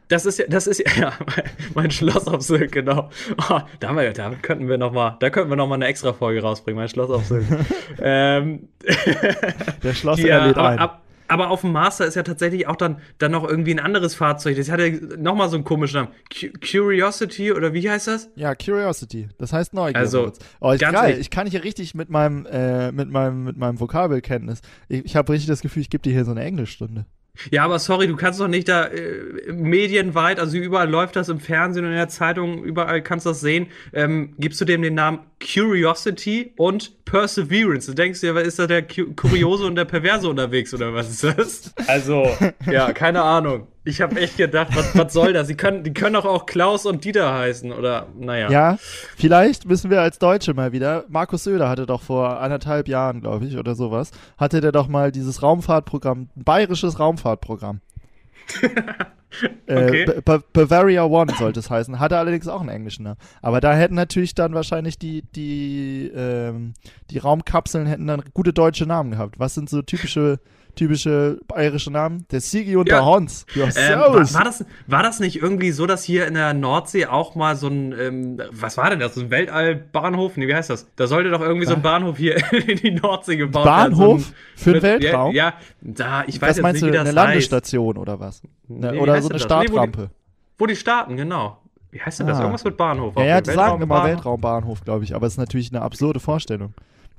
Das 0.08 0.26
ist 0.26 0.38
ja, 0.38 0.44
das 0.46 0.66
ist 0.66 0.78
ja, 0.80 0.92
ja 1.00 1.12
mein, 1.26 1.44
mein 1.74 1.90
Schloss 1.90 2.26
auf 2.26 2.42
Sylt, 2.42 2.72
genau. 2.72 3.08
Oh, 3.48 3.60
da, 3.80 3.88
haben 3.88 3.96
wir, 3.96 4.12
da 4.12 4.30
könnten 4.42 4.68
wir 4.68 4.76
noch 4.76 4.92
mal, 4.92 5.16
da 5.20 5.30
könnten 5.30 5.48
wir 5.50 5.56
noch 5.56 5.68
mal 5.68 5.76
eine 5.76 5.86
extra 5.86 6.12
Folge 6.12 6.42
rausbringen, 6.42 6.78
mein 6.78 6.88
Schloss 6.88 7.10
auf 7.10 7.24
Sylt. 7.24 7.46
ähm, 8.00 8.68
Der 9.82 9.94
Schloss 9.94 10.20
ja, 10.20 10.38
er 10.40 10.46
lädt 10.48 10.56
aber, 10.58 10.68
ein. 10.68 10.78
ab, 10.78 11.01
aber 11.32 11.48
auf 11.48 11.62
dem 11.62 11.72
Master 11.72 12.04
ist 12.04 12.14
ja 12.14 12.22
tatsächlich 12.22 12.66
auch 12.66 12.76
dann, 12.76 12.98
dann 13.16 13.32
noch 13.32 13.48
irgendwie 13.48 13.72
ein 13.72 13.80
anderes 13.80 14.14
Fahrzeug. 14.14 14.54
Das 14.56 14.70
hatte 14.70 15.16
noch 15.18 15.34
mal 15.34 15.48
so 15.48 15.56
einen 15.56 15.64
komischen 15.64 16.00
Namen. 16.00 16.12
Cu 16.30 16.48
Curiosity 16.60 17.52
oder 17.52 17.72
wie 17.72 17.88
heißt 17.88 18.06
das? 18.06 18.30
Ja, 18.34 18.54
Curiosity. 18.54 19.30
Das 19.38 19.54
heißt 19.54 19.72
Neugier. 19.72 19.98
Also, 19.98 20.30
oh, 20.60 20.72
ich, 20.72 20.80
geil. 20.80 21.16
Ich 21.18 21.30
kann 21.30 21.46
hier 21.46 21.64
richtig 21.64 21.94
mit 21.94 22.10
meinem, 22.10 22.44
äh, 22.44 22.92
mit 22.92 23.10
meinem, 23.10 23.44
mit 23.44 23.56
meinem 23.56 23.80
Vokabelkenntnis. 23.80 24.60
Ich, 24.88 25.06
ich 25.06 25.16
habe 25.16 25.32
richtig 25.32 25.48
das 25.48 25.62
Gefühl, 25.62 25.80
ich 25.80 25.88
gebe 25.88 26.02
dir 26.02 26.12
hier 26.12 26.26
so 26.26 26.32
eine 26.32 26.44
Englischstunde. 26.44 27.06
Ja, 27.50 27.64
aber 27.64 27.78
sorry, 27.78 28.06
du 28.06 28.16
kannst 28.16 28.40
doch 28.40 28.48
nicht 28.48 28.68
da 28.68 28.84
äh, 28.84 29.52
medienweit, 29.52 30.38
also 30.38 30.58
überall 30.58 30.88
läuft 30.88 31.16
das 31.16 31.28
im 31.28 31.40
Fernsehen 31.40 31.84
und 31.84 31.92
in 31.92 31.96
der 31.96 32.08
Zeitung, 32.08 32.62
überall 32.62 33.02
kannst 33.02 33.24
du 33.26 33.30
das 33.30 33.40
sehen. 33.40 33.68
Ähm, 33.92 34.34
gibst 34.38 34.60
du 34.60 34.64
dem 34.64 34.82
den 34.82 34.94
Namen 34.94 35.20
Curiosity 35.40 36.52
und 36.56 37.04
Perseverance? 37.04 37.90
Du 37.90 37.94
denkst 37.94 38.20
dir, 38.20 38.36
ist 38.36 38.58
da 38.58 38.66
der 38.66 38.86
Kuriose 38.86 39.64
und 39.64 39.76
der 39.76 39.86
Perverse 39.86 40.28
unterwegs 40.28 40.74
oder 40.74 40.92
was 40.94 41.10
ist 41.10 41.24
das? 41.24 41.74
Also, 41.88 42.28
ja, 42.70 42.92
keine 42.92 43.22
Ahnung. 43.22 43.66
Ich 43.84 44.00
habe 44.00 44.20
echt 44.20 44.36
gedacht, 44.36 44.68
was, 44.76 44.96
was 44.96 45.12
soll 45.12 45.32
das? 45.32 45.48
Die 45.48 45.56
können, 45.56 45.82
die 45.82 45.92
können 45.92 46.14
doch 46.14 46.24
auch 46.24 46.46
Klaus 46.46 46.86
und 46.86 47.04
Dieter 47.04 47.34
heißen 47.34 47.72
oder, 47.72 48.06
naja. 48.16 48.48
Ja, 48.48 48.78
vielleicht 49.16 49.66
müssen 49.66 49.90
wir 49.90 50.00
als 50.00 50.20
Deutsche 50.20 50.54
mal 50.54 50.70
wieder. 50.70 51.04
Markus 51.08 51.42
Söder 51.44 51.68
hatte 51.68 51.84
doch 51.86 52.02
vor 52.02 52.40
anderthalb 52.40 52.86
Jahren, 52.86 53.20
glaube 53.20 53.46
ich, 53.46 53.56
oder 53.58 53.74
sowas, 53.74 54.12
hatte 54.38 54.60
der 54.60 54.70
doch 54.70 54.86
mal 54.86 55.10
dieses 55.10 55.42
Raumfahrtprogramm, 55.42 56.28
ein 56.36 56.44
bayerisches 56.44 57.00
Raumfahrtprogramm. 57.00 57.80
Okay. 59.66 60.02
äh, 60.02 60.20
Ba- 60.20 60.36
Ba- 60.38 60.44
Bavaria 60.52 61.04
One 61.04 61.32
sollte 61.38 61.60
es 61.60 61.70
heißen. 61.70 61.98
Hatte 61.98 62.18
allerdings 62.18 62.48
auch 62.48 62.60
einen 62.60 62.68
englischen 62.68 63.04
Namen. 63.04 63.16
Aber 63.40 63.62
da 63.62 63.72
hätten 63.74 63.94
natürlich 63.94 64.34
dann 64.34 64.52
wahrscheinlich 64.52 64.98
die, 64.98 65.22
die, 65.34 66.12
ähm, 66.14 66.74
die 67.10 67.16
Raumkapseln 67.16 67.86
hätten 67.86 68.06
dann 68.06 68.22
gute 68.34 68.52
deutsche 68.52 68.84
Namen 68.84 69.12
gehabt. 69.12 69.38
Was 69.38 69.54
sind 69.54 69.70
so 69.70 69.80
typische, 69.80 70.38
typische 70.74 71.38
bayerische 71.48 71.90
Namen? 71.90 72.26
Der 72.30 72.40
Sigi 72.40 72.76
und 72.76 72.88
Ja. 72.88 72.96
der 72.96 73.06
Hans. 73.06 73.46
Ja, 73.54 73.64
Ähm, 73.76 74.00
war, 74.00 74.34
war, 74.34 74.44
das, 74.44 74.64
war 74.86 75.02
das 75.02 75.20
nicht 75.20 75.40
irgendwie 75.42 75.70
so, 75.70 75.86
dass 75.86 76.02
hier 76.02 76.26
in 76.26 76.34
der 76.34 76.54
Nordsee 76.54 77.06
auch 77.06 77.34
mal 77.34 77.56
so 77.56 77.68
ein, 77.68 77.92
ähm, 77.98 78.40
was 78.50 78.76
war 78.76 78.90
denn 78.90 78.98
das, 79.00 79.14
so 79.14 79.20
ein 79.22 79.30
Weltallbahnhof? 79.30 80.36
Nee, 80.36 80.48
wie 80.48 80.54
heißt 80.54 80.70
das? 80.70 80.86
Da 80.96 81.06
sollte 81.06 81.30
doch 81.30 81.40
irgendwie 81.40 81.66
so 81.66 81.74
ein 81.74 81.82
Bahnhof 81.82 82.16
hier 82.16 82.36
in 82.52 82.78
die 82.78 82.90
Nordsee 82.92 83.36
gebaut 83.36 83.64
werden. 83.66 83.96
Bahnhof 83.96 84.32
So 84.54 84.64
für 84.64 84.72
den 84.74 84.82
Weltraum? 84.82 85.34
Ja, 85.34 85.44
ja, 85.48 85.54
da, 85.80 86.24
ich 86.26 86.40
weiß 86.40 86.50
Was 86.50 86.56
jetzt 86.56 86.62
meinst 86.62 86.82
nicht, 86.82 86.90
du, 86.90 86.94
wie 86.94 86.98
eine 86.98 87.12
das 87.12 87.16
heißt. 87.16 87.26
Landestation 87.28 87.96
oder 87.98 88.18
was? 88.20 88.42
Ne, 88.68 88.92
Nee, 88.92 88.98
oder 88.98 89.20
so 89.22 89.28
eine 89.28 89.38
das? 89.38 89.48
Nee, 89.48 89.54
wo 89.56 89.60
die- 89.62 89.66
Startrampe. 89.68 90.10
Wo 90.58 90.66
die 90.66 90.76
starten, 90.76 91.16
genau. 91.16 91.58
Wie 91.90 92.00
heißt 92.00 92.20
denn 92.20 92.26
das? 92.26 92.38
Ah. 92.38 92.42
Irgendwas 92.42 92.64
mit 92.64 92.76
Bahnhof. 92.78 93.14
ja, 93.16 93.24
ja, 93.24 93.40
die 93.40 93.50
sagen 93.50 93.82
immer 93.82 93.96
Weltraumbahnhof? 94.04 94.16
Weltraumbahnhof, 94.16 94.84
glaube 94.84 95.04
ich, 95.04 95.14
aber 95.14 95.26
es 95.26 95.34
ist 95.34 95.38
natürlich 95.38 95.70
eine 95.72 95.82
absurde 95.82 96.20
Vorstellung. 96.20 96.72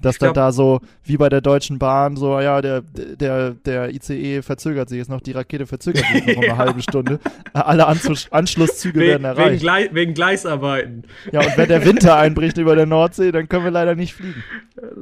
Dass 0.03 0.17
dann 0.17 0.33
da 0.33 0.51
so, 0.51 0.81
wie 1.03 1.17
bei 1.17 1.29
der 1.29 1.41
Deutschen 1.41 1.79
Bahn, 1.79 2.15
so, 2.15 2.39
ja, 2.39 2.61
der, 2.61 2.81
der, 2.81 3.51
der 3.51 3.93
ICE 3.93 4.41
verzögert 4.41 4.89
sich 4.89 4.99
jetzt 4.99 5.09
noch, 5.09 5.21
die 5.21 5.31
Rakete 5.31 5.65
verzögert 5.65 6.05
sich 6.05 6.25
noch 6.27 6.37
um 6.37 6.43
eine 6.43 6.57
halbe 6.57 6.81
Stunde. 6.81 7.19
Alle 7.53 7.87
Anzus 7.87 8.27
Anschlusszüge 8.31 8.99
werden 8.99 9.23
Wegen, 9.23 9.23
wegen, 9.23 9.39
erreicht. 9.39 9.61
Glei 9.61 9.89
wegen 9.91 10.13
Gleisarbeiten. 10.13 11.03
Ja, 11.31 11.41
und 11.41 11.57
wenn 11.57 11.67
der 11.67 11.85
Winter 11.85 12.17
einbricht 12.17 12.57
über 12.57 12.75
der 12.75 12.85
Nordsee, 12.85 13.31
dann 13.31 13.49
können 13.49 13.63
wir 13.63 13.71
leider 13.71 13.95
nicht 13.95 14.13
fliegen. 14.13 14.43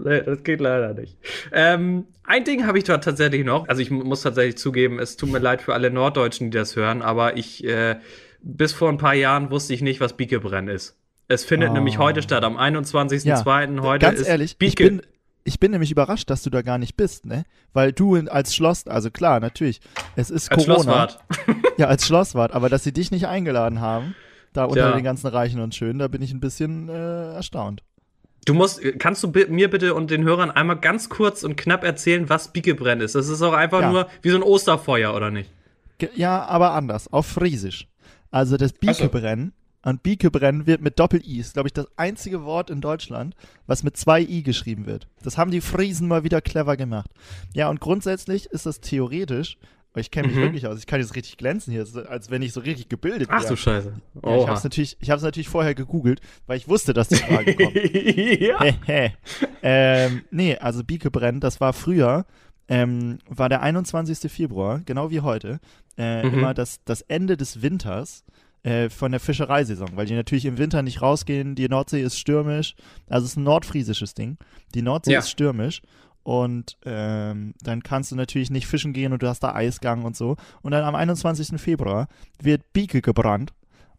Nee, 0.03 0.21
das 0.21 0.43
geht 0.43 0.61
leider 0.61 0.93
nicht. 0.93 1.17
Ähm, 1.51 2.05
ein 2.23 2.43
Ding 2.43 2.65
habe 2.65 2.77
ich 2.77 2.83
dort 2.83 3.03
tatsächlich 3.03 3.43
noch. 3.43 3.67
Also 3.67 3.81
ich 3.81 3.91
muss 3.91 4.21
tatsächlich 4.21 4.57
zugeben, 4.57 4.99
es 4.99 5.17
tut 5.17 5.31
mir 5.31 5.39
leid 5.39 5.61
für 5.61 5.73
alle 5.73 5.91
Norddeutschen, 5.91 6.51
die 6.51 6.57
das 6.57 6.75
hören, 6.75 7.01
aber 7.01 7.35
ich 7.37 7.63
äh, 7.65 7.97
bis 8.43 8.73
vor 8.73 8.89
ein 8.89 8.97
paar 8.97 9.13
Jahren 9.13 9.51
wusste 9.51 9.73
ich 9.73 9.81
nicht, 9.81 9.99
was 9.99 10.13
Bikebrenn 10.13 10.67
ist. 10.67 10.97
Es 11.31 11.45
findet 11.45 11.69
Oh. 11.69 11.73
nämlich 11.73 11.97
heute 11.97 12.21
statt, 12.21 12.43
am 12.43 12.57
21.02. 12.57 13.25
Ja, 13.77 13.81
heute 13.83 14.05
ganz 14.05 14.19
ist 14.19 14.27
ehrlich, 14.27 14.55
ich 14.59 14.75
bin, 14.75 15.01
ich 15.45 15.59
bin 15.61 15.71
nämlich 15.71 15.89
überrascht, 15.91 16.29
dass 16.29 16.43
du 16.43 16.49
da 16.49 16.61
gar 16.61 16.77
nicht 16.77 16.97
bist, 16.97 17.25
ne? 17.25 17.43
Weil 17.73 17.93
du 17.93 18.15
als 18.27 18.53
Schloss, 18.53 18.85
also 18.85 19.09
klar, 19.11 19.39
natürlich, 19.39 19.79
es 20.17 20.29
ist 20.29 20.51
als 20.51 20.65
Corona. 20.65 20.83
Schlosswart. 20.83 21.19
Ja, 21.77 21.87
als 21.87 22.05
Schlosswart, 22.05 22.51
aber 22.51 22.67
dass 22.69 22.83
sie 22.83 22.91
dich 22.91 23.11
nicht 23.11 23.27
eingeladen 23.27 23.79
haben, 23.79 24.13
da 24.53 24.65
unter 24.65 24.89
Tja. 24.89 24.91
den 24.91 25.03
ganzen 25.05 25.27
Reichen 25.27 25.61
und 25.61 25.73
Schönen, 25.73 25.99
da 25.99 26.07
bin 26.09 26.21
ich 26.21 26.31
ein 26.33 26.41
bisschen 26.41 26.89
äh, 26.89 27.33
erstaunt. 27.33 27.81
Du 28.45 28.53
musst, 28.53 28.81
kannst 28.99 29.23
du 29.23 29.31
mir 29.49 29.69
bitte 29.69 29.93
und 29.95 30.11
den 30.11 30.23
Hörern 30.23 30.51
einmal 30.51 30.77
ganz 30.77 31.07
kurz 31.09 31.43
und 31.43 31.55
knapp 31.55 31.83
erzählen, 31.85 32.27
was 32.29 32.49
Bikebrenn 32.51 32.99
ist? 32.99 33.15
Das 33.15 33.29
ist 33.29 33.41
auch 33.41 33.53
einfach 33.53 33.81
Ja. 33.81 33.89
nur 33.91 34.07
wie 34.21 34.29
so 34.31 34.35
ein 34.35 34.43
Osterfeuer, 34.43 35.15
oder 35.15 35.31
nicht? 35.31 35.49
Ja, 36.15 36.43
aber 36.45 36.73
anders, 36.73 37.11
auf 37.11 37.25
Friesisch. 37.25 37.87
Also 38.31 38.57
das 38.57 38.73
Ach 38.73 38.79
und 39.83 40.03
Bikebrennen 40.03 40.67
wird 40.67 40.81
mit 40.81 40.99
Doppel-I, 40.99 41.39
ist 41.39 41.53
glaube 41.53 41.67
ich 41.69 41.73
das 41.73 41.87
einzige 41.97 42.43
Wort 42.43 42.69
in 42.69 42.81
Deutschland, 42.81 43.35
was 43.67 43.83
mit 43.83 43.97
zwei 43.97 44.21
I 44.21 44.43
geschrieben 44.43 44.85
wird. 44.85 45.07
Das 45.23 45.37
haben 45.37 45.51
die 45.51 45.61
Friesen 45.61 46.07
mal 46.07 46.23
wieder 46.23 46.41
clever 46.41 46.77
gemacht. 46.77 47.09
Ja, 47.53 47.69
und 47.69 47.79
grundsätzlich 47.79 48.45
ist 48.47 48.65
das 48.65 48.79
theoretisch, 48.81 49.57
ich 49.95 50.09
kenne 50.09 50.27
mich 50.29 50.37
Mhm. 50.37 50.41
wirklich 50.41 50.67
aus, 50.67 50.79
ich 50.79 50.85
kann 50.87 51.01
jetzt 51.01 51.15
richtig 51.15 51.35
glänzen 51.37 51.73
hier, 51.73 51.85
als 52.07 52.29
wenn 52.29 52.41
ich 52.41 52.53
so 52.53 52.61
richtig 52.61 52.87
gebildet 52.89 53.27
Ach 53.31 53.41
wäre. 53.41 53.49
du 53.49 53.55
Scheiße. 53.57 53.93
Ja, 54.23 54.35
ich 54.37 54.47
habe 54.47 54.53
es 54.57 54.63
natürlich, 54.63 54.95
ich 55.01 55.07
natürlich 55.09 55.49
vorher 55.49 55.75
gegoogelt, 55.75 56.21
weil 56.47 56.57
ich 56.57 56.67
wusste, 56.69 56.93
dass 56.93 57.09
die 57.09 57.15
Frage 57.17 57.55
kommt. 57.55 57.75
ja. 57.75 59.09
Ähm, 59.63 60.21
nee, 60.31 60.57
also 60.57 60.83
Bikebrennen, 60.83 61.41
das 61.41 61.59
war 61.59 61.73
früher, 61.73 62.25
ähm, 62.67 63.17
war 63.27 63.49
der 63.49 63.61
21. 63.63 64.31
Februar, 64.31 64.81
genau 64.85 65.11
wie 65.11 65.19
heute, 65.21 65.59
äh, 65.97 66.25
Mhm. 66.25 66.33
immer 66.35 66.53
das, 66.53 66.79
das 66.85 67.01
Ende 67.01 67.35
des 67.35 67.61
Winters 67.61 68.23
äh, 68.63 68.89
von 68.89 69.11
der 69.11 69.19
Fischereisaison, 69.19 69.89
weil 69.95 70.05
die 70.05 70.13
natürlich 70.15 70.45
im 70.45 70.57
Winter 70.57 70.81
nicht 70.83 71.01
rausgehen, 71.01 71.55
die 71.55 71.67
Nordsee 71.67 72.01
ist 72.01 72.17
stürmisch, 72.19 72.75
also 73.09 73.25
es 73.25 73.31
ist 73.31 73.37
ein 73.37 73.43
nordfriesisches 73.43 74.13
Ding, 74.13 74.37
die 74.75 74.81
Nordsee 74.81 75.13
Ja. 75.13 75.19
ist 75.19 75.29
stürmisch 75.31 75.81
und 76.23 76.77
ähm, 76.85 77.53
dann 77.63 77.81
kannst 77.81 78.11
du 78.11 78.15
natürlich 78.15 78.51
nicht 78.51 78.67
fischen 78.67 78.93
gehen 78.93 79.13
und 79.13 79.23
du 79.23 79.27
hast 79.27 79.39
da 79.41 79.55
Eisgang 79.55 80.03
und 80.03 80.15
so 80.15 80.35
und 80.61 80.71
dann 80.71 80.83
am 80.83 80.93
21. 80.95 81.59
Februar 81.59 82.07
wird 82.41 82.71
Bike 82.73 83.01
gebrannt 83.03 83.53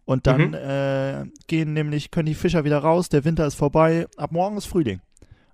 und 0.05 0.27
dann 0.29 0.49
Mhm. 0.51 0.55
äh, 0.55 1.25
gehen 1.49 1.73
nämlich, 1.73 2.11
können 2.13 2.27
die 2.27 2.35
Fischer 2.35 2.65
wieder 2.65 2.79
raus, 2.79 3.09
der 3.09 3.25
Winter 3.25 3.47
ist 3.47 3.55
vorbei, 3.57 4.07
ab 4.17 4.31
morgen 4.33 4.57
ist 4.57 4.67
Frühling. 4.67 5.01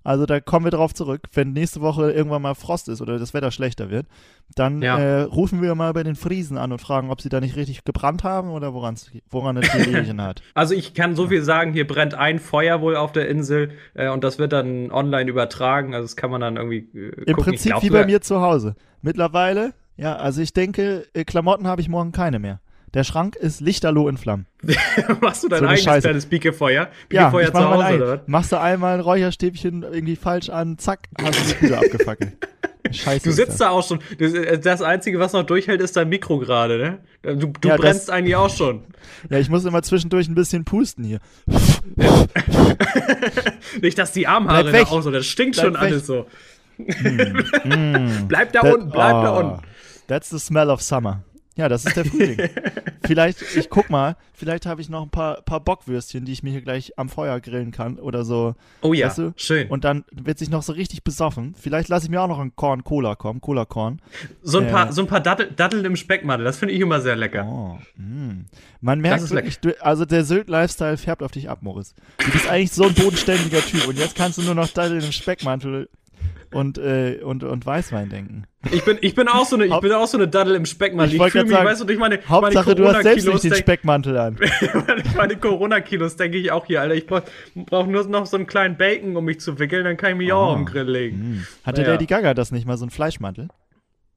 Also 0.09 0.25
da 0.25 0.39
kommen 0.39 0.65
wir 0.65 0.71
drauf 0.71 0.95
zurück. 0.95 1.27
Wenn 1.35 1.53
nächste 1.53 1.81
Woche 1.81 2.11
irgendwann 2.11 2.41
mal 2.41 2.55
Frost 2.55 2.89
ist 2.89 2.99
oder 2.99 3.19
das 3.19 3.35
Wetter 3.35 3.51
schlechter 3.51 3.91
wird, 3.91 4.07
dann 4.55 4.81
Ja. 4.81 4.97
äh, 4.97 5.21
rufen 5.21 5.61
wir 5.61 5.75
mal 5.75 5.93
bei 5.93 6.01
den 6.01 6.15
Friesen 6.15 6.57
an 6.57 6.71
und 6.71 6.81
fragen, 6.81 7.11
ob 7.11 7.21
sie 7.21 7.29
da 7.29 7.39
nicht 7.39 7.55
richtig 7.55 7.83
gebrannt 7.83 8.23
haben 8.23 8.49
oder 8.49 8.73
woran's, 8.73 9.11
woran 9.29 9.57
es 9.57 9.71
gelegen 9.71 10.19
hat. 10.19 10.41
Also 10.55 10.73
ich 10.73 10.95
kann 10.95 11.15
so 11.15 11.27
viel 11.27 11.43
sagen, 11.43 11.73
hier 11.73 11.85
brennt 11.85 12.15
ein 12.15 12.39
Feuer 12.39 12.81
wohl 12.81 12.95
auf 12.95 13.11
der 13.11 13.29
Insel 13.29 13.69
äh, 13.93 14.09
und 14.09 14.23
das 14.23 14.39
wird 14.39 14.51
dann 14.51 14.89
online 14.89 15.29
übertragen. 15.29 15.93
Also 15.93 16.05
das 16.05 16.15
kann 16.15 16.31
man 16.31 16.41
dann 16.41 16.57
irgendwie 16.57 16.87
äh, 16.97 17.25
Im. 17.27 17.37
Prinzip 17.37 17.75
ich 17.77 17.83
wie 17.83 17.89
glaub, 17.89 18.01
bei 18.01 18.07
mir 18.07 18.21
zu 18.21 18.41
Hause. 18.41 18.73
Mittlerweile, 19.03 19.75
ja, 19.95 20.15
also 20.15 20.41
ich 20.41 20.53
denke, 20.53 21.05
äh, 21.13 21.23
Klamotten 21.23 21.67
habe 21.67 21.81
ich 21.81 21.87
morgen 21.87 22.13
keine 22.13 22.39
mehr. 22.39 22.61
Der 22.93 23.03
Schrank 23.03 23.35
ist 23.35 23.61
lichterloh 23.61 24.07
in 24.09 24.17
Flammen. 24.17 24.47
Machst 25.21 25.43
du 25.43 25.47
dein 25.47 25.59
So 25.59 25.65
eigenes 25.67 25.83
Scheiße. 25.83 26.07
kleines 26.07 26.25
Bikefeuer? 26.25 26.89
Ja, 27.11 27.29
Bikefeuer 27.29 27.47
ich 27.47 27.53
mach 27.53 27.61
zu 27.61 27.69
Hause, 27.69 27.83
ein. 27.85 28.01
oder? 28.01 28.21
Machst 28.25 28.51
du 28.51 28.59
einmal 28.59 28.95
ein 28.95 28.99
Räucherstäbchen 29.01 29.83
irgendwie 29.83 30.15
falsch 30.15 30.49
an, 30.49 30.77
zack, 30.79 31.07
hast 31.21 31.61
du 31.61 31.67
die 31.67 31.73
abgefackelt. 31.75 32.33
Scheiße. 32.91 33.23
Du 33.29 33.31
sitzt 33.31 33.49
das. 33.51 33.57
da 33.57 33.69
auch 33.69 33.87
schon. 33.87 33.99
Das, 34.17 34.33
äh, 34.33 34.57
das 34.57 34.81
Einzige, 34.81 35.19
was 35.19 35.33
noch 35.33 35.43
durchhält, 35.43 35.81
ist 35.81 35.95
dein 35.97 36.09
Mikro 36.09 36.39
gerade, 36.39 36.77
ne? 36.79 36.99
Du, 37.21 37.47
du 37.47 37.67
Ja, 37.67 37.75
das- 37.77 37.81
brennst 37.81 38.09
eigentlich 38.09 38.35
auch 38.35 38.49
schon. 38.49 38.85
Ja, 39.29 39.37
ich 39.37 39.49
muss 39.49 39.65
immer 39.65 39.83
zwischendurch 39.83 40.27
ein 40.27 40.33
bisschen 40.35 40.65
pusten 40.65 41.03
hier. 41.03 41.19
Nicht, 43.81 43.97
dass 43.97 44.11
die 44.13 44.27
Armhaare 44.27 44.71
da 44.71 44.81
auch 44.83 45.01
so, 45.01 45.11
das 45.11 45.25
stinkt 45.25 45.55
Bleib 45.55 45.65
schon 45.65 45.73
weg. 45.75 45.81
alles 45.81 46.05
so. 46.07 46.25
Mm. 46.77 48.27
Bleib 48.27 48.53
da 48.53 48.61
That- 48.61 48.73
unten, 48.73 48.89
bleib 48.89 49.11
da 49.23 49.35
Oh, 49.35 49.39
unten. 49.39 49.61
That's 50.07 50.29
the 50.29 50.39
smell 50.39 50.69
of 50.69 50.81
summer. 50.81 51.21
Ja, 51.55 51.67
das 51.67 51.85
ist 51.85 51.97
der 51.97 52.05
Frühling. 52.05 52.37
vielleicht, 53.05 53.41
ich 53.55 53.69
guck 53.69 53.89
mal, 53.89 54.15
vielleicht 54.33 54.65
habe 54.65 54.81
ich 54.81 54.89
noch 54.89 55.03
ein 55.03 55.09
paar, 55.09 55.41
paar 55.41 55.59
Bockwürstchen, 55.59 56.23
die 56.23 56.31
ich 56.31 56.43
mir 56.43 56.51
hier 56.51 56.61
gleich 56.61 56.97
am 56.97 57.09
Feuer 57.09 57.39
grillen 57.41 57.71
kann 57.71 57.99
oder 57.99 58.23
so. 58.23 58.55
Oh 58.81 58.93
ja, 58.93 59.07
Weißt 59.07 59.17
du? 59.17 59.33
schön. 59.35 59.67
Und 59.67 59.83
dann 59.83 60.05
wird 60.11 60.39
sich 60.39 60.49
noch 60.49 60.63
so 60.63 60.73
richtig 60.73 61.03
besoffen. 61.03 61.55
Vielleicht 61.59 61.89
lasse 61.89 62.05
ich 62.05 62.11
mir 62.11 62.21
auch 62.21 62.27
noch 62.27 62.39
ein 62.39 62.55
Korn 62.55 62.83
Cola 62.83 63.15
kommen, 63.15 63.41
Cola 63.41 63.65
Korn. 63.65 64.01
so 64.41 64.59
ein 64.59 64.67
äh, 64.67 64.71
paar, 64.71 64.93
so 64.93 65.01
ein 65.01 65.07
paar 65.07 65.19
Dattel, 65.19 65.51
Datteln 65.51 65.83
im 65.83 65.95
Speckmantel, 65.95 66.45
das 66.45 66.57
finde 66.57 66.75
ich 66.75 66.79
immer 66.79 67.01
sehr 67.01 67.15
lecker. 67.15 67.45
Oh, 67.45 67.79
mm. 67.97 68.45
Man 68.79 69.01
merkt 69.01 69.23
ist 69.23 69.31
wirklich, 69.31 69.59
du, 69.59 69.75
also 69.83 70.05
der 70.05 70.23
Sylt-Lifestyle 70.23 70.97
färbt 70.97 71.23
auf 71.23 71.31
dich 71.31 71.49
ab, 71.49 71.59
Moritz. 71.61 71.93
Du 72.19 72.31
bist 72.31 72.47
eigentlich 72.47 72.71
so 72.71 72.85
ein 72.85 72.93
bodenständiger 72.93 73.61
Typ 73.61 73.87
und 73.87 73.97
jetzt 73.97 74.15
kannst 74.15 74.37
du 74.37 74.43
nur 74.43 74.55
noch 74.55 74.69
Datteln 74.69 75.01
im 75.01 75.11
Speckmantel 75.11 75.89
und, 76.53 76.77
äh, 76.77 77.19
und, 77.23 77.43
und 77.43 77.65
Weißwein 77.65 78.09
denken. 78.09 78.43
Ich 78.71 78.83
bin, 78.83 78.97
ich 79.01 79.15
bin 79.15 79.27
auch 79.27 79.45
so 79.45 79.55
eine, 79.55 79.65
ich 79.65 79.79
bin 79.79 79.91
auch 79.93 80.07
so 80.07 80.17
eine 80.17 80.27
Dattel 80.27 80.55
im 80.55 80.65
Speckmantel. 80.65 81.15
Ich 81.15 81.21
Ich, 81.21 81.31
fühle 81.31 81.45
mich, 81.45 81.53
sagen, 81.53 81.65
weißt 81.65 81.81
du, 81.81 81.85
durch 81.85 81.99
meine, 81.99 82.19
Hauptsache, 82.27 82.75
du 82.75 82.87
hast 82.87 83.03
selbst 83.03 83.25
nicht 83.27 83.43
den 83.43 83.53
Speckmantel 83.55 84.17
an. 84.17 84.37
meine 85.15 85.37
Corona-Kilos 85.37 86.15
denke 86.17 86.37
ich 86.37 86.51
auch 86.51 86.65
hier, 86.65 86.81
Alter. 86.81 86.95
Ich 86.95 87.07
brauche 87.07 87.23
brauch 87.55 87.87
nur 87.87 88.05
noch 88.07 88.25
so 88.25 88.35
einen 88.37 88.47
kleinen 88.47 88.75
Bacon, 88.77 89.15
um 89.15 89.25
mich 89.25 89.39
zu 89.39 89.59
wickeln, 89.59 89.85
dann 89.85 89.95
kann 89.97 90.11
ich 90.11 90.17
mich 90.17 90.33
auch 90.33 90.47
Ah. 90.47 90.51
auf 90.51 90.55
den 90.57 90.65
Grill 90.65 90.89
legen. 90.89 91.17
Hm. 91.17 91.47
Hatte 91.63 91.81
Naja. 91.81 91.93
Lady 91.93 92.05
Gaga 92.05 92.33
das 92.33 92.51
nicht 92.51 92.65
mal, 92.67 92.77
so 92.77 92.85
ein 92.85 92.89
Fleischmantel? 92.89 93.47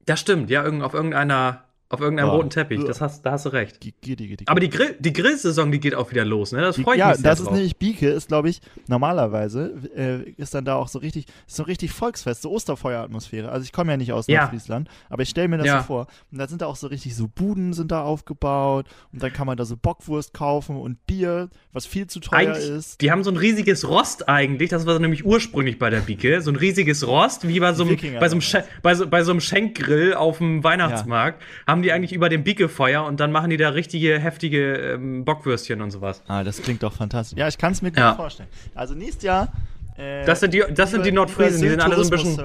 Das 0.05 0.19
stimmt, 0.19 0.49
ja, 0.49 0.63
irgend, 0.63 0.83
auf 0.83 0.93
irgendeiner, 0.93 1.63
auf 1.93 2.01
irgendeinem 2.01 2.29
Oh. 2.29 2.35
roten 2.37 2.49
Teppich. 2.49 2.83
Das 2.85 2.99
hast, 3.01 3.25
da 3.25 3.31
hast 3.31 3.45
du 3.45 3.49
recht. 3.49 3.83
Die, 3.83 3.91
die, 3.93 4.15
die, 4.15 4.35
die, 4.35 4.47
Aber 4.47 4.59
die, 4.59 4.69
Grill, 4.69 4.95
die 4.99 5.13
Grillsaison, 5.13 5.71
die 5.71 5.79
geht 5.79 5.95
auch 5.95 6.09
wieder 6.11 6.25
los, 6.25 6.51
ne? 6.51 6.61
Das 6.61 6.75
die, 6.75 6.83
freut 6.83 6.97
ja, 6.97 7.09
mich 7.09 7.17
sehr 7.17 7.29
das 7.31 7.39
ist 7.39 7.45
drauf. 7.45 7.53
nämlich 7.55 7.77
Bieke, 7.77 8.09
ist 8.09 8.27
glaube 8.27 8.49
ich, 8.49 8.61
normalerweise 8.87 9.73
äh, 9.95 10.29
ist 10.37 10.53
dann 10.53 10.65
da 10.65 10.75
auch 10.75 10.87
so 10.87 10.99
richtig, 10.99 11.25
ist 11.47 11.55
so 11.57 11.63
richtig 11.63 11.91
Volksfest, 11.91 12.41
so 12.41 12.51
Osterfeueratmosphäre. 12.51 13.49
Also 13.49 13.63
ich 13.65 13.71
komme 13.73 13.91
ja 13.91 13.97
nicht 13.97 14.13
aus 14.13 14.27
Ja. 14.27 14.41
Nordfriesland, 14.41 14.89
aber 15.09 15.23
ich 15.23 15.29
stelle 15.29 15.47
mir 15.47 15.57
das 15.57 15.67
Ja. 15.67 15.79
so 15.79 15.83
vor. 15.85 16.07
Und 16.31 16.37
da 16.39 16.47
sind 16.47 16.61
da 16.61 16.65
auch 16.67 16.75
so 16.75 16.87
richtig 16.87 17.15
so 17.15 17.27
Buden 17.27 17.73
sind 17.73 17.91
da 17.91 18.01
aufgebaut 18.03 18.85
und 19.11 19.21
dann 19.21 19.31
kann 19.33 19.47
man 19.47 19.57
da 19.57 19.65
so 19.65 19.75
Bockwurst 19.77 20.33
kaufen 20.33 20.77
und 20.77 21.05
Bier, 21.05 21.49
was 21.73 21.85
viel 21.85 22.07
zu 22.07 22.19
teuer 22.19 22.39
Eigentlich, 22.53 22.69
ist. 22.69 23.01
die 23.01 23.11
haben 23.11 23.23
so 23.23 23.31
ein 23.31 23.37
riesiges 23.37 23.87
Rost 23.87 24.29
eigentlich, 24.29 24.69
das 24.69 24.85
war 24.85 24.97
nämlich 24.99 25.25
ursprünglich 25.25 25.77
bei 25.79 25.89
der 25.89 25.99
Bike, 26.01 26.41
so 26.41 26.51
ein 26.51 26.55
riesiges 26.55 27.05
Rost, 27.07 27.47
wie 27.47 27.59
bei 27.59 27.73
so 27.73 27.83
einem, 27.83 27.97
bei 28.19 28.29
so 28.29 28.35
einem, 28.37 28.63
bei 28.81 28.95
so, 28.95 29.07
bei 29.07 29.23
so 29.23 29.31
einem 29.31 29.41
Schenkgrill 29.41 30.13
auf 30.13 30.37
dem 30.37 30.63
Weihnachtsmarkt, 30.63 31.41
haben 31.67 31.82
die 31.83 31.91
eigentlich 31.91 32.13
über 32.13 32.29
dem 32.29 32.43
Bikefeuer 32.43 33.03
und 33.03 33.19
dann 33.19 33.31
machen 33.31 33.49
die 33.49 33.57
da 33.57 33.69
richtige, 33.69 34.19
heftige 34.19 34.73
ähm, 34.93 35.23
Bockwürstchen 35.25 35.81
und 35.81 35.91
sowas. 35.91 36.21
Ah, 36.27 36.43
das 36.43 36.61
klingt 36.61 36.81
doch 36.83 36.93
fantastisch. 36.93 37.37
Ja, 37.37 37.47
ich 37.47 37.57
kann 37.57 37.71
es 37.73 37.81
mir 37.81 37.89
gut 37.91 37.99
Ja. 37.99 38.15
vorstellen. 38.15 38.49
Also 38.75 38.95
nächstes 38.95 39.23
Jahr. 39.23 39.51
Äh, 39.97 40.25
Das 40.25 40.39
sind 40.39 40.53
die, 40.55 40.63
das 40.73 40.89
sind 40.89 41.05
die 41.05 41.11
Nordfriesen, 41.11 41.61
die 41.61 41.69
sind 41.69 41.79
alle 41.79 41.95
so 41.95 42.03
ein 42.03 42.09
bisschen. 42.09 42.37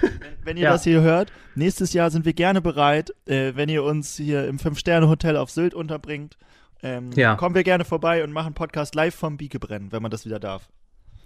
Wenn, 0.00 0.10
wenn 0.44 0.56
ihr 0.56 0.62
Ja. 0.64 0.70
das 0.72 0.84
hier 0.84 1.02
hört, 1.02 1.30
nächstes 1.54 1.92
Jahr 1.92 2.10
sind 2.10 2.24
wir 2.24 2.32
gerne 2.32 2.62
bereit, 2.62 3.12
äh, 3.26 3.52
wenn 3.54 3.68
ihr 3.68 3.84
uns 3.84 4.16
hier 4.16 4.46
im 4.48 4.58
Fünf-Sterne-Hotel 4.58 5.36
auf 5.36 5.50
Sylt 5.50 5.74
unterbringt. 5.74 6.38
Ähm, 6.82 7.10
Ja. 7.14 7.34
Kommen 7.36 7.54
wir 7.54 7.64
gerne 7.64 7.84
vorbei 7.84 8.24
und 8.24 8.32
machen 8.32 8.54
Podcast 8.54 8.94
live 8.94 9.14
vom 9.14 9.36
Biekebrennen, 9.36 9.92
wenn 9.92 10.00
man 10.02 10.10
das 10.10 10.24
wieder 10.24 10.38
darf. 10.40 10.68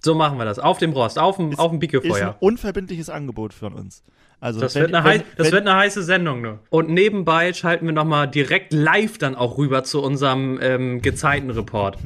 So 0.02 0.14
machen 0.14 0.38
wir 0.38 0.44
das. 0.44 0.58
Auf 0.58 0.78
dem 0.78 0.92
Rost, 0.92 1.18
auf 1.18 1.36
dem, 1.36 1.50
auf 1.50 1.52
dem 1.52 1.54
Ist 1.54 1.70
ein 1.72 1.78
Bikefeuer. 1.78 2.36
unverbindliche 2.40 3.12
Angebot 3.12 3.52
von 3.52 3.72
uns. 3.74 4.02
Also 4.42 4.58
Das, 4.60 4.74
wenn, 4.74 4.82
wird 4.84 4.94
eine, 4.94 5.04
wenn, 5.04 5.22
das 5.36 5.46
wenn, 5.48 5.52
wird 5.52 5.66
eine 5.68 5.76
heiße 5.78 6.02
Sendung, 6.02 6.40
ne? 6.40 6.58
Und 6.70 6.88
nebenbei 6.88 7.52
schalten 7.52 7.84
wir 7.86 7.92
nochmal 7.92 8.26
direkt 8.26 8.72
live 8.72 9.18
dann 9.18 9.34
auch 9.34 9.58
rüber 9.58 9.84
zu 9.84 10.02
unserem 10.02 10.58
ähm, 10.62 11.02
Gezeitenreport. 11.02 11.98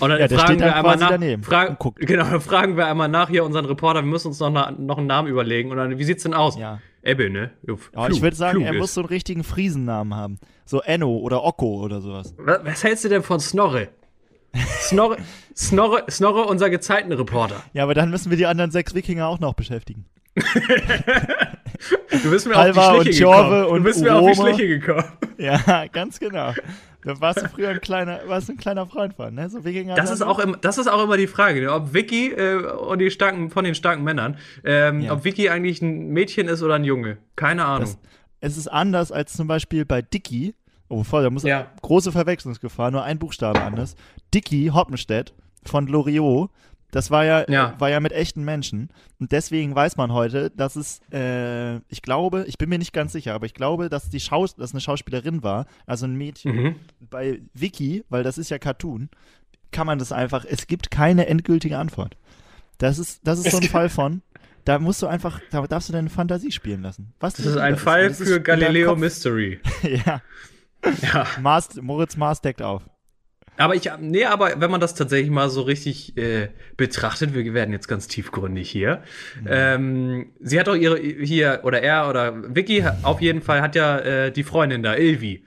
Und 0.00 0.08
dann 0.08 0.18
Ja, 0.18 0.26
der 0.28 0.38
fragen 0.38 0.54
steht 0.54 0.60
wir 0.60 0.74
einmal 0.74 0.96
nach. 0.96 1.44
Fra. 1.44 1.76
Genau, 1.96 2.24
dann 2.24 2.40
fragen 2.40 2.76
wir 2.78 2.86
einmal 2.86 3.08
nach 3.08 3.28
hier 3.28 3.44
unseren 3.44 3.66
Reporter. 3.66 4.00
Wir 4.02 4.08
müssen 4.08 4.28
uns 4.28 4.40
noch, 4.40 4.50
na, 4.50 4.70
noch 4.70 4.96
einen 4.96 5.06
Namen 5.06 5.28
überlegen. 5.28 5.70
Und 5.70 5.76
dann, 5.76 5.98
wie 5.98 6.04
sieht's 6.04 6.22
denn 6.22 6.32
aus? 6.34 6.56
Ja. 6.58 6.80
Ebbe, 7.02 7.28
ne? 7.28 7.50
Ja, 7.66 7.74
Ja, 7.74 8.06
klug, 8.06 8.16
ich 8.16 8.22
würde 8.22 8.36
sagen, 8.36 8.52
klug 8.58 8.64
er 8.68 8.72
ist. 8.74 8.78
muss 8.78 8.94
so 8.94 9.00
einen 9.02 9.08
richtigen 9.08 9.44
Friesennamen 9.44 10.14
haben. 10.14 10.38
So 10.64 10.80
Enno 10.80 11.16
oder 11.18 11.44
Okko 11.44 11.82
oder 11.82 12.00
sowas. 12.00 12.34
Was, 12.38 12.60
was 12.64 12.84
hältst 12.84 13.04
du 13.04 13.08
denn 13.10 13.22
von 13.22 13.38
Snorre? 13.40 13.88
Snorre, 14.80 15.16
Snorre, 15.56 16.04
Snorre, 16.10 16.44
unser 16.44 16.70
Gezeitenreporter. 16.70 17.56
Ja, 17.74 17.82
aber 17.82 17.94
dann 17.94 18.10
müssen 18.10 18.30
wir 18.30 18.36
die 18.38 18.46
anderen 18.46 18.70
sechs 18.70 18.94
Wikinger 18.94 19.26
auch 19.26 19.40
noch 19.40 19.54
beschäftigen. 19.54 20.06
Du 22.22 22.30
bist 22.30 22.46
mir 22.46 22.54
Halvar 22.54 22.88
auf 22.88 22.92
die 22.92 22.98
und 22.98 23.04
Schliche 23.04 23.18
Tjorve 23.20 23.42
gekommen. 23.48 23.62
Du 23.68 23.68
und 23.76 23.82
bist 23.84 24.00
mir 24.02 24.14
auf 24.14 24.30
die. 24.30 24.36
Schliche 24.36 24.68
gekommen. 24.80 25.04
Ja, 25.38 25.86
ganz 25.88 26.20
genau. 26.20 26.52
Da 27.04 27.20
warst 27.20 27.42
du 27.42 27.48
früher 27.48 27.70
ein 27.70 27.80
kleiner, 27.80 28.20
warst 28.26 28.48
ein 28.48 28.56
kleiner 28.58 28.86
Freund 28.86 29.14
von, 29.14 29.34
ne? 29.34 29.50
So 29.50 29.64
Wikinger. 29.64 29.96
Das 29.96 30.04
dann- 30.06 30.14
ist, 30.14 30.22
auch 30.22 30.38
immer, 30.38 30.56
das 30.58 30.78
ist 30.78 30.86
auch 30.86 31.02
immer 31.02 31.16
die 31.16 31.26
Frage, 31.26 31.60
ne? 31.62 31.72
ob 31.72 31.92
Vicky 31.92 32.30
äh, 32.30 32.58
und 32.64 33.00
die 33.00 33.10
starken, 33.10 33.50
von 33.50 33.64
den 33.64 33.74
starken 33.74 34.04
Männern, 34.04 34.36
ähm, 34.64 35.00
Ja. 35.00 35.12
ob 35.14 35.24
Vicky 35.24 35.48
eigentlich 35.48 35.82
ein 35.82 36.10
Mädchen 36.10 36.46
ist 36.46 36.62
oder 36.62 36.74
ein 36.74 36.84
Junge. 36.84 37.18
Keine 37.34 37.64
Ahnung. 37.64 37.80
Das, 37.80 37.98
es 38.40 38.56
ist 38.56 38.68
anders 38.68 39.10
als 39.10 39.32
zum 39.32 39.48
Beispiel 39.48 39.84
bei 39.84 40.00
Dicky. 40.00 40.54
Oh, 40.88 41.02
voll, 41.02 41.24
da 41.24 41.30
muss 41.30 41.42
Ja. 41.42 41.66
große 41.80 42.12
Verwechslungsgefahr, 42.12 42.92
nur 42.92 43.02
ein 43.02 43.18
Buchstabe 43.18 43.60
anders. 43.62 43.96
Dicky 44.32 44.70
Hoppenstedt 44.72 45.34
von 45.64 45.88
Loriot, 45.88 46.50
Das 46.92 47.10
war 47.10 47.24
ja, 47.24 47.44
Ja. 47.50 47.74
war 47.78 47.90
ja 47.90 47.98
mit 48.00 48.12
echten 48.12 48.44
Menschen. 48.44 48.90
Und 49.18 49.32
deswegen 49.32 49.74
weiß 49.74 49.96
man 49.96 50.12
heute, 50.12 50.50
dass 50.50 50.76
es, 50.76 51.00
äh, 51.10 51.76
ich 51.88 52.02
glaube, 52.02 52.44
ich 52.46 52.58
bin 52.58 52.68
mir 52.68 52.78
nicht 52.78 52.92
ganz 52.92 53.12
sicher, 53.12 53.34
aber 53.34 53.46
ich 53.46 53.54
glaube, 53.54 53.88
dass 53.88 54.10
die 54.10 54.20
Schaus 54.20 54.54
dass 54.54 54.72
eine 54.72 54.80
Schauspielerin 54.80 55.42
war, 55.42 55.66
also 55.86 56.06
ein 56.06 56.14
Mädchen. 56.14 56.54
Mhm. 56.54 56.74
Bei 57.10 57.40
Wiki, 57.54 58.04
weil 58.10 58.22
das 58.22 58.38
ist 58.38 58.50
ja 58.50 58.58
Cartoon, 58.58 59.08
kann 59.72 59.86
man 59.86 59.98
das 59.98 60.12
einfach, 60.12 60.44
es 60.44 60.66
gibt 60.66 60.90
keine 60.90 61.26
endgültige 61.26 61.78
Antwort. 61.78 62.16
Das 62.76 62.98
ist, 62.98 63.26
das 63.26 63.38
ist 63.38 63.50
so 63.50 63.56
ein 63.56 63.62
Fall 63.64 63.88
von, 63.88 64.20
da 64.66 64.78
musst 64.78 65.00
du 65.00 65.06
einfach, 65.06 65.40
da 65.50 65.66
darfst 65.66 65.88
du 65.88 65.92
deine 65.94 66.10
Fantasie 66.10 66.52
spielen 66.52 66.82
lassen. 66.82 67.14
Was 67.20 67.34
Das 67.34 67.46
ist 67.46 67.56
ein 67.56 67.78
Fall 67.78 68.12
für 68.12 68.40
Galileo 68.40 68.94
Mystery. 68.96 69.60
ja, 69.82 70.20
Ja. 71.12 71.26
Mars, 71.40 71.80
Moritz 71.80 72.16
Mars 72.16 72.40
deckt 72.42 72.60
auf. 72.60 72.82
Aber 73.58 73.74
ich, 73.74 73.88
nee, 74.00 74.24
aber 74.24 74.60
wenn 74.60 74.70
man 74.70 74.80
das 74.80 74.94
tatsächlich 74.94 75.30
mal 75.30 75.50
so 75.50 75.62
richtig 75.62 76.16
äh, 76.16 76.48
betrachtet, 76.76 77.34
wir 77.34 77.52
werden 77.54 77.72
jetzt 77.72 77.86
ganz 77.86 78.08
tiefgründig 78.08 78.70
hier. 78.70 79.02
Ähm, 79.46 80.32
sie 80.40 80.58
hat 80.58 80.66
doch 80.68 80.74
ihre 80.74 80.98
hier 80.98 81.60
oder 81.62 81.82
er 81.82 82.08
oder 82.08 82.54
Vicky 82.54 82.84
auf 83.02 83.20
jeden 83.20 83.42
Fall 83.42 83.60
hat 83.60 83.74
ja 83.76 83.98
äh, 83.98 84.32
die 84.32 84.42
Freundin 84.42 84.82
da, 84.82 84.96
Ilvi. 84.96 85.44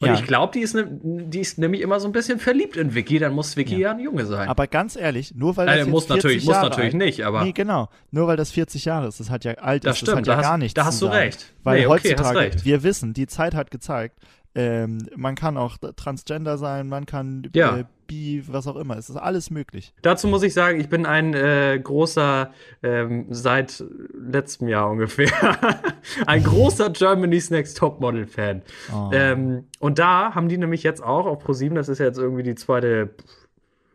Und 0.00 0.08
Ja. 0.08 0.14
ich 0.14 0.24
glaube, 0.24 0.52
die, 0.54 0.60
ist 0.60 0.74
ne, 0.74 0.86
die 0.90 1.38
ist 1.40 1.56
nämlich 1.58 1.80
immer 1.80 1.98
so 2.00 2.08
ein 2.08 2.12
bisschen 2.12 2.38
verliebt 2.38 2.76
in 2.76 2.94
Vicky. 2.94 3.18
Dann 3.18 3.32
muss 3.32 3.56
Vicky 3.56 3.78
ja, 3.78 3.92
ein 3.92 4.00
Junge 4.00 4.26
sein. 4.26 4.48
Aber 4.48 4.66
ganz 4.66 4.96
ehrlich, 4.96 5.34
nur 5.34 5.56
weil 5.56 5.66
das 5.66 5.74
Nein, 5.76 5.84
jetzt 5.86 5.92
muss 5.92 6.06
40 6.06 6.16
natürlich, 6.24 6.44
muss 6.44 6.54
Jahre 6.54 6.68
natürlich 6.68 6.94
alt, 6.94 7.02
nicht, 7.02 7.22
aber 7.24 7.44
Nee, 7.44 7.52
genau. 7.52 7.88
Nur 8.10 8.26
weil 8.26 8.36
das 8.36 8.50
40 8.50 8.84
Jahre 8.84 9.06
ist, 9.08 9.20
das 9.20 9.30
hat 9.30 9.44
ja 9.44 9.52
alt 9.54 9.84
Das 9.84 9.96
ist, 9.96 9.98
stimmt, 10.08 10.12
das 10.12 10.18
hat 10.18 10.26
da 10.26 10.32
ja 10.32 10.36
hast- 10.38 10.44
gar 10.44 10.58
nichts 10.58 10.74
da 10.74 10.84
hast 10.84 11.00
du 11.00 11.06
recht. 11.06 11.52
Weil 11.62 11.80
Nee, 11.80 11.86
okay, 11.86 11.94
hast 11.96 12.04
heutzutage, 12.10 12.38
recht. 12.40 12.64
wir 12.64 12.82
wissen, 12.82 13.14
die 13.14 13.26
Zeit 13.26 13.54
hat 13.54 13.70
gezeigt, 13.70 14.18
ähm, 14.54 14.98
man 15.16 15.34
kann 15.34 15.56
auch 15.56 15.76
Transgender 15.96 16.58
sein, 16.58 16.88
man 16.88 17.06
kann 17.06 17.48
Ja. 17.54 17.78
äh, 17.78 17.84
bi, 18.06 18.42
was 18.46 18.66
auch 18.66 18.76
immer. 18.76 18.96
Es 18.98 19.08
ist 19.08 19.16
alles 19.16 19.50
möglich. 19.50 19.94
Dazu 20.02 20.28
muss 20.28 20.42
ich 20.42 20.52
sagen, 20.54 20.78
ich 20.78 20.88
bin 20.88 21.06
ein 21.06 21.32
äh, 21.34 21.80
großer, 21.82 22.50
ähm, 22.82 23.26
seit 23.30 23.82
letztem 24.14 24.68
Jahr 24.68 24.90
ungefähr, 24.90 25.30
ein 26.26 26.42
großer 26.44 26.90
Germany's 26.90 27.50
Next 27.50 27.78
Topmodel 27.78 28.26
Fan. 28.26 28.62
Oh. 28.94 29.10
Ähm, 29.12 29.64
und 29.80 29.98
da 29.98 30.34
haben 30.34 30.48
die 30.48 30.58
nämlich 30.58 30.82
jetzt 30.82 31.02
auch 31.02 31.26
auf 31.26 31.38
ProSieben, 31.40 31.76
das 31.76 31.88
ist 31.88 31.98
ja 31.98 32.06
jetzt 32.06 32.18
irgendwie 32.18 32.42
die 32.42 32.54
zweite, 32.54 33.14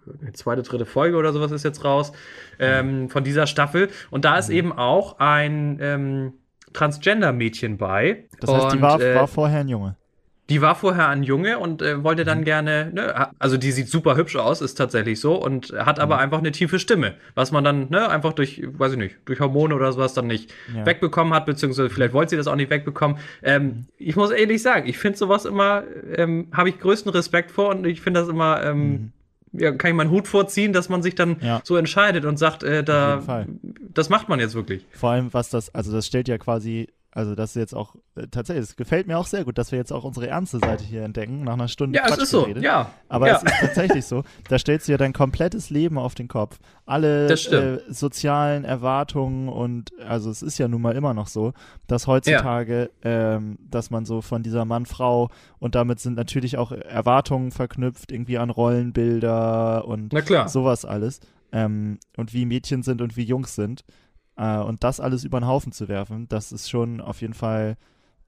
die 0.06 0.34
zweite, 0.34 0.64
dritte 0.64 0.86
Folge 0.88 1.16
oder 1.18 1.32
sowas 1.32 1.52
ist 1.52 1.64
jetzt 1.64 1.86
raus, 1.86 2.12
ähm, 2.58 3.10
von 3.10 3.24
dieser 3.24 3.46
Staffel. 3.46 3.90
Und 4.10 4.26
da 4.26 4.34
Mhm. 4.34 4.40
ist 4.40 4.50
eben 4.50 4.72
auch 4.74 5.20
ein 5.20 5.78
ähm, 5.82 6.34
Transgender-Mädchen 6.74 7.78
bei. 7.78 8.26
Das 8.40 8.52
heißt, 8.52 8.72
die 8.74 8.78
Und, 8.78 8.82
war, 8.82 9.00
äh, 9.00 9.16
war 9.16 9.28
vorher 9.28 9.60
ein 9.60 9.68
Junge. 9.70 9.96
Die 10.50 10.62
war 10.62 10.76
vorher 10.76 11.08
ein 11.10 11.24
Junge 11.24 11.60
und 11.60 11.82
äh, 11.82 12.04
wollte 12.04 12.24
Mhm. 12.24 12.28
dann 12.28 12.44
gerne, 12.44 12.92
ne, 12.94 13.30
also 13.40 13.58
die 13.58 13.72
sieht 13.72 13.88
super 13.90 14.16
hübsch 14.18 14.36
aus, 14.36 14.62
ist 14.62 14.76
tatsächlich 14.76 15.20
so 15.20 15.36
und 15.36 15.72
hat 15.78 16.00
aber 16.00 16.16
Mhm. 16.16 16.22
einfach 16.22 16.38
eine 16.40 16.52
tiefe 16.52 16.80
Stimme, 16.80 17.14
was 17.36 17.52
man 17.52 17.64
dann, 17.64 17.90
ne, 17.90 18.10
einfach 18.10 18.34
durch, 18.34 18.62
weiß 18.66 18.94
ich 18.94 18.98
nicht, 18.98 19.16
durch 19.26 19.40
Hormone 19.40 19.76
oder 19.76 19.92
sowas 19.94 20.14
dann 20.14 20.28
nicht 20.28 20.52
Ja. 20.76 20.86
wegbekommen 20.86 21.34
hat, 21.34 21.46
beziehungsweise 21.46 21.90
vielleicht 21.90 22.14
wollte 22.14 22.32
sie 22.32 22.38
das 22.38 22.48
auch 22.48 22.56
nicht 22.56 22.70
wegbekommen. 22.70 23.18
Ähm, 23.44 23.64
Mhm. 23.64 23.86
Ich 23.98 24.16
muss 24.16 24.32
ehrlich 24.32 24.62
sagen, 24.62 24.88
ich 24.90 24.98
finde 24.98 25.18
sowas 25.18 25.46
immer, 25.46 25.84
ähm, 26.16 26.48
habe 26.52 26.70
ich 26.70 26.80
größten 26.80 27.12
Respekt 27.12 27.52
vor 27.52 27.70
und 27.70 27.86
ich 27.86 28.02
finde 28.02 28.20
das 28.22 28.30
immer, 28.30 28.64
ähm, 28.64 29.12
ja, 29.52 29.72
kann 29.72 29.90
ich 29.92 29.98
meinen 29.98 30.12
Hut 30.12 30.28
vorziehen, 30.28 30.74
dass 30.74 30.90
man 30.90 31.02
sich 31.02 31.16
dann 31.16 31.30
Mhm. 31.30 31.38
Ja. 31.42 31.62
so 31.64 31.76
entscheidet 31.76 32.24
und 32.26 32.38
sagt, 32.38 32.64
äh, 32.64 32.84
da, 32.84 33.22
das 33.94 34.10
macht 34.10 34.30
man 34.30 34.40
jetzt 34.40 34.54
wirklich. 34.56 34.86
Vor 34.92 35.10
allem, 35.12 35.34
was 35.34 35.50
das, 35.50 35.74
also 35.74 35.92
das 35.92 36.06
stellt 36.08 36.28
ja 36.28 36.38
quasi, 36.38 36.88
also 37.12 37.34
das 37.34 37.52
ist 37.52 37.56
jetzt 37.56 37.76
auch, 37.76 37.96
äh, 38.16 38.28
tatsächlich, 38.28 38.64
es 38.66 38.76
gefällt 38.76 39.08
mir 39.08 39.18
auch 39.18 39.26
sehr 39.26 39.44
gut, 39.44 39.58
dass 39.58 39.72
wir 39.72 39.80
jetzt 39.80 39.92
auch 39.92 40.04
unsere 40.04 40.28
ernste 40.28 40.60
Seite 40.60 40.84
hier 40.84 41.04
entdecken, 41.04 41.44
nach 41.44 41.54
einer 41.54 41.68
Stunde 41.68 41.98
Ja, 41.98 42.06
es 42.08 42.18
ist 42.18 42.30
so, 42.30 42.44
Quatschgerede. 42.44 42.64
ja. 42.64 42.92
Aber 43.08 43.28
ja. 43.28 43.38
es 43.38 43.44
ist 43.44 43.60
tatsächlich 43.60 44.06
so, 44.06 44.24
da 44.48 44.60
stellst 44.60 44.88
du 44.88 44.92
ja 44.92 44.98
dein 45.00 45.14
komplettes 45.14 45.72
Leben 45.72 45.98
auf 45.98 46.14
den 46.14 46.28
Kopf. 46.28 46.60
Alle 46.86 47.28
äh, 47.28 47.80
sozialen 47.92 48.64
Erwartungen 48.64 49.50
und 49.50 49.92
also 50.06 50.30
es 50.30 50.44
ist 50.44 50.60
ja 50.60 50.68
nun 50.68 50.84
mal 50.84 50.96
immer 50.96 51.16
noch 51.16 51.28
so, 51.28 51.54
dass 51.88 52.06
heutzutage, 52.06 52.92
ähm, 53.04 53.58
dass 53.60 53.90
man 53.90 54.06
so 54.06 54.22
von 54.22 54.44
dieser 54.44 54.66
Mann-Frau 54.66 55.30
und 55.58 55.74
damit 55.74 56.00
sind 56.00 56.16
natürlich 56.16 56.58
auch 56.58 56.72
Erwartungen 56.72 57.52
verknüpft, 57.52 58.12
irgendwie 58.12 58.38
an 58.38 58.52
Rollenbilder 58.52 59.86
und 59.86 60.14
sowas 60.48 60.86
alles. 60.86 61.22
Ähm, 61.52 61.98
und 62.16 62.34
wie 62.34 62.46
Mädchen 62.46 62.84
sind 62.84 63.02
und 63.02 63.18
wie 63.18 63.24
Jungs 63.24 63.56
sind. 63.56 63.84
Äh, 64.40 64.60
und 64.60 64.84
das 64.84 65.00
alles 65.00 65.24
über 65.26 65.40
den 65.42 65.48
Haufen 65.48 65.72
zu 65.74 65.88
werfen, 65.90 66.28
das 66.30 66.52
ist 66.54 66.70
schon 66.70 67.02
auf 67.02 67.20
jeden 67.22 67.34
Fall 67.34 67.76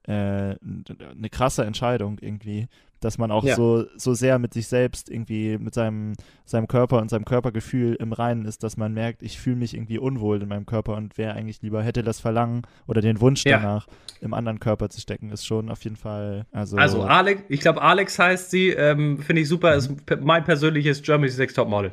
äh, 0.08 0.12
eine 0.12 1.30
krasse 1.32 1.64
Entscheidung 1.64 2.18
irgendwie, 2.20 2.68
dass 3.02 3.18
man 3.20 3.32
auch 3.32 3.44
Ja. 3.44 3.56
so, 3.56 3.86
so 3.98 4.14
sehr 4.16 4.38
mit 4.40 4.54
sich 4.54 4.68
selbst 4.68 5.10
irgendwie, 5.10 5.58
mit 5.60 5.74
seinem, 5.74 6.14
seinem 6.46 6.68
Körper 6.68 7.00
und 7.00 7.10
seinem 7.10 7.26
Körpergefühl 7.26 7.96
im 7.96 8.12
Reinen 8.14 8.46
ist, 8.46 8.64
dass 8.64 8.78
man 8.78 8.94
merkt, 8.94 9.22
ich 9.24 9.40
fühle 9.40 9.56
mich 9.58 9.74
irgendwie 9.76 10.00
unwohl 10.00 10.42
in 10.42 10.48
meinem 10.50 10.66
Körper 10.66 10.96
und 10.96 11.18
wäre 11.20 11.34
eigentlich 11.34 11.62
lieber, 11.62 11.82
hätte 11.84 12.02
das 12.04 12.20
Verlangen 12.20 12.64
oder 12.88 13.02
den 13.02 13.22
Wunsch 13.22 13.46
Ja. 13.46 13.58
danach, 13.60 13.88
im 14.22 14.34
anderen 14.36 14.60
Körper 14.60 14.90
zu 14.90 15.00
stecken, 15.02 15.30
ist 15.32 15.46
schon 15.46 15.70
auf 15.70 15.84
jeden 15.84 15.96
Fall, 15.96 16.46
also, 16.52 16.78
Also 16.78 17.04
Alex, 17.04 17.44
ich 17.50 17.60
glaube 17.62 17.82
Alex 17.82 18.18
heißt 18.20 18.52
sie, 18.52 18.70
ähm, 18.70 19.20
finde 19.20 19.42
ich 19.44 19.48
super, 19.48 19.74
ist 19.76 20.04
pe- 20.06 20.18
mein 20.18 20.44
persönliches 20.44 21.02
Germany's 21.02 21.38
Next 21.38 21.56
Top 21.56 21.70
Model. 21.70 21.92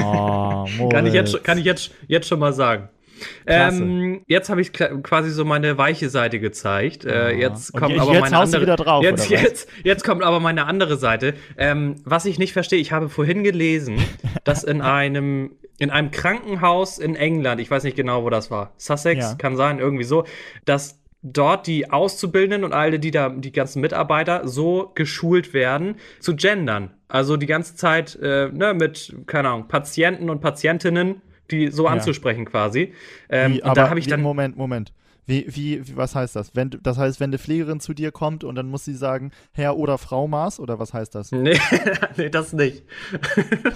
oh, 0.00 0.88
Kann 0.92 1.06
ich 1.06 1.14
jetzt, 1.14 1.42
kann 1.44 1.58
ich 1.58 1.64
jetzt, 1.64 1.92
jetzt 2.08 2.28
schon 2.28 2.38
mal 2.40 2.52
sagen. 2.52 2.88
Ähm, 3.46 4.22
jetzt 4.26 4.48
habe 4.50 4.60
ich 4.60 4.72
quasi 4.72 5.30
so 5.30 5.44
meine 5.44 5.78
weiche 5.78 6.08
Seite 6.08 6.40
gezeigt. 6.40 7.04
Äh, 7.04 7.10
Ah. 7.12 7.28
jetzt 7.30 7.72
kommt 7.72 7.92
je- 7.92 7.98
aber 8.00 8.12
jetzt 8.12 8.22
meine 8.30 8.38
andere. 8.38 8.62
wieder 8.62 8.76
drauf, 8.76 9.02
jetzt, 9.02 9.30
jetzt, 9.30 9.68
jetzt 9.82 10.04
kommt 10.04 10.22
aber 10.22 10.40
meine 10.40 10.66
andere 10.66 10.96
Seite. 10.96 11.34
Ähm, 11.56 11.96
was 12.04 12.24
ich 12.26 12.38
nicht 12.38 12.52
verstehe, 12.52 12.78
ich 12.80 12.92
habe 12.92 13.08
vorhin 13.08 13.44
gelesen, 13.44 13.96
dass 14.44 14.64
in 14.64 14.80
einem 14.80 15.52
in 15.78 15.90
einem 15.90 16.12
Krankenhaus 16.12 16.98
in 16.98 17.16
England, 17.16 17.60
ich 17.60 17.68
weiß 17.68 17.82
nicht 17.82 17.96
genau, 17.96 18.22
wo 18.22 18.30
das 18.30 18.48
war, 18.48 18.72
Sussex, 18.76 19.24
Ja. 19.24 19.34
kann 19.34 19.56
sein, 19.56 19.80
irgendwie 19.80 20.04
so, 20.04 20.24
dass 20.64 21.00
dort 21.20 21.66
die 21.66 21.90
Auszubildenden 21.90 22.62
und 22.62 22.72
alle, 22.72 23.00
die 23.00 23.10
da, 23.10 23.28
die 23.30 23.50
ganzen 23.50 23.80
Mitarbeiter 23.80 24.46
so 24.46 24.92
geschult 24.94 25.52
werden, 25.52 25.96
zu 26.20 26.36
gendern. 26.36 26.90
Also 27.08 27.36
die 27.36 27.46
ganze 27.46 27.74
Zeit 27.74 28.14
äh, 28.22 28.50
ne, 28.52 28.72
mit, 28.72 29.16
keine 29.26 29.48
Ahnung, 29.48 29.66
Patienten 29.66 30.30
und 30.30 30.40
Patientinnen, 30.40 31.22
die 31.50 31.68
so 31.68 31.86
anzusprechen 31.86 32.44
quasi. 32.44 32.92
Ähm, 33.28 33.54
Wie, 33.54 33.62
und 33.62 33.64
aber 33.64 33.74
da 33.74 33.90
habe 33.90 33.98
ich 33.98 34.06
dann. 34.06 34.22
Moment, 34.22 34.56
Moment. 34.56 34.92
Wie, 35.26 35.46
wie, 35.48 35.96
was 35.96 36.14
heißt 36.14 36.36
das? 36.36 36.54
Wenn, 36.54 36.70
das 36.82 36.98
heißt, 36.98 37.18
wenn 37.18 37.30
eine 37.30 37.38
Pflegerin 37.38 37.80
zu 37.80 37.94
dir 37.94 38.12
kommt 38.12 38.44
und 38.44 38.56
dann 38.56 38.68
muss 38.68 38.84
sie 38.84 38.94
sagen, 38.94 39.32
Herr 39.52 39.76
oder 39.76 39.96
Frau 39.96 40.28
Maß 40.28 40.60
oder 40.60 40.78
was 40.78 40.92
heißt 40.92 41.14
das? 41.14 41.32
Nee, 41.32 41.58
nee, 42.16 42.28
das 42.28 42.52
nicht. 42.52 42.82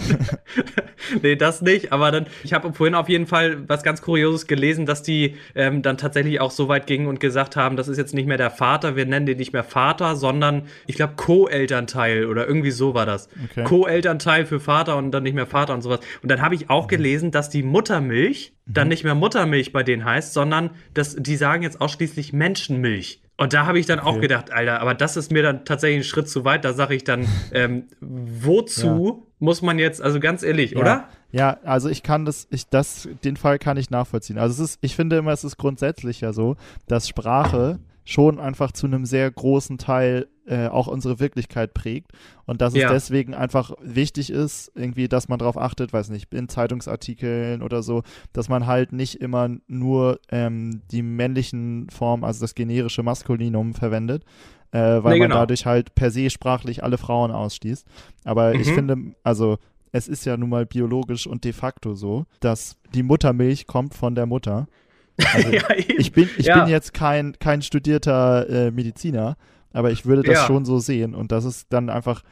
nee, 1.22 1.36
das 1.36 1.62
nicht. 1.62 1.90
Aber 1.90 2.10
dann, 2.10 2.26
ich 2.44 2.52
habe 2.52 2.72
vorhin 2.74 2.94
auf 2.94 3.08
jeden 3.08 3.26
Fall 3.26 3.66
was 3.66 3.82
ganz 3.82 4.02
Kurioses 4.02 4.46
gelesen, 4.46 4.84
dass 4.84 5.02
die 5.02 5.36
ähm, 5.54 5.80
dann 5.80 5.96
tatsächlich 5.96 6.40
auch 6.40 6.50
so 6.50 6.68
weit 6.68 6.86
gingen 6.86 7.06
und 7.06 7.18
gesagt 7.18 7.56
haben, 7.56 7.76
das 7.76 7.88
ist 7.88 7.96
jetzt 7.96 8.12
nicht 8.12 8.26
mehr 8.26 8.36
der 8.36 8.50
Vater, 8.50 8.94
wir 8.94 9.06
nennen 9.06 9.24
den 9.24 9.38
nicht 9.38 9.54
mehr 9.54 9.64
Vater, 9.64 10.16
sondern 10.16 10.64
ich 10.86 10.96
glaube 10.96 11.14
Co-Elternteil 11.16 12.26
oder 12.26 12.46
irgendwie 12.46 12.72
so 12.72 12.92
war 12.92 13.06
das. 13.06 13.30
Okay. 13.50 13.64
Co-Elternteil 13.64 14.44
für 14.44 14.60
Vater 14.60 14.96
und 14.96 15.12
dann 15.12 15.22
nicht 15.22 15.34
mehr 15.34 15.46
Vater 15.46 15.72
und 15.72 15.80
sowas. 15.80 16.00
Und 16.22 16.30
dann 16.30 16.42
habe 16.42 16.54
ich 16.54 16.68
auch 16.68 16.88
gelesen, 16.88 17.30
dass 17.30 17.48
die 17.48 17.62
Muttermilch 17.62 18.52
dann 18.68 18.88
nicht 18.88 19.02
mehr 19.02 19.14
Muttermilch 19.14 19.72
bei 19.72 19.82
denen 19.82 20.04
heißt, 20.04 20.34
sondern 20.34 20.70
dass 20.92 21.16
die 21.16 21.36
sagen 21.38 21.62
jetzt 21.62 21.80
ausschließlich 21.80 22.32
Menschenmilch. 22.32 23.22
Und 23.36 23.52
da 23.52 23.66
habe 23.66 23.78
ich 23.78 23.86
dann 23.86 24.00
auch 24.00 24.12
Okay. 24.14 24.22
gedacht, 24.22 24.50
Alter, 24.50 24.80
aber 24.80 24.94
das 24.94 25.16
ist 25.16 25.30
mir 25.30 25.42
dann 25.44 25.64
tatsächlich 25.64 26.00
ein 26.00 26.04
Schritt 26.04 26.28
zu 26.28 26.44
weit. 26.44 26.64
Da 26.64 26.72
sage 26.72 26.94
ich 26.96 27.04
dann, 27.04 27.26
ähm, 27.52 27.84
wozu 28.00 29.26
muss 29.38 29.62
man 29.62 29.78
jetzt, 29.78 30.02
also 30.02 30.20
ganz 30.20 30.42
ehrlich, 30.42 30.72
Ja. 30.72 30.78
oder? 30.80 31.08
Ja, 31.30 31.58
also 31.64 31.88
ich 31.88 32.02
kann 32.02 32.24
das, 32.24 32.48
ich, 32.50 32.68
das, 32.68 33.06
den 33.22 33.36
Fall 33.36 33.58
kann 33.58 33.76
ich 33.76 33.90
nachvollziehen. 33.90 34.38
Also 34.38 34.62
es 34.64 34.70
ist, 34.70 34.78
ich 34.80 34.96
finde 34.96 35.18
immer, 35.18 35.32
es 35.32 35.44
ist 35.44 35.58
grundsätzlich 35.58 36.20
ja 36.22 36.32
so, 36.32 36.56
dass 36.86 37.06
Sprache 37.06 37.78
schon 38.10 38.40
einfach 38.40 38.72
zu 38.72 38.86
einem 38.86 39.04
sehr 39.04 39.30
großen 39.30 39.76
Teil 39.76 40.28
äh, 40.46 40.68
auch 40.68 40.86
unsere 40.86 41.20
Wirklichkeit 41.20 41.74
prägt 41.74 42.12
und 42.46 42.62
dass 42.62 42.72
es 42.72 42.80
Ja. 42.80 42.88
deswegen 42.88 43.34
einfach 43.34 43.72
wichtig 43.82 44.30
ist, 44.30 44.72
irgendwie, 44.74 45.06
dass 45.08 45.28
man 45.28 45.38
darauf 45.38 45.58
achtet, 45.58 45.92
weiß 45.92 46.08
nicht, 46.08 46.32
in 46.32 46.48
Zeitungsartikeln 46.48 47.60
oder 47.62 47.82
so, 47.82 48.02
dass 48.32 48.48
man 48.48 48.66
halt 48.66 48.92
nicht 48.92 49.16
immer 49.16 49.50
nur 49.66 50.20
ähm, 50.30 50.80
die 50.90 51.02
männlichen 51.02 51.90
Formen, 51.90 52.24
also 52.24 52.40
das 52.40 52.54
generische 52.54 53.02
Maskulinum 53.02 53.74
verwendet, 53.74 54.24
äh, 54.72 54.78
weil 54.78 55.14
Nee, 55.14 55.18
man 55.18 55.28
genau. 55.28 55.40
dadurch 55.40 55.66
halt 55.66 55.94
per 55.94 56.10
se 56.10 56.30
sprachlich 56.30 56.82
alle 56.82 56.96
Frauen 56.96 57.30
ausschließt. 57.30 57.86
Aber 58.24 58.54
ich 58.54 58.68
Mhm. 58.68 58.74
finde, 58.74 58.96
also 59.22 59.58
es 59.92 60.08
ist 60.08 60.24
ja 60.24 60.38
nun 60.38 60.48
mal 60.48 60.64
biologisch 60.64 61.26
und 61.26 61.44
de 61.44 61.52
facto 61.52 61.94
so, 61.94 62.24
dass 62.40 62.78
die 62.94 63.02
Muttermilch 63.02 63.66
kommt 63.66 63.92
von 63.94 64.14
der 64.14 64.24
Mutter. 64.24 64.66
Also 65.34 65.50
ja, 65.52 65.62
ich 65.76 66.12
bin, 66.12 66.28
ich 66.38 66.46
Ja. 66.46 66.60
bin 66.60 66.70
jetzt 66.70 66.94
kein, 66.94 67.38
kein 67.38 67.62
studierter 67.62 68.48
äh, 68.48 68.70
Mediziner, 68.70 69.36
aber 69.72 69.90
ich 69.90 70.06
würde 70.06 70.22
das 70.22 70.34
Ja. 70.38 70.46
schon 70.46 70.64
so 70.64 70.78
sehen. 70.78 71.14
Und 71.14 71.32
das 71.32 71.44
ist 71.44 71.66
dann 71.70 71.90
einfach, 71.90 72.22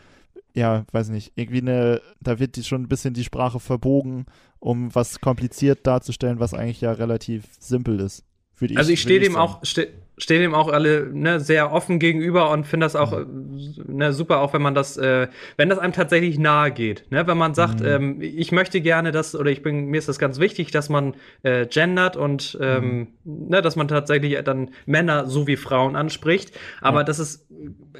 ja, 0.54 0.84
weiß 0.92 1.08
nicht, 1.10 1.32
irgendwie 1.34 1.60
eine, 1.60 2.00
da 2.20 2.38
wird 2.38 2.56
die 2.56 2.64
schon 2.64 2.82
ein 2.82 2.88
bisschen 2.88 3.14
die 3.14 3.24
Sprache 3.24 3.60
verbogen, 3.60 4.26
um 4.58 4.94
was 4.94 5.20
kompliziert 5.20 5.86
darzustellen, 5.86 6.40
was 6.40 6.54
eigentlich 6.54 6.80
ja 6.80 6.92
relativ 6.92 7.44
simpel 7.58 8.00
ist. 8.00 8.24
Würde 8.58 8.76
also 8.76 8.90
ich 8.90 9.02
stehe 9.02 9.20
dem 9.20 9.32
sagen. 9.34 9.44
auch, 9.44 9.64
ste 9.64 9.88
stehe 10.18 10.40
dem 10.40 10.54
auch 10.54 10.68
alle 10.68 11.10
ne, 11.12 11.40
sehr 11.40 11.72
offen 11.72 11.98
gegenüber 11.98 12.50
und 12.50 12.66
finde 12.66 12.86
das 12.86 12.96
auch 12.96 13.18
mhm. 13.18 13.60
ne, 13.86 14.12
super, 14.12 14.40
auch 14.40 14.52
wenn 14.54 14.62
man 14.62 14.74
das, 14.74 14.96
äh, 14.96 15.28
wenn 15.56 15.68
das 15.68 15.78
einem 15.78 15.92
tatsächlich 15.92 16.38
nahe 16.38 16.70
geht. 16.70 17.04
Ne? 17.10 17.26
Wenn 17.26 17.36
man 17.36 17.54
sagt, 17.54 17.80
mhm. 17.80 17.86
ähm, 17.86 18.18
ich 18.20 18.50
möchte 18.50 18.80
gerne 18.80 19.12
das 19.12 19.34
oder 19.34 19.50
ich 19.50 19.62
bin, 19.62 19.86
mir 19.86 19.98
ist 19.98 20.08
das 20.08 20.18
ganz 20.18 20.38
wichtig, 20.38 20.70
dass 20.70 20.88
man 20.88 21.14
äh, 21.42 21.66
gendert 21.66 22.16
und 22.16 22.58
ähm, 22.60 23.08
mhm. 23.24 23.48
ne, 23.48 23.62
dass 23.62 23.76
man 23.76 23.88
tatsächlich 23.88 24.36
dann 24.44 24.70
Männer 24.86 25.26
sowie 25.26 25.56
Frauen 25.56 25.96
anspricht. 25.96 26.56
Aber 26.80 27.00
ja. 27.00 27.04
das 27.04 27.18
ist 27.18 27.46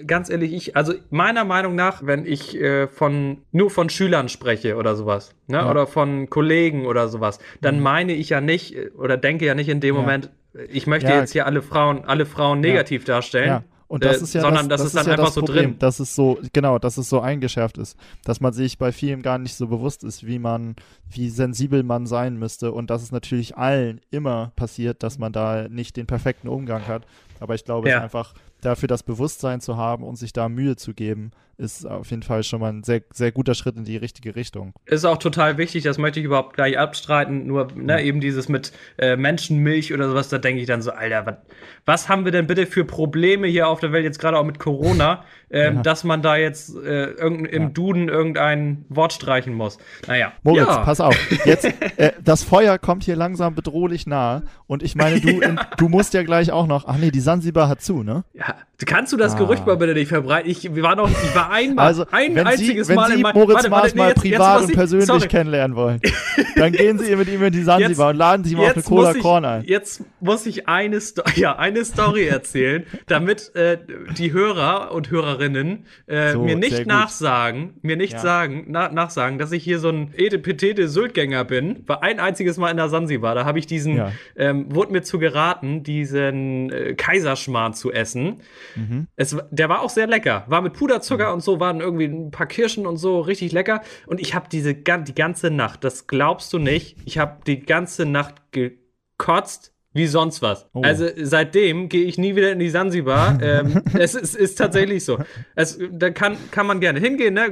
ganz 0.06 0.30
ehrlich, 0.30 0.52
ich, 0.52 0.76
also 0.76 0.94
meiner 1.10 1.44
Meinung 1.44 1.74
nach, 1.74 2.04
wenn 2.04 2.24
ich 2.24 2.58
äh, 2.58 2.88
von 2.88 3.42
nur 3.52 3.70
von 3.70 3.90
Schülern 3.90 4.28
spreche 4.28 4.76
oder 4.76 4.96
sowas, 4.96 5.34
ne, 5.48 5.58
ja. 5.58 5.70
oder 5.70 5.86
von 5.86 6.30
Kollegen 6.30 6.86
oder 6.86 7.08
sowas, 7.08 7.38
dann 7.60 7.76
mhm. 7.76 7.82
meine 7.82 8.12
ich 8.14 8.30
ja 8.30 8.40
nicht 8.40 8.74
äh, 8.74 8.90
oder 8.96 9.18
denke 9.18 9.44
ja 9.44 9.54
nicht 9.54 9.68
in 9.68 9.80
dem 9.80 9.94
ja. 9.94 10.00
Moment, 10.00 10.30
ich 10.68 10.86
möchte 10.86 11.10
ja. 11.10 11.20
jetzt 11.20 11.32
hier 11.32 11.46
alle 11.46 11.62
Frauen, 11.62 12.04
alle 12.04 12.26
Frauen 12.26 12.60
negativ 12.60 13.02
ja. 13.02 13.14
darstellen. 13.14 13.48
Ja. 13.48 13.64
Und 13.88 14.04
das 14.04 14.20
äh, 14.20 14.24
ist 14.24 14.34
ja 14.34 14.40
sondern 14.40 14.68
das, 14.68 14.82
das, 14.82 14.92
das 14.92 15.00
ist 15.02 15.06
dann 15.06 15.06
ja 15.06 15.12
einfach 15.12 15.32
so 15.32 15.40
Problem, 15.40 15.64
drin. 15.64 15.78
Dass 15.78 16.00
es 16.00 16.14
so, 16.14 16.38
genau, 16.52 16.78
dass 16.78 16.96
es 16.96 17.08
so 17.08 17.20
eingeschärft 17.20 17.78
ist. 17.78 17.96
Dass 18.24 18.40
man 18.40 18.52
sich 18.52 18.78
bei 18.78 18.90
vielen 18.90 19.22
gar 19.22 19.38
nicht 19.38 19.54
so 19.54 19.68
bewusst 19.68 20.02
ist, 20.02 20.26
wie 20.26 20.38
man, 20.38 20.74
wie 21.08 21.30
sensibel 21.30 21.82
man 21.82 22.06
sein 22.06 22.36
müsste. 22.36 22.72
Und 22.72 22.90
dass 22.90 23.02
es 23.02 23.12
natürlich 23.12 23.56
allen 23.56 24.00
immer 24.10 24.52
passiert, 24.56 25.02
dass 25.02 25.18
man 25.18 25.32
da 25.32 25.68
nicht 25.68 25.96
den 25.96 26.06
perfekten 26.06 26.48
Umgang 26.48 26.88
hat. 26.88 27.06
Aber 27.38 27.54
ich 27.54 27.64
glaube, 27.64 27.88
ja. 27.88 27.96
es 27.96 27.98
ist 27.98 28.04
einfach 28.04 28.34
dafür 28.60 28.88
das 28.88 29.02
Bewusstsein 29.04 29.60
zu 29.60 29.76
haben 29.76 30.02
und 30.02 30.16
sich 30.16 30.32
da 30.32 30.48
Mühe 30.48 30.76
zu 30.76 30.92
geben, 30.92 31.30
ist 31.58 31.86
auf 31.86 32.10
jeden 32.10 32.22
Fall 32.22 32.42
schon 32.42 32.60
mal 32.60 32.72
ein 32.72 32.82
sehr, 32.82 33.02
sehr 33.12 33.32
guter 33.32 33.54
Schritt 33.54 33.76
in 33.76 33.84
die 33.84 33.96
richtige 33.96 34.36
Richtung. 34.36 34.72
Ist 34.84 35.04
auch 35.04 35.18
total 35.18 35.58
wichtig, 35.58 35.84
das 35.84 35.98
möchte 35.98 36.20
ich 36.20 36.26
überhaupt 36.26 36.54
gleich 36.54 36.78
abstreiten. 36.78 37.46
Nur 37.46 37.68
ne, 37.74 38.02
eben 38.02 38.20
dieses 38.20 38.48
mit 38.48 38.72
äh, 38.98 39.16
Menschenmilch 39.16 39.92
oder 39.94 40.08
sowas, 40.08 40.28
da 40.28 40.38
denke 40.38 40.60
ich 40.60 40.66
dann 40.66 40.82
so, 40.82 40.92
Alter, 40.92 41.26
was, 41.26 41.36
was 41.84 42.08
haben 42.08 42.24
wir 42.24 42.32
denn 42.32 42.46
bitte 42.46 42.66
für 42.66 42.84
Probleme 42.84 43.46
hier 43.46 43.68
auf 43.68 43.80
der 43.80 43.92
Welt, 43.92 44.04
jetzt 44.04 44.18
gerade 44.18 44.38
auch 44.38 44.44
mit 44.44 44.58
Corona, 44.58 45.24
ähm, 45.50 45.76
ja. 45.76 45.82
dass 45.82 46.04
man 46.04 46.22
da 46.22 46.36
jetzt 46.36 46.74
äh, 46.76 47.10
irgend, 47.12 47.48
im 47.48 47.62
ja. 47.62 47.68
Duden 47.70 48.08
irgendein 48.08 48.84
Wort 48.88 49.12
streichen 49.12 49.54
muss. 49.54 49.78
Naja. 50.06 50.32
Moritz, 50.42 50.68
ja. 50.68 50.78
pass 50.78 51.00
auf. 51.00 51.16
Jetzt, 51.44 51.64
äh, 51.96 52.12
das 52.22 52.42
Feuer 52.42 52.78
kommt 52.78 53.04
hier 53.04 53.16
langsam 53.16 53.54
bedrohlich 53.54 54.06
nah. 54.06 54.42
Und 54.66 54.82
ich 54.82 54.94
meine, 54.94 55.20
du, 55.20 55.28
in, 55.40 55.58
du 55.76 55.88
musst 55.88 56.14
ja 56.14 56.22
gleich 56.22 56.52
auch 56.52 56.66
noch. 56.66 56.86
Ach 56.86 56.96
nee, 56.96 57.10
die 57.10 57.20
Sansibar 57.20 57.68
hat 57.68 57.80
zu, 57.80 58.02
ne? 58.02 58.24
Ja. 58.34 58.56
Kannst 58.84 59.12
du 59.12 59.16
das 59.16 59.34
ah. 59.34 59.38
Gerücht 59.38 59.66
mal 59.66 59.76
bitte 59.76 59.94
nicht 59.94 60.08
verbreiten? 60.08 60.50
Ich 60.50 60.82
war 60.82 60.96
noch, 60.96 61.08
ich 61.08 61.34
war 61.34 61.45
einmal, 61.50 61.86
also, 61.86 62.06
ein 62.10 62.38
einziges 62.38 62.88
Sie, 62.88 62.94
Mal 62.94 63.12
in 63.12 63.22
meinem 63.22 63.34
Moritz 63.34 63.56
warte, 63.56 63.70
Maas 63.70 63.94
nee, 63.94 63.98
mal 63.98 64.08
jetzt, 64.08 64.20
privat 64.20 64.60
jetzt 64.60 64.68
und 64.68 64.74
persönlich 64.74 65.06
sorry. 65.06 65.28
kennenlernen 65.28 65.76
wollen, 65.76 66.00
dann 66.56 66.72
gehen 66.72 66.98
Sie 66.98 67.14
mit 67.16 67.28
ihm 67.28 67.42
in 67.42 67.52
die 67.52 67.62
Sansibar 67.62 68.10
und 68.10 68.16
laden 68.16 68.44
Sie 68.44 68.56
mal 68.56 68.66
auf 68.66 68.74
eine 68.74 68.82
Cola 68.82 69.14
ich, 69.14 69.22
Korn 69.22 69.44
ein. 69.44 69.64
Jetzt 69.64 70.04
muss 70.20 70.46
ich 70.46 70.68
eine, 70.68 71.00
Sto 71.00 71.22
ja, 71.34 71.56
eine 71.56 71.84
Story 71.84 72.26
erzählen, 72.26 72.84
damit 73.06 73.54
äh, 73.54 73.78
die 74.16 74.32
Hörer 74.32 74.92
und 74.92 75.10
Hörerinnen 75.10 75.86
äh, 76.06 76.32
so, 76.32 76.42
mir 76.42 76.56
nicht 76.56 76.86
nachsagen, 76.86 77.74
mir 77.82 77.96
nicht 77.96 78.14
ja. 78.14 78.18
sagen, 78.18 78.66
na, 78.68 78.88
nachsagen, 78.88 79.38
dass 79.38 79.52
ich 79.52 79.64
hier 79.64 79.78
so 79.78 79.88
ein 79.88 80.12
etepetete 80.16 80.88
Syltgänger 80.88 81.44
bin. 81.44 81.82
War 81.86 82.02
ein 82.02 82.20
einziges 82.20 82.56
Mal 82.56 82.70
in 82.70 82.76
der 82.76 82.88
Sansibar, 82.88 83.34
da 83.34 83.44
habe 83.44 83.58
ich 83.58 83.66
diesen, 83.66 83.96
ja. 83.96 84.12
ähm, 84.36 84.74
wurde 84.74 84.92
mir 84.92 85.02
zu 85.02 85.18
geraten, 85.18 85.82
diesen 85.82 86.70
äh, 86.70 86.94
Kaiserschmarrn 86.94 87.74
zu 87.74 87.92
essen. 87.92 88.40
Mhm. 88.74 89.06
Es, 89.16 89.36
der 89.50 89.68
war 89.68 89.80
auch 89.80 89.90
sehr 89.90 90.06
lecker. 90.06 90.44
War 90.46 90.62
mit 90.62 90.74
Puderzucker 90.74 91.28
mhm. 91.28 91.34
Und 91.36 91.42
so, 91.42 91.60
waren 91.60 91.80
irgendwie 91.80 92.06
ein 92.06 92.30
paar 92.30 92.46
Kirschen 92.46 92.86
und 92.86 92.96
so, 92.96 93.20
richtig 93.20 93.52
lecker. 93.52 93.82
Und 94.06 94.20
ich 94.20 94.34
habe 94.34 94.48
diese 94.50 94.74
die 94.74 95.14
ganze 95.14 95.50
Nacht, 95.50 95.84
das 95.84 96.06
glaubst 96.06 96.52
du 96.52 96.58
nicht, 96.58 96.96
ich 97.04 97.18
habe 97.18 97.42
die 97.46 97.60
ganze 97.60 98.06
Nacht 98.06 98.36
gekotzt 98.52 99.75
wie 99.96 100.06
sonst 100.06 100.42
was. 100.42 100.68
Oh. 100.74 100.82
Also 100.82 101.06
seitdem 101.16 101.88
gehe 101.88 102.04
ich 102.04 102.18
nie 102.18 102.36
wieder 102.36 102.52
in 102.52 102.58
die 102.58 102.68
Sansibar. 102.68 103.38
ähm, 103.42 103.82
es 103.98 104.14
ist, 104.14 104.34
ist, 104.36 104.56
tatsächlich 104.56 105.04
so. 105.04 105.18
Es, 105.54 105.78
da 105.90 106.10
kann, 106.10 106.36
kann 106.50 106.66
man 106.66 106.80
gerne 106.80 107.00
hingehen, 107.00 107.34
ne? 107.34 107.48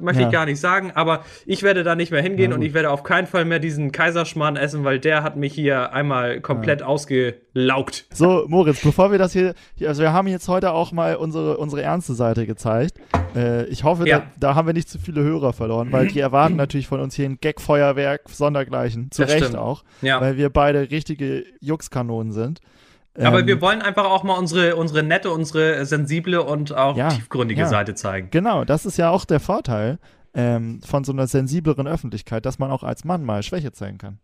möchte 0.00 0.22
ja. 0.22 0.28
ich 0.28 0.32
gar 0.32 0.46
nicht 0.46 0.60
sagen, 0.60 0.92
aber 0.94 1.24
ich 1.46 1.62
werde 1.62 1.84
da 1.84 1.94
nicht 1.94 2.10
mehr 2.10 2.22
hingehen 2.22 2.50
ja, 2.50 2.56
und 2.56 2.62
ich 2.62 2.74
werde 2.74 2.90
auf 2.90 3.02
keinen 3.02 3.26
Fall 3.26 3.44
mehr 3.44 3.58
diesen 3.58 3.92
Kaiserschmarrn 3.92 4.56
essen, 4.56 4.84
weil 4.84 4.98
der 4.98 5.22
hat 5.22 5.36
mich 5.36 5.54
hier 5.54 5.92
einmal 5.92 6.40
komplett 6.40 6.80
ja. 6.80 6.86
ausgelaugt. 6.86 8.06
So, 8.12 8.44
Moritz, 8.48 8.82
bevor 8.82 9.12
wir 9.12 9.18
das 9.18 9.32
hier, 9.32 9.54
also 9.84 10.02
wir 10.02 10.12
haben 10.12 10.26
jetzt 10.26 10.48
heute 10.48 10.72
auch 10.72 10.92
mal 10.92 11.16
unsere, 11.16 11.56
unsere 11.58 11.82
ernste 11.82 12.14
Seite 12.14 12.46
gezeigt. 12.46 12.98
Äh, 13.36 13.66
ich 13.66 13.84
hoffe, 13.84 14.04
da, 14.04 14.24
da, 14.38 14.54
haben 14.54 14.66
wir 14.66 14.74
nicht 14.74 14.88
zu 14.88 14.98
viele 14.98 15.22
Hörer 15.22 15.52
verloren, 15.52 15.92
weil 15.92 16.08
die 16.08 16.20
erwarten 16.20 16.56
natürlich 16.56 16.88
von 16.88 17.00
uns 17.00 17.14
hier 17.14 17.26
ein 17.26 17.38
Gag-Feuerwerk 17.40 18.22
sondergleichen. 18.28 19.10
Zu 19.10 19.22
das 19.22 19.32
Recht 19.32 19.44
stimmt. 19.44 19.58
auch. 19.58 19.84
Weil 20.00 20.36
wir 20.36 20.50
beide 20.50 20.90
richtige 20.90 21.44
Jungs 21.60 21.75
Jux-Kanonen 21.76 22.32
sind. 22.32 22.60
Aber 23.18 23.40
ähm, 23.40 23.46
wir 23.46 23.60
wollen 23.60 23.82
einfach 23.82 24.04
auch 24.04 24.24
mal 24.24 24.34
unsere, 24.34 24.76
unsere 24.76 25.02
nette, 25.02 25.30
unsere 25.30 25.84
sensible 25.86 26.42
und 26.42 26.74
auch 26.74 26.96
ja, 26.96 27.08
tiefgründige 27.08 27.62
ja. 27.62 27.66
Seite 27.66 27.94
zeigen. 27.94 28.28
Genau, 28.30 28.64
das 28.64 28.86
ist 28.86 28.96
ja 28.98 29.10
auch 29.10 29.24
der 29.24 29.40
Vorteil 29.40 29.98
ähm, 30.34 30.80
von 30.82 31.04
so 31.04 31.12
einer 31.12 31.26
sensibleren 31.26 31.86
Öffentlichkeit, 31.86 32.44
dass 32.44 32.58
man 32.58 32.70
auch 32.70 32.82
als 32.82 33.04
Mann 33.04 33.24
mal 33.24 33.42
Schwäche 33.42 33.72
zeigen 33.72 33.98
kann. 33.98 34.18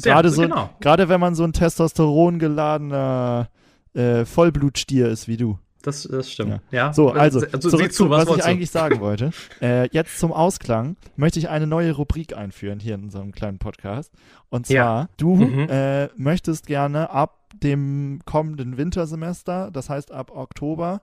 Gerade 0.00 0.30
so, 0.30 0.42
genau. 0.42 0.70
gerade 0.80 1.08
wenn 1.08 1.20
man 1.20 1.34
so 1.34 1.44
ein 1.44 1.52
Testosteron 1.52 2.38
geladener 2.38 3.48
äh, 3.94 4.24
Vollblutstier 4.24 5.08
ist 5.08 5.28
wie 5.28 5.36
du. 5.36 5.58
Das, 5.82 6.04
das 6.04 6.30
stimmt. 6.30 6.60
Ja. 6.70 6.86
ja. 6.86 6.92
So, 6.92 7.10
also, 7.10 7.40
also 7.40 7.70
zurück 7.70 7.92
zu, 7.92 8.08
was, 8.08 8.26
was 8.26 8.38
ich 8.38 8.44
eigentlich 8.44 8.70
sagen 8.70 9.00
wollte. 9.00 9.30
Äh, 9.60 9.88
jetzt 9.92 10.18
zum 10.18 10.32
Ausklang 10.32 10.96
möchte 11.14 11.38
ich 11.38 11.48
eine 11.48 11.66
neue 11.66 11.92
Rubrik 11.92 12.36
einführen 12.36 12.80
hier 12.80 12.94
in 12.94 13.04
unserem 13.04 13.32
kleinen 13.32 13.58
Podcast. 13.58 14.12
Und 14.48 14.66
zwar, 14.66 14.74
ja. 14.74 15.08
du 15.18 15.36
mhm. 15.36 15.68
äh, 15.68 16.08
möchtest 16.16 16.66
gerne 16.66 17.10
ab 17.10 17.38
dem 17.62 18.20
kommenden 18.24 18.76
Wintersemester, 18.76 19.70
das 19.72 19.88
heißt 19.88 20.10
ab 20.10 20.32
Oktober, 20.34 21.02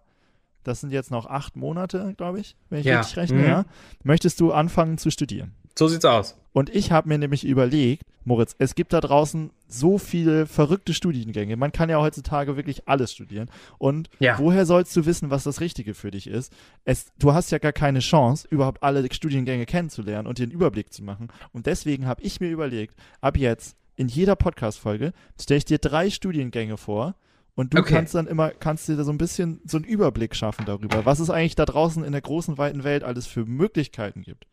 das 0.64 0.82
sind 0.82 0.91
jetzt 0.91 1.12
noch 1.12 1.26
acht 1.26 1.55
Monate, 1.55 2.14
glaube 2.18 2.39
ich, 2.39 2.55
wenn 2.70 2.80
ich 2.80 2.86
ja. 2.86 2.99
richtig 2.99 3.18
rechne, 3.18 3.39
mhm. 3.39 3.45
ja, 3.45 3.66
möchtest 4.03 4.39
du 4.39 4.51
anfangen 4.51 4.97
zu 4.97 5.12
studieren. 5.12 5.53
So 5.78 5.88
sieht's 5.88 6.05
aus. 6.05 6.36
Und 6.51 6.70
ich 6.76 6.91
habe 6.91 7.07
mir 7.07 7.18
nämlich 7.18 7.45
überlegt, 7.45 8.03
Moritz, 8.26 8.55
es 8.57 8.76
gibt 8.76 8.91
da 8.91 8.99
draußen 8.99 9.51
so 9.68 9.97
viele 9.97 10.45
verrückte 10.45 10.93
Studiengänge. 10.93 11.55
Man 11.55 11.72
kann 11.72 11.89
ja 11.89 12.01
heutzutage 12.01 12.57
wirklich 12.57 12.88
alles 12.88 13.14
studieren. 13.14 13.49
Und 13.78 14.10
ja. 14.20 14.38
woher 14.39 14.66
sollst 14.66 14.95
du 14.95 15.05
wissen, 15.05 15.30
was 15.30 15.45
das 15.45 15.62
Richtige 15.62 15.93
für 15.93 16.12
dich 16.12 16.28
ist? 16.28 16.51
Es, 16.86 17.07
du 17.18 17.34
hast 17.34 17.51
ja 17.51 17.60
gar 17.60 17.72
keine 17.72 17.99
Chance, 17.99 18.47
überhaupt 18.49 18.84
alle 18.84 19.07
Studiengänge 19.12 19.66
kennenzulernen 19.66 20.28
und 20.28 20.38
den 20.38 20.51
Überblick 20.51 20.91
zu 20.91 21.03
machen. 21.03 21.30
Und 21.53 21.66
deswegen 21.66 22.07
habe 22.07 22.22
ich 22.24 22.41
mir 22.41 22.49
überlegt, 22.49 22.95
ab 23.22 23.38
jetzt 23.38 23.78
in 23.95 24.07
jeder 24.07 24.36
Podcast-Folge 24.36 25.14
stelle 25.39 25.60
ich 25.60 25.66
dir 25.66 25.78
drei 25.78 26.10
Studiengänge 26.10 26.78
vor. 26.78 27.16
Und 27.60 27.74
du 27.74 27.80
okay. 27.80 27.95
kannst 27.95 28.16
dann 28.16 28.26
immer, 28.26 28.51
kannst 28.51 28.88
dir 28.88 28.95
da 28.95 29.03
so 29.03 29.12
ein 29.12 29.18
bisschen 29.18 29.60
so 29.66 29.76
einen 29.76 29.84
Überblick 29.84 30.34
schaffen 30.34 30.64
darüber, 30.66 31.05
was 31.05 31.20
es 31.20 31.30
eigentlich 31.30 31.55
da 31.55 31.66
draußen 31.66 32.05
in 32.05 32.14
der 32.14 32.22
großen, 32.22 32.57
weiten 32.57 32.86
Welt 32.86 33.03
alles 33.03 33.28
für 33.28 33.43
Möglichkeiten 33.43 34.22
gibt 34.22 34.45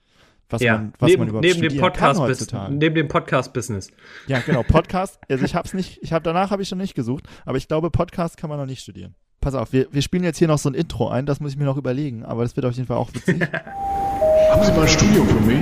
was 0.49 0.63
ja. 0.63 0.75
man, 0.75 0.93
was 0.99 1.09
neben, 1.09 1.21
man 1.21 1.29
überhaupt 1.29 1.45
neben 1.45 1.61
dem 1.61 1.79
Podcast 1.79 2.19
kann 2.19 2.29
heutzutage. 2.29 2.75
Neben 2.75 2.95
dem 2.95 3.09
Podcast-Business. 3.09 3.91
Ja, 4.29 4.39
genau. 4.41 4.63
Podcast, 4.63 5.19
also 5.29 5.45
ich 5.45 5.55
hab's 5.55 5.75
nicht, 5.75 5.99
ich 6.03 6.13
habe 6.13 6.23
danach 6.23 6.51
habe 6.51 6.63
ich 6.63 6.69
schon 6.69 6.79
nicht 6.79 6.95
gesucht, 6.95 7.25
aber 7.45 7.59
ich 7.59 7.67
glaube, 7.67 7.91
Podcast 7.91 8.37
kann 8.37 8.49
man 8.49 8.59
noch 8.59 8.67
nicht 8.67 8.81
studieren. 8.81 9.15
Pass 9.41 9.55
auf, 9.55 9.73
wir, 9.73 9.89
wir 9.93 10.03
spielen 10.03 10.23
jetzt 10.25 10.39
hier 10.39 10.49
noch 10.49 10.59
so 10.59 10.69
ein 10.71 10.75
Intro 10.75 11.09
ein, 11.09 11.27
das 11.27 11.41
muss 11.41 11.53
ich 11.53 11.59
mir 11.59 11.65
noch 11.65 11.77
überlegen, 11.77 12.25
aber 12.25 12.43
das 12.43 12.55
wird 12.55 12.67
auf 12.67 12.75
jeden 12.75 12.87
Fall 12.87 12.97
auch 12.97 13.13
witzig. 13.13 13.41
haben 14.51 14.65
Sie 14.65 14.73
mal 14.73 14.83
ein 14.83 14.89
Studium 14.89 15.29
für 15.29 15.41
mich? 15.41 15.59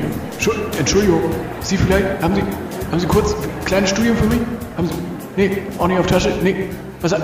Entschuldigung, 0.78 1.20
Sie 1.60 1.76
vielleicht, 1.78 2.22
haben 2.22 2.34
Sie, 2.34 2.42
haben 2.90 3.00
Sie 3.00 3.06
kurz 3.06 3.34
ein 3.34 3.64
kleines 3.64 3.90
Studium 3.90 4.16
für 4.16 4.26
mich? 4.26 4.40
Haben 4.76 4.88
Sie, 4.88 4.94
nee, 5.36 5.62
auch 5.78 5.88
nicht 5.88 5.98
auf 5.98 6.06
Tasche, 6.06 6.30
nee, 6.42 6.68
was, 7.04 7.14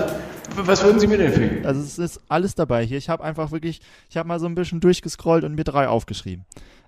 was 0.55 0.83
würden 0.83 0.99
Sie 0.99 1.07
mir 1.07 1.17
denn 1.17 1.27
empfehlen? 1.27 1.65
Also 1.65 1.81
es 1.81 1.97
ist 1.97 2.21
alles 2.27 2.55
dabei 2.55 2.85
hier. 2.85 2.97
Ich 2.97 3.09
habe 3.09 3.23
einfach 3.23 3.51
wirklich, 3.51 3.81
ich 4.09 4.17
habe 4.17 4.27
mal 4.27 4.39
so 4.39 4.45
ein 4.45 4.55
bisschen 4.55 4.79
durchgescrollt 4.79 5.43
und 5.43 5.55
mir 5.55 5.63
drei 5.63 5.87
aufgeschrieben. 5.87 6.45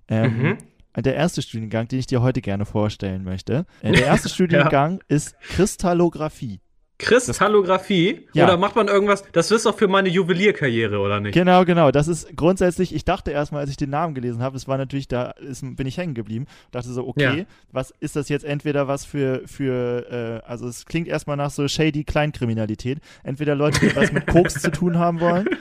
Ähm, 0.07 0.37
mhm. 0.37 0.57
Der 1.01 1.15
erste 1.15 1.41
Studiengang, 1.41 1.87
den 1.87 1.99
ich 1.99 2.07
dir 2.07 2.21
heute 2.21 2.41
gerne 2.41 2.65
vorstellen 2.65 3.23
möchte. 3.23 3.65
Äh, 3.81 3.93
der 3.93 4.05
erste 4.05 4.29
Studiengang 4.29 4.93
ja. 4.93 5.15
ist 5.15 5.39
Kristallographie. 5.39 6.59
Kristallographie? 7.03 8.27
Ja. 8.33 8.45
Oder 8.45 8.57
macht 8.57 8.75
man 8.75 8.87
irgendwas? 8.87 9.23
Das 9.31 9.51
ist 9.51 9.65
doch 9.65 9.77
für 9.77 9.87
meine 9.87 10.09
Juwelierkarriere, 10.09 10.99
oder 10.99 11.19
nicht? 11.19 11.33
Genau, 11.33 11.65
genau. 11.65 11.91
Das 11.91 12.07
ist 12.07 12.35
grundsätzlich, 12.35 12.95
ich 12.95 13.05
dachte 13.05 13.31
erstmal, 13.31 13.61
als 13.61 13.69
ich 13.69 13.77
den 13.77 13.89
Namen 13.89 14.15
gelesen 14.15 14.41
habe, 14.41 14.57
es 14.57 14.67
war 14.67 14.77
natürlich, 14.77 15.07
da 15.07 15.31
ist, 15.31 15.63
bin 15.75 15.85
ich 15.85 15.97
hängen 15.97 16.13
geblieben. 16.13 16.47
Dachte 16.71 16.89
so, 16.89 17.07
okay, 17.07 17.39
ja. 17.39 17.45
was 17.71 17.91
ist 17.99 18.15
das 18.15 18.29
jetzt 18.29 18.45
entweder 18.45 18.87
was 18.87 19.05
für, 19.05 19.43
für 19.45 20.41
äh, 20.43 20.49
also 20.49 20.67
es 20.67 20.85
klingt 20.85 21.07
erstmal 21.07 21.37
nach 21.37 21.51
so 21.51 21.67
shady 21.67 22.03
Kleinkriminalität. 22.03 22.99
Entweder 23.23 23.55
Leute, 23.55 23.79
die 23.79 23.95
was 23.95 24.11
mit 24.11 24.27
Koks 24.27 24.61
zu 24.61 24.71
tun 24.71 24.97
haben 24.97 25.19
wollen. 25.19 25.47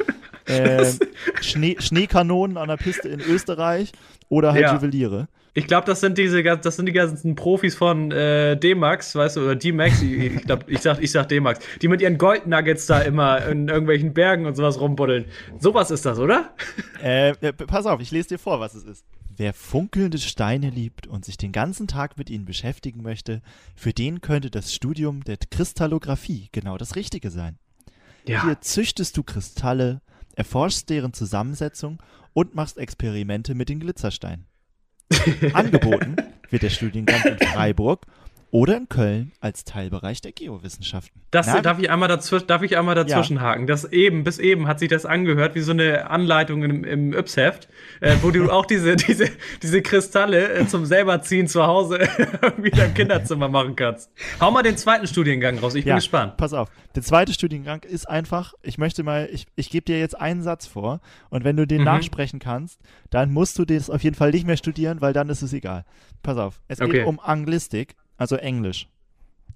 Äh, 0.46 0.90
Schnee, 1.40 1.76
Schneekanonen 1.78 2.56
an 2.56 2.66
der 2.66 2.76
Piste 2.76 3.08
in 3.08 3.20
Österreich 3.20 3.92
oder 4.28 4.52
halt 4.52 4.62
ja. 4.62 4.74
Juweliere. 4.74 5.28
Ich 5.54 5.66
glaube, 5.66 5.86
das 5.86 6.00
sind 6.00 6.16
diese, 6.16 6.42
das 6.42 6.76
sind 6.76 6.86
die 6.86 6.92
ganzen 6.92 7.34
Profis 7.34 7.74
von 7.74 8.10
äh, 8.10 8.56
D-Max, 8.56 9.14
weißt 9.14 9.36
du, 9.36 9.42
oder 9.42 9.54
D-Max, 9.54 10.00
ich, 10.00 10.12
ich 10.12 10.42
glaube, 10.44 10.64
ich 10.66 10.80
sag, 10.80 11.02
ich 11.02 11.10
sag 11.10 11.28
D-Max, 11.28 11.60
die 11.82 11.88
mit 11.88 12.00
ihren 12.00 12.16
Goldnuggets 12.16 12.86
da 12.86 13.00
immer 13.00 13.46
in 13.46 13.68
irgendwelchen 13.68 14.14
Bergen 14.14 14.46
und 14.46 14.54
sowas 14.56 14.80
rumbuddeln. 14.80 15.26
Sowas 15.58 15.90
ist 15.90 16.06
das, 16.06 16.18
oder? 16.18 16.54
Äh, 17.02 17.30
äh, 17.40 17.52
pass 17.52 17.84
auf, 17.84 18.00
ich 18.00 18.10
lese 18.10 18.30
dir 18.30 18.38
vor, 18.38 18.60
was 18.60 18.74
es 18.74 18.84
ist. 18.84 19.04
Wer 19.36 19.52
funkelnde 19.52 20.18
Steine 20.18 20.70
liebt 20.70 21.06
und 21.06 21.24
sich 21.24 21.36
den 21.36 21.52
ganzen 21.52 21.86
Tag 21.86 22.16
mit 22.16 22.30
ihnen 22.30 22.44
beschäftigen 22.46 23.02
möchte, 23.02 23.42
für 23.74 23.92
den 23.92 24.20
könnte 24.20 24.50
das 24.50 24.72
Studium 24.72 25.22
der 25.24 25.36
Kristallographie 25.36 26.48
genau 26.52 26.78
das 26.78 26.96
Richtige 26.96 27.30
sein. 27.30 27.58
Ja. 28.26 28.42
Hier 28.44 28.60
züchtest 28.60 29.16
du 29.16 29.22
Kristalle, 29.22 30.00
erforschst 30.34 30.88
deren 30.88 31.12
Zusammensetzung 31.12 31.98
und 32.32 32.54
machst 32.54 32.78
Experimente 32.78 33.54
mit 33.54 33.68
den 33.68 33.80
Glitzersteinen. 33.80 34.46
Angeboten 35.52 36.16
wird 36.50 36.62
der 36.62 36.70
Studiengang 36.70 37.22
in 37.24 37.38
Freiburg 37.48 38.00
oder 38.52 38.76
in 38.76 38.86
Köln 38.88 39.32
als 39.40 39.64
Teilbereich 39.64 40.20
der 40.20 40.32
Geowissenschaften. 40.32 41.22
Das 41.30 41.46
Na, 41.46 41.62
darf 41.62 41.78
ich 41.78 41.90
einmal 41.90 42.08
dazwischen, 42.08 42.46
darf 42.46 42.60
ich 42.62 42.76
einmal 42.76 42.94
dazwischen 42.94 43.40
haken. 43.40 43.66
Das 43.66 43.86
eben, 43.90 44.24
bis 44.24 44.38
eben 44.38 44.68
hat 44.68 44.78
sich 44.78 44.90
das 44.90 45.06
angehört 45.06 45.54
wie 45.54 45.60
so 45.60 45.72
eine 45.72 46.10
Anleitung 46.10 46.62
im, 46.62 46.84
im 46.84 47.14
Yps-Heft, 47.14 47.68
äh, 48.00 48.14
wo 48.20 48.30
du 48.30 48.50
auch 48.50 48.66
diese, 48.66 48.94
diese, 48.96 49.30
diese 49.62 49.80
Kristalle 49.80 50.52
äh, 50.52 50.66
zum 50.66 50.84
selberziehen 50.84 51.48
zu 51.48 51.66
Hause 51.66 52.00
wieder 52.58 52.84
im 52.84 52.92
Kinderzimmer 52.94 53.48
machen 53.48 53.74
kannst. 53.74 54.10
Hau 54.38 54.50
mal 54.50 54.62
den 54.62 54.76
zweiten 54.76 55.06
Studiengang 55.06 55.58
raus, 55.58 55.74
ich 55.74 55.84
bin 55.84 55.88
ja, 55.90 55.94
gespannt. 55.96 56.36
Pass 56.36 56.52
auf. 56.52 56.68
Der 56.94 57.02
zweite 57.02 57.32
Studiengang 57.32 57.82
ist 57.84 58.06
einfach, 58.06 58.52
ich 58.62 58.76
möchte 58.76 59.02
mal, 59.02 59.30
ich, 59.32 59.46
ich 59.56 59.70
gebe 59.70 59.86
dir 59.86 59.98
jetzt 59.98 60.20
einen 60.20 60.42
Satz 60.42 60.66
vor 60.66 61.00
und 61.30 61.42
wenn 61.44 61.56
du 61.56 61.66
den 61.66 61.78
Mhm. 61.78 61.84
nachsprechen 61.86 62.38
kannst, 62.38 62.80
dann 63.08 63.32
musst 63.32 63.58
du 63.58 63.64
das 63.64 63.88
auf 63.88 64.02
jeden 64.04 64.14
Fall 64.14 64.30
nicht 64.30 64.46
mehr 64.46 64.58
studieren, 64.58 65.00
weil 65.00 65.14
dann 65.14 65.30
ist 65.30 65.40
es 65.40 65.54
egal. 65.54 65.86
Pass 66.22 66.36
auf. 66.36 66.60
Es 66.68 66.82
Okay. 66.82 66.92
geht 66.98 67.06
um 67.06 67.18
Anglistik, 67.18 67.94
also 68.22 68.36
Englisch. 68.36 68.88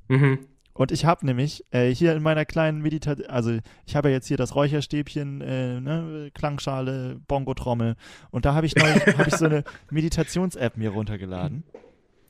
Mhm. 0.08 0.40
Und 0.74 0.92
ich 0.92 1.04
habe 1.06 1.24
nämlich 1.24 1.64
äh, 1.70 1.88
hier 1.94 2.14
in 2.14 2.22
meiner 2.22 2.44
kleinen 2.44 2.82
Meditation, 2.82 3.26
also 3.30 3.56
ich 3.86 3.96
habe 3.96 4.08
ja 4.10 4.16
jetzt 4.16 4.26
hier 4.26 4.36
das 4.36 4.54
Räucherstäbchen, 4.54 5.40
äh, 5.40 5.80
ne, 5.80 6.30
Klangschale, 6.34 7.18
Bongo-Trommel 7.28 7.94
und 8.30 8.44
da 8.44 8.54
habe 8.54 8.66
ich 8.66 8.74
neulich 8.76 9.02
hab 9.18 9.26
ich 9.26 9.34
so 9.36 9.46
eine 9.46 9.64
Meditations-App 9.90 10.76
mir 10.76 10.90
runtergeladen 10.90 11.62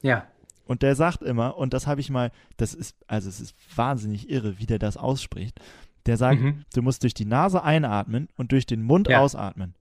Ja. 0.02 0.26
und 0.66 0.82
der 0.82 0.94
sagt 0.94 1.22
immer, 1.22 1.56
und 1.58 1.72
das 1.74 1.86
habe 1.88 2.00
ich 2.00 2.08
mal, 2.10 2.30
das 2.56 2.72
ist, 2.74 2.94
also 3.08 3.28
es 3.28 3.40
ist 3.40 3.54
wahnsinnig 3.76 4.30
irre, 4.30 4.58
wie 4.60 4.66
der 4.66 4.78
das 4.78 4.96
ausspricht. 4.96 5.58
Der 6.06 6.16
sagt, 6.16 6.40
Mhm. 6.40 6.64
du 6.72 6.82
musst 6.82 7.02
durch 7.02 7.14
die 7.14 7.24
Nase 7.24 7.64
einatmen 7.64 8.28
und 8.36 8.52
durch 8.52 8.64
den 8.66 8.82
Mund 8.82 9.08
Ja. 9.08 9.20
ausatmen. 9.22 9.74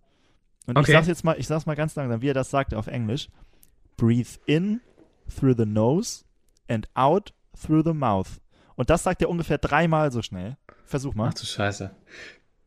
Und 0.65 0.75
Okay. 0.77 0.89
ich 0.89 0.95
sag's 0.95 1.07
jetzt 1.07 1.23
mal, 1.23 1.35
ich 1.37 1.45
sag's 1.45 1.67
mal 1.67 1.75
ganz 1.75 1.93
langsam, 1.95 2.23
wie 2.23 2.29
er 2.29 2.33
das 2.33 2.49
sagt 2.49 2.73
auf 2.73 2.87
Englisch. 2.87 3.27
Breathe 3.95 4.29
in 4.47 4.81
through 5.39 5.55
the 5.55 5.67
nose 5.67 6.24
and 6.67 6.87
out 6.95 7.33
through 7.59 7.83
the 7.83 7.93
mouth. 7.93 8.39
Und 8.75 8.89
das 8.89 9.03
sagt 9.03 9.21
er 9.21 9.29
ungefähr 9.29 9.57
dreimal 9.57 10.11
so 10.11 10.21
schnell. 10.21 10.57
Versuch 10.85 11.15
mal. 11.15 11.29
Ach 11.29 11.33
du 11.33 11.45
Scheiße. 11.45 11.91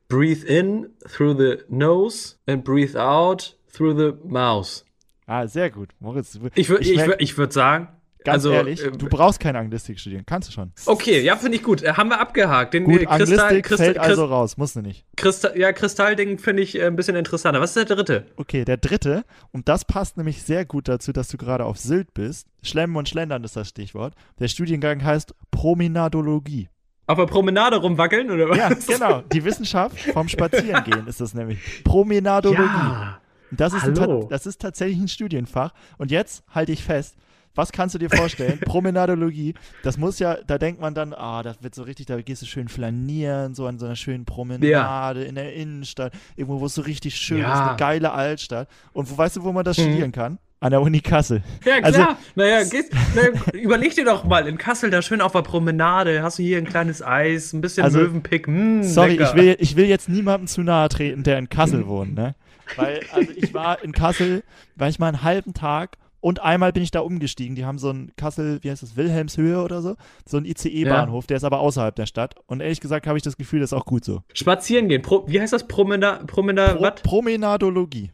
Breathe 0.09 0.45
in 0.45 0.89
through 1.07 1.37
the 1.37 1.59
nose 1.69 2.37
and 2.47 2.65
breathe 2.65 2.97
out 2.97 3.57
through 3.73 3.95
the 3.97 4.17
mouth. 4.27 4.85
Ah, 5.27 5.47
sehr 5.47 5.71
gut. 5.71 5.91
Moritz, 6.01 6.33
du- 6.33 6.49
Ich 6.55 6.69
würde 6.71 6.85
ich 6.91 6.97
würd, 6.99 7.21
ich 7.21 7.37
würd 7.37 7.53
sagen, 7.53 7.89
ganz 8.25 8.35
also, 8.35 8.53
ehrlich, 8.53 8.85
äh, 8.85 8.91
du 8.91 9.09
brauchst 9.09 9.41
keine 9.41 9.59
Anglistik 9.59 9.99
studieren. 9.99 10.25
Kannst 10.27 10.49
du 10.49 10.53
schon. 10.53 10.73
Okay, 10.87 11.21
ja, 11.21 11.37
finde 11.37 11.57
ich 11.57 11.63
gut. 11.63 11.83
Äh, 11.83 11.93
haben 11.95 12.11
wir 12.11 12.21
abgehakt. 12.21 12.75
Den 12.75 12.85
Gut, 12.85 13.03
äh, 13.03 13.07
Kristall, 13.07 13.41
Anglistik 13.41 13.65
Kristall, 13.65 13.87
fällt 13.87 13.99
also 13.99 14.25
raus. 14.25 14.57
Musst 14.57 14.77
du 14.77 14.83
nicht. 14.83 15.05
Kristall, 15.17 15.59
ja, 15.59 15.73
Kristallding 15.73 16.39
finde 16.39 16.63
ich 16.63 16.79
äh, 16.79 16.87
ein 16.87 16.97
bisschen 16.97 17.17
interessanter. 17.17 17.61
Was 17.61 17.77
ist 17.77 17.89
der 17.89 17.97
dritte? 17.97 18.27
Okay, 18.37 18.65
der 18.65 18.77
dritte, 18.77 19.25
und 19.53 19.69
das 19.69 19.85
passt 19.85 20.17
nämlich 20.17 20.43
sehr 20.43 20.65
gut 20.65 20.89
dazu, 20.89 21.13
dass 21.13 21.29
du 21.29 21.37
gerade 21.37 21.65
auf 21.65 21.79
Sylt 21.79 22.15
bist. 22.15 22.47
Schlemmen 22.63 22.97
und 22.97 23.09
Schlendern 23.09 23.45
ist 23.45 23.57
das 23.57 23.69
Stichwort. 23.69 24.15
Der 24.39 24.49
Studiengang 24.49 25.03
heißt 25.03 25.35
Promenadologie. 25.51 26.69
Auf 27.07 27.17
der 27.17 27.25
Promenade 27.25 27.77
rumwackeln 27.79 28.31
oder 28.31 28.51
was? 28.51 28.59
Ja, 28.59 28.69
genau. 28.69 29.23
Die 29.33 29.43
Wissenschaft 29.43 29.99
vom 29.99 30.29
Spazierengehen 30.29 31.07
ist 31.07 31.21
das 31.23 31.33
nämlich. 31.33 31.59
Promenadologie. 31.83 32.63
Ja. 32.63 33.21
Das 33.51 33.73
ist, 33.73 33.91
das 34.29 34.47
ist 34.47 34.61
tatsächlich 34.61 34.99
ein 34.99 35.09
Studienfach. 35.09 35.73
Und 35.97 36.11
jetzt 36.11 36.45
halte 36.51 36.73
ich 36.73 36.85
fest, 36.85 37.17
was 37.55 37.73
kannst 37.73 37.95
du 37.95 37.99
dir 37.99 38.11
vorstellen? 38.11 38.59
Promenadologie, 38.65 39.55
das 39.83 39.97
muss 39.99 40.19
ja, 40.19 40.37
da 40.47 40.59
denkt 40.59 40.81
man 40.81 40.95
dann, 40.95 41.13
ah, 41.13 41.43
das 41.43 41.63
wird 41.63 41.75
so 41.75 41.83
richtig, 41.83 42.07
da 42.07 42.21
gehst 42.21 42.43
du 42.43 42.47
schön 42.47 42.69
flanieren, 42.69 43.55
so 43.55 43.67
an 43.67 43.79
so 43.79 43.87
einer 43.87 43.97
schönen 43.97 44.25
Promenade 44.25 45.25
in 45.25 45.35
der 45.35 45.55
Innenstadt, 45.55 46.13
irgendwo, 46.37 46.61
wo 46.61 46.67
es 46.67 46.75
so 46.75 46.83
richtig 46.83 47.17
schön 47.17 47.39
Ja. 47.39 47.53
ist, 47.55 47.61
eine 47.69 47.77
geile 47.77 48.13
Altstadt. 48.13 48.69
Und 48.93 49.11
wo 49.11 49.19
weißt 49.19 49.37
du, 49.37 49.43
wo 49.45 49.53
man 49.53 49.65
das 49.65 49.77
Mhm. 49.79 49.83
studieren 49.83 50.13
kann? 50.13 50.39
An 50.61 50.73
der 50.73 50.81
Uni 50.83 50.99
Kassel. 51.01 51.43
Ja, 51.65 51.79
klar. 51.81 51.85
Also- 51.85 52.17
naja, 52.35 52.65
gehst, 52.65 52.93
naja, 53.15 53.29
überleg 53.53 53.95
dir 53.95 54.05
doch 54.05 54.25
mal, 54.25 54.49
in 54.49 54.59
Kassel 54.59 54.91
da 54.91 55.03
schön 55.03 55.21
auf 55.21 55.31
der 55.31 55.43
Promenade, 55.43 56.21
hast 56.23 56.41
du 56.41 56.43
hier 56.43 56.59
ein 56.59 56.65
kleines 56.65 57.01
Eis, 57.01 57.53
ein 57.53 57.61
bisschen 57.61 57.85
Also, 57.85 57.99
Möwenpick. 58.01 58.49
Mm, 58.49 58.83
Sorry, 58.83 59.13
lecker. 59.13 59.31
ich 59.31 59.35
will, 59.37 59.57
ich 59.61 59.77
will 59.77 59.87
jetzt 59.87 60.09
niemandem 60.09 60.49
zu 60.49 60.63
nahe 60.63 60.89
treten, 60.89 61.23
der 61.23 61.39
in 61.39 61.49
Kassel 61.49 61.87
wohnt, 61.87 62.15
ne? 62.17 62.35
Weil, 62.77 63.01
also 63.13 63.31
ich 63.37 63.55
war 63.55 63.83
in 63.85 63.93
Kassel, 63.93 64.43
war 64.75 64.89
ich 64.89 64.99
mal 64.99 65.07
einen 65.09 65.23
halben 65.23 65.55
Tag 65.55 65.97
und 66.29 66.43
einmal 66.43 66.75
bin 66.75 66.83
ich 66.83 66.91
da 66.91 67.01
umgestiegen. 67.01 67.57
Die 67.57 67.65
haben 67.65 67.79
so 67.79 67.89
einen 67.89 68.13
Kassel, 68.17 68.59
wie 68.61 68.71
heißt 68.71 68.83
das, 68.83 68.99
Wilhelmshöhe 68.99 69.63
oder 69.63 69.81
so, 69.81 69.97
so 70.29 70.37
einen 70.37 70.45
ICE-Bahnhof, 70.45 71.27
der 71.27 71.39
ist 71.39 71.45
aber 71.45 71.61
außerhalb 71.61 71.97
der 71.97 72.05
Stadt. 72.05 72.35
Und 72.45 72.61
ehrlich 72.61 72.81
gesagt 72.81 73.07
habe 73.07 73.17
ich 73.17 73.25
das 73.25 73.39
Gefühl, 73.39 73.61
das 73.61 73.73
ist 73.73 73.79
auch 73.79 73.87
gut 73.87 74.05
so. 74.05 74.21
Spazieren 74.35 74.89
gehen. 74.89 75.01
Pro, 75.01 75.25
wie 75.27 75.41
heißt 75.41 75.55
das? 75.55 75.67
Promena, 75.67 76.21
Promena, 76.27 76.75
Pro 76.75 76.83
was? 76.83 77.01
Promenadologie. 77.03 78.11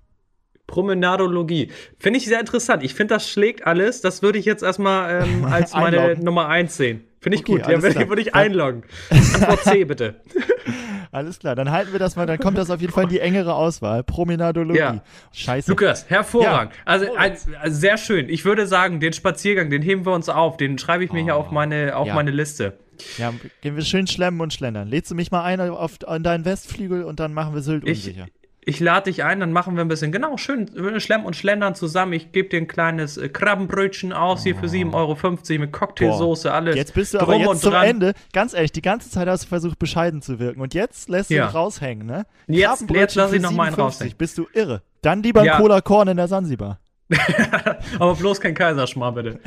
Promenadologie. 0.68 1.72
Finde 1.98 2.18
ich 2.18 2.26
sehr 2.26 2.38
interessant. 2.38 2.84
Ich 2.84 2.94
finde, 2.94 3.14
das 3.14 3.28
schlägt 3.28 3.66
alles. 3.66 4.00
Das 4.00 4.22
würde 4.22 4.38
ich 4.38 4.44
jetzt 4.44 4.62
erstmal 4.62 5.24
ähm, 5.24 5.44
als 5.50 5.72
meine. 5.72 6.14
Nummer 6.14 6.46
1 6.46 6.76
sehen. 6.76 7.02
Finde 7.18 7.38
ich 7.38 7.42
Okay, 7.42 7.62
gut. 7.62 7.68
Ja, 7.68 7.82
würde, 7.82 8.20
ich 8.20 8.32
einloggen. 8.36 8.84
Antwort 9.10 9.64
C, 9.64 9.84
bitte. 9.84 10.20
Alles 11.14 11.38
klar, 11.38 11.54
dann 11.54 11.70
halten 11.70 11.92
wir 11.92 12.00
das 12.00 12.16
mal, 12.16 12.26
dann 12.26 12.38
kommt 12.38 12.58
das 12.58 12.70
auf 12.70 12.80
jeden 12.80 12.92
Fall 12.92 13.04
in 13.04 13.10
die 13.10 13.20
engere 13.20 13.54
Auswahl. 13.54 14.02
Promenadologie. 14.02 14.80
Ja. 14.80 15.02
Scheiße. 15.32 15.70
Lukas, 15.70 16.10
hervorragend. 16.10 16.74
Ja. 16.74 16.80
also, 16.84 17.14
ein, 17.14 17.36
also 17.60 17.78
sehr 17.78 17.96
schön. 17.98 18.28
Ich 18.28 18.44
würde 18.44 18.66
sagen, 18.66 18.98
den 18.98 19.12
Spaziergang, 19.12 19.70
den 19.70 19.80
heben 19.80 20.04
wir 20.06 20.12
uns 20.12 20.28
auf. 20.28 20.56
Den 20.56 20.76
schreibe 20.76 21.04
ich 21.04 21.12
mir 21.12 21.22
hier 21.22 21.36
Oh, 21.36 21.40
auf 21.40 21.50
meine, 21.52 21.94
auf 21.96 22.08
ja. 22.08 22.14
meine 22.14 22.32
Liste. 22.32 22.78
Ja, 23.18 23.32
gehen 23.60 23.76
wir 23.76 23.84
schön 23.84 24.06
schlemmen 24.08 24.40
und 24.40 24.52
schlendern. 24.52 24.88
Lädst 24.88 25.10
du 25.10 25.14
mich 25.14 25.30
mal 25.30 25.44
ein 25.44 25.60
auf, 25.60 25.98
an 26.06 26.24
deinen 26.24 26.44
Westflügel 26.44 27.04
und 27.04 27.20
dann 27.20 27.32
machen 27.32 27.54
wir 27.54 27.62
Sylt 27.62 27.86
Ich, 27.86 28.06
unsicher. 28.06 28.26
Ich 28.66 28.80
lade 28.80 29.10
dich 29.10 29.24
ein, 29.24 29.40
dann 29.40 29.52
machen 29.52 29.76
wir 29.76 29.82
ein 29.84 29.88
bisschen, 29.88 30.10
genau, 30.12 30.36
schön 30.36 30.68
äh, 30.76 31.00
Schlemmen 31.00 31.26
und 31.26 31.36
Schlendern 31.36 31.74
zusammen. 31.74 32.12
Ich 32.14 32.32
gebe 32.32 32.48
dir 32.48 32.56
ein 32.58 32.66
kleines 32.68 33.16
äh, 33.16 33.28
Krabbenbrötchen 33.28 34.12
aus, 34.12 34.42
hier 34.42 34.56
für 34.56 34.66
7,50 34.66 34.94
Euro 34.94 35.60
mit 35.60 35.72
Cocktailsoße, 35.72 36.52
alles. 36.52 36.76
Jetzt 36.76 36.94
bist 36.94 37.14
du 37.14 37.18
aber 37.18 37.32
drum 37.32 37.40
jetzt 37.42 37.50
und 37.50 37.60
zum 37.60 37.72
dran. 37.72 37.84
Ende, 37.86 38.14
ganz 38.32 38.54
ehrlich, 38.54 38.72
die 38.72 38.82
ganze 38.82 39.10
Zeit 39.10 39.28
hast 39.28 39.44
du 39.44 39.48
versucht, 39.48 39.78
bescheiden 39.78 40.22
zu 40.22 40.38
wirken. 40.38 40.60
Und 40.60 40.74
jetzt 40.74 41.08
lässt 41.08 41.30
du 41.30 41.34
Ja. 41.34 41.46
dich 41.46 41.54
raushängen, 41.54 42.06
ne? 42.06 42.26
Jetzt- 42.46 42.88
jetzt 42.90 43.14
lass 43.14 43.32
ich 43.32 43.42
noch 43.42 43.50
mal 43.52 43.64
einen 43.64 43.72
57, 43.76 43.78
raushängen. 43.78 44.16
Bist 44.18 44.38
du 44.38 44.46
irre. 44.52 44.82
Dann 45.02 45.22
lieber 45.22 45.40
ein 45.40 45.46
Ja. 45.46 45.58
Cola 45.58 45.80
Korn 45.80 46.08
in 46.08 46.16
der 46.16 46.28
Sansibar. 46.28 46.78
Aber 47.98 48.14
bloß 48.14 48.40
kein 48.40 48.54
Kaiserschmarr, 48.54 49.12
bitte. 49.12 49.40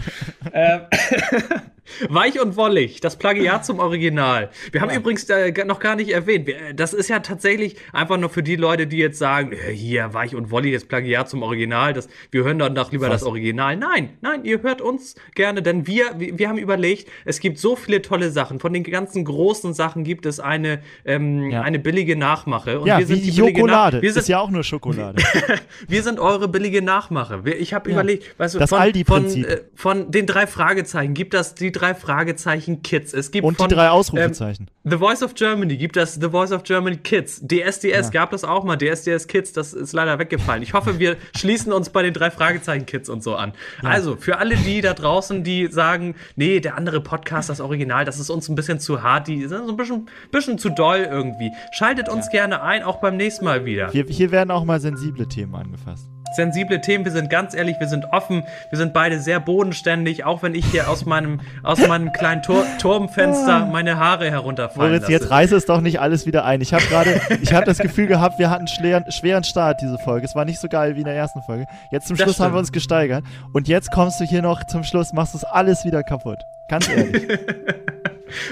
ähm, 0.53 0.81
Weich 2.09 2.39
und 2.39 2.57
wollig, 2.57 2.99
das 2.99 3.15
Plagiat 3.15 3.65
zum 3.65 3.79
Original. 3.79 4.49
Wir 4.71 4.81
haben 4.81 4.91
übrigens 4.91 5.27
äh, 5.29 5.53
noch 5.65 5.79
gar 5.79 5.95
nicht 5.95 6.09
erwähnt, 6.09 6.49
äh, 6.49 6.73
das 6.73 6.93
ist 6.93 7.07
ja 7.09 7.19
tatsächlich 7.19 7.77
einfach 7.93 8.17
nur 8.17 8.29
für 8.29 8.43
die 8.43 8.55
Leute, 8.55 8.87
die 8.87 8.97
jetzt 8.97 9.17
sagen, 9.17 9.53
äh, 9.53 9.71
hier, 9.71 10.13
Weich 10.13 10.35
und 10.35 10.51
wollig, 10.51 10.73
das 10.73 10.85
Plagiat 10.85 11.29
zum 11.29 11.43
Original, 11.43 11.93
das, 11.93 12.09
wir 12.31 12.43
hören 12.43 12.59
dann 12.59 12.75
doch 12.75 12.91
lieber 12.91 13.07
Was? 13.07 13.21
das 13.21 13.23
Original. 13.23 13.77
Nein, 13.77 14.17
nein, 14.21 14.43
ihr 14.43 14.61
hört 14.61 14.81
uns 14.81 15.15
gerne, 15.33 15.61
denn 15.61 15.87
wir, 15.87 16.05
wir, 16.17 16.49
haben 16.49 16.57
überlegt, 16.57 17.09
es 17.25 17.39
gibt 17.39 17.57
so 17.57 17.75
viele 17.75 18.01
tolle 18.01 18.31
Sachen. 18.31 18.59
Von 18.59 18.73
den 18.73 18.83
ganzen 18.83 19.23
großen 19.23 19.73
Sachen 19.73 20.03
gibt 20.03 20.25
es 20.25 20.39
eine, 20.39 20.81
ähm, 21.05 21.49
Ja. 21.49 21.61
eine 21.61 21.79
billige 21.79 22.15
Nachmache. 22.15 22.79
Und 22.79 22.87
ja, 22.87 22.99
wir 22.99 23.07
sind 23.07 23.21
wie 23.21 23.31
die 23.31 23.37
Schokolade. 23.37 24.01
Wir 24.01 24.11
sind, 24.11 24.21
ist 24.21 24.27
ja 24.27 24.39
auch 24.39 24.49
nur 24.49 24.63
Schokolade. 24.63 25.23
wir 25.87 26.03
sind 26.03 26.19
eure 26.19 26.47
billige 26.47 26.81
Nachmache. 26.81 27.45
Ich 27.55 27.73
habe 27.73 27.89
Ja. 27.89 27.95
überlegt, 27.95 28.37
weißt 28.39 28.55
du, 28.55 28.59
Das 28.59 28.69
von. 28.69 28.93
Von, 29.05 29.43
äh, 29.43 29.61
von 29.75 30.11
den 30.11 30.25
drei 30.25 30.47
Fragezeichen 30.47 31.13
gibt 31.13 31.33
das 31.33 31.55
die 31.55 31.71
drei 31.71 31.93
Fragezeichen 31.93 32.81
Kids. 32.83 33.13
Es 33.13 33.31
gibt 33.31 33.45
Und 33.45 33.57
von, 33.57 33.69
die 33.69 33.75
drei 33.75 33.85
ähm, 33.87 33.91
Ausrufezeichen. 33.91 34.69
The 34.83 34.97
Voice 34.97 35.21
of 35.21 35.33
Germany 35.35 35.75
gibt 35.77 35.95
das 35.97 36.15
The 36.15 36.29
Voice 36.29 36.51
of 36.51 36.63
Germany 36.63 36.97
Kids. 36.97 37.41
DSDS 37.45 37.83
Ja. 37.83 38.09
gab 38.09 38.33
es 38.33 38.43
auch 38.43 38.63
mal. 38.63 38.77
DSDS 38.77 39.27
Kids, 39.27 39.51
das 39.51 39.73
ist 39.73 39.93
leider 39.93 40.17
weggefallen. 40.19 40.63
Ich 40.63 40.73
hoffe, 40.73 40.99
wir 40.99 41.17
schließen 41.37 41.73
uns 41.73 41.89
bei 41.89 42.03
den 42.03 42.13
drei 42.13 42.31
Fragezeichen 42.31 42.85
Kids 42.85 43.09
und 43.09 43.21
so 43.23 43.35
an. 43.35 43.53
Also, 43.83 44.15
für 44.15 44.37
alle 44.37 44.55
die 44.55 44.81
da 44.81 44.93
draußen, 44.93 45.43
die 45.43 45.67
sagen, 45.67 46.15
nee, 46.35 46.59
der 46.59 46.77
andere 46.77 47.01
Podcast, 47.01 47.49
das 47.49 47.59
Original, 47.59 48.05
das 48.05 48.19
ist 48.19 48.29
uns 48.29 48.47
ein 48.49 48.55
bisschen 48.55 48.79
zu 48.79 49.03
hart, 49.03 49.27
die 49.27 49.45
sind 49.47 49.65
so 49.65 49.73
ein 49.73 49.77
bisschen, 49.77 50.09
bisschen 50.31 50.57
zu 50.57 50.69
doll 50.69 51.07
irgendwie. 51.09 51.51
Schaltet 51.73 52.07
uns 52.09 52.29
gerne 52.29 52.61
ein, 52.61 52.83
auch 52.83 52.99
beim 53.01 53.17
nächsten 53.17 53.45
Mal 53.45 53.65
wieder. 53.65 53.89
Hier, 53.91 54.05
hier 54.07 54.31
werden 54.31 54.51
auch 54.51 54.63
mal 54.63 54.79
sensible 54.79 55.27
Themen 55.27 55.53
angefasst. 55.55 56.07
Sensible 56.33 56.81
Themen. 56.81 57.05
Wir 57.05 57.11
sind 57.11 57.29
ganz 57.29 57.53
ehrlich, 57.53 57.79
wir 57.79 57.87
sind 57.87 58.11
offen, 58.11 58.43
wir 58.69 58.77
sind 58.77 58.93
beide 58.93 59.19
sehr 59.19 59.39
bodenständig, 59.39 60.25
auch 60.25 60.43
wenn 60.43 60.55
ich 60.55 60.65
hier 60.65 60.89
aus 60.89 61.05
meinem, 61.05 61.41
aus 61.63 61.85
meinem 61.87 62.11
kleinen 62.11 62.41
Tor 62.41 62.65
Turmfenster 62.79 63.65
meine 63.65 63.97
Haare 63.97 64.29
herunterfallen 64.29 64.91
Moritz, 64.91 65.03
lasse. 65.03 65.11
jetzt 65.13 65.31
reiße 65.31 65.55
es 65.55 65.65
doch 65.65 65.81
nicht 65.81 65.99
alles 65.99 66.25
wieder 66.25 66.45
ein. 66.45 66.61
Ich 66.61 66.73
habe 66.73 66.83
gerade, 66.85 67.21
ich 67.41 67.53
habe 67.53 67.65
das 67.65 67.77
Gefühl 67.77 68.07
gehabt, 68.07 68.39
wir 68.39 68.49
hatten 68.49 68.61
einen 68.61 68.67
schweren, 68.67 69.11
schweren 69.11 69.43
Start, 69.43 69.81
diese 69.81 69.97
Folge. 69.97 70.25
Es 70.25 70.35
war 70.35 70.45
nicht 70.45 70.59
so 70.59 70.67
geil 70.67 70.95
wie 70.95 70.99
in 70.99 71.05
der 71.05 71.15
ersten 71.15 71.41
Folge. 71.41 71.65
Jetzt 71.91 72.07
zum 72.07 72.17
Das 72.17 72.25
Schluss 72.25 72.39
haben 72.39 72.53
wir 72.53 72.59
uns 72.59 72.71
gesteigert. 72.71 73.23
Und 73.53 73.67
jetzt 73.67 73.91
kommst 73.91 74.19
du 74.19 74.25
hier 74.25 74.41
noch 74.41 74.63
zum 74.65 74.83
Schluss, 74.83 75.13
machst 75.13 75.33
du 75.33 75.37
es 75.37 75.43
alles 75.43 75.85
wieder 75.85 76.03
kaputt. 76.03 76.39
Ganz 76.67 76.89
ehrlich. 76.89 77.27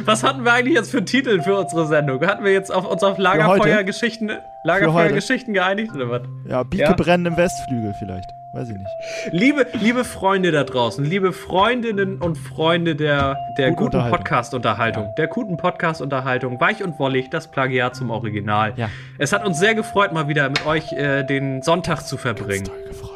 Was 0.04 0.24
hatten 0.24 0.44
wir 0.46 0.54
eigentlich 0.54 0.76
jetzt 0.76 0.92
für 0.92 0.98
einen 0.98 1.06
Titel 1.06 1.42
für 1.42 1.58
unsere 1.58 1.86
Sendung? 1.88 2.26
Hatten 2.26 2.44
wir 2.44 2.52
jetzt 2.54 2.74
auf, 2.74 2.90
uns 2.90 3.04
auf? 3.04 3.18
Lagerfeuergeschichten 3.18 4.32
Lagerfeuergeschichten 4.64 5.54
geeinigt 5.54 5.94
oder 5.96 6.10
was? 6.10 6.22
Ja, 6.48 6.64
Bieke 6.64 6.84
Ja. 6.84 6.94
brennen 6.94 7.26
im 7.28 7.38
Westflügel 7.38 7.94
vielleicht. 8.00 8.30
weiß 8.54 8.70
ich 8.70 8.76
nicht. 8.78 8.88
Liebe, 9.32 9.68
liebe 9.82 10.04
Freunde 10.06 10.52
da 10.52 10.64
draußen, 10.64 11.04
liebe 11.04 11.34
Freundinnen 11.34 12.22
und 12.22 12.38
Freunde 12.38 12.96
der, 12.96 13.38
der 13.58 13.72
Gute 13.72 13.76
guten 13.76 13.86
Unterhaltung. 13.98 14.18
Podcast-Unterhaltung, 14.18 15.14
der 15.18 15.28
guten 15.28 15.58
Podcast-Unterhaltung, 15.58 16.60
weich 16.62 16.82
und 16.84 16.98
wollig, 16.98 17.30
das 17.30 17.52
Plagiat 17.52 17.96
zum 17.98 18.12
Original. 18.12 18.74
Ja. 18.78 18.90
Es 19.18 19.34
hat 19.34 19.46
uns 19.46 19.60
sehr 19.60 19.76
gefreut, 19.76 20.14
mal 20.14 20.28
wieder 20.30 20.48
mit 20.50 20.66
euch 20.66 20.94
äh, 20.94 21.24
den 21.24 21.62
Sonntag 21.64 22.02
zu 22.04 22.16
verbringen. 22.18 22.64
Toll 22.64 22.84
gefreut. 22.88 23.15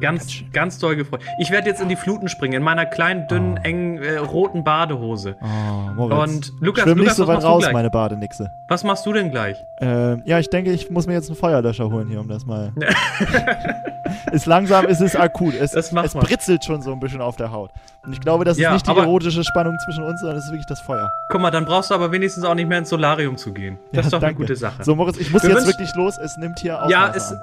Ganz, 0.00 0.32
schön. 0.32 0.52
ganz 0.52 0.78
doll 0.78 0.96
gefreut. 0.96 1.20
Ich 1.38 1.50
werde 1.50 1.68
jetzt 1.68 1.80
in 1.80 1.88
die 1.88 1.96
Fluten 1.96 2.28
springen, 2.28 2.54
in 2.54 2.62
meiner 2.62 2.86
kleinen, 2.86 3.26
dünnen, 3.28 3.56
engen, 3.58 3.98
äh, 4.02 4.16
roten 4.18 4.64
Badehose. 4.64 5.36
Oh, 5.42 5.46
Moritz. 5.94 6.32
Und 6.34 6.52
Lukas, 6.60 6.84
Schwimm 6.84 6.98
Lukas, 6.98 7.18
nicht 7.18 7.26
so 7.26 7.26
weit 7.26 7.44
raus, 7.44 7.64
meine 7.72 7.90
Badenixe. 7.90 8.50
Was 8.68 8.84
machst 8.84 9.04
du 9.06 9.12
denn 9.12 9.30
gleich? 9.30 9.56
Ähm, 9.80 10.22
ja, 10.24 10.38
ich 10.38 10.48
denke, 10.48 10.72
ich 10.72 10.90
muss 10.90 11.06
mir 11.06 11.14
jetzt 11.14 11.28
einen 11.28 11.36
Feuerlöscher 11.36 11.90
holen 11.90 12.08
hier, 12.08 12.20
um 12.20 12.28
das 12.28 12.46
mal. 12.46 12.72
ist 14.32 14.46
langsam, 14.46 14.86
ist 14.86 15.00
es 15.00 15.16
akut. 15.16 15.54
Es, 15.54 15.72
Das 15.72 15.92
es 15.92 16.14
britzelt 16.14 16.64
schon 16.64 16.82
so 16.82 16.92
ein 16.92 17.00
bisschen 17.00 17.20
auf 17.20 17.36
der 17.36 17.50
Haut. 17.52 17.70
Und 18.04 18.12
ich 18.12 18.20
glaube, 18.20 18.44
das 18.44 18.58
Ja, 18.58 18.74
ist 18.74 18.86
nicht 18.86 18.96
die 18.96 19.00
erotische 19.00 19.42
Spannung 19.44 19.76
zwischen 19.84 20.04
uns, 20.04 20.20
sondern 20.20 20.38
es 20.38 20.44
ist 20.44 20.50
wirklich 20.50 20.66
das 20.66 20.80
Feuer. 20.80 21.10
Guck 21.30 21.40
mal, 21.40 21.50
dann 21.50 21.64
brauchst 21.64 21.90
du 21.90 21.94
aber 21.94 22.12
wenigstens 22.12 22.44
auch 22.44 22.54
nicht 22.54 22.68
mehr 22.68 22.78
ins 22.78 22.88
Solarium 22.88 23.36
zu 23.36 23.52
gehen. 23.52 23.78
Das 23.92 23.96
Ja, 23.96 24.00
ist 24.02 24.12
doch 24.12 24.18
eine 24.18 24.26
danke. 24.28 24.42
gute 24.42 24.56
Sache. 24.56 24.84
So, 24.84 24.94
Moritz, 24.94 25.16
ich 25.18 25.30
muss 25.32 25.42
Wir 25.42 25.50
jetzt 25.50 25.66
wirklich 25.66 25.94
los. 25.94 26.16
Es 26.18 26.36
nimmt 26.36 26.58
hier 26.60 26.82
auch. 26.82 26.88
Ja, 26.88 27.06
ist, 27.08 27.34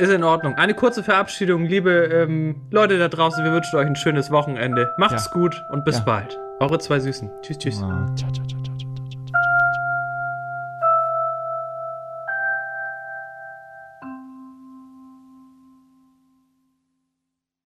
ist 0.00 0.10
in 0.10 0.24
Ordnung. 0.24 0.54
Eine 0.56 0.74
kurze 0.74 1.02
Verabschiedung, 1.02 1.64
liebe 1.66 1.90
ähm, 1.90 2.56
Leute 2.70 2.98
da 2.98 3.08
draußen. 3.08 3.44
Wir 3.44 3.52
wünschen 3.52 3.76
euch 3.76 3.86
ein 3.86 3.96
schönes 3.96 4.30
Wochenende. 4.30 4.90
Macht's 4.96 5.26
Ja. 5.26 5.32
gut 5.32 5.62
und 5.70 5.84
bis 5.84 5.98
Ja. 5.98 6.04
bald. 6.04 6.38
Eure 6.60 6.78
zwei 6.78 6.98
Süßen. 7.00 7.30
Tschüss, 7.42 7.58
tschüss. 7.58 7.82
Oh, 7.82 7.86
ciao, 8.16 8.30
ciao, 8.32 8.46
ciao, 8.46 8.62
ciao. 8.62 8.79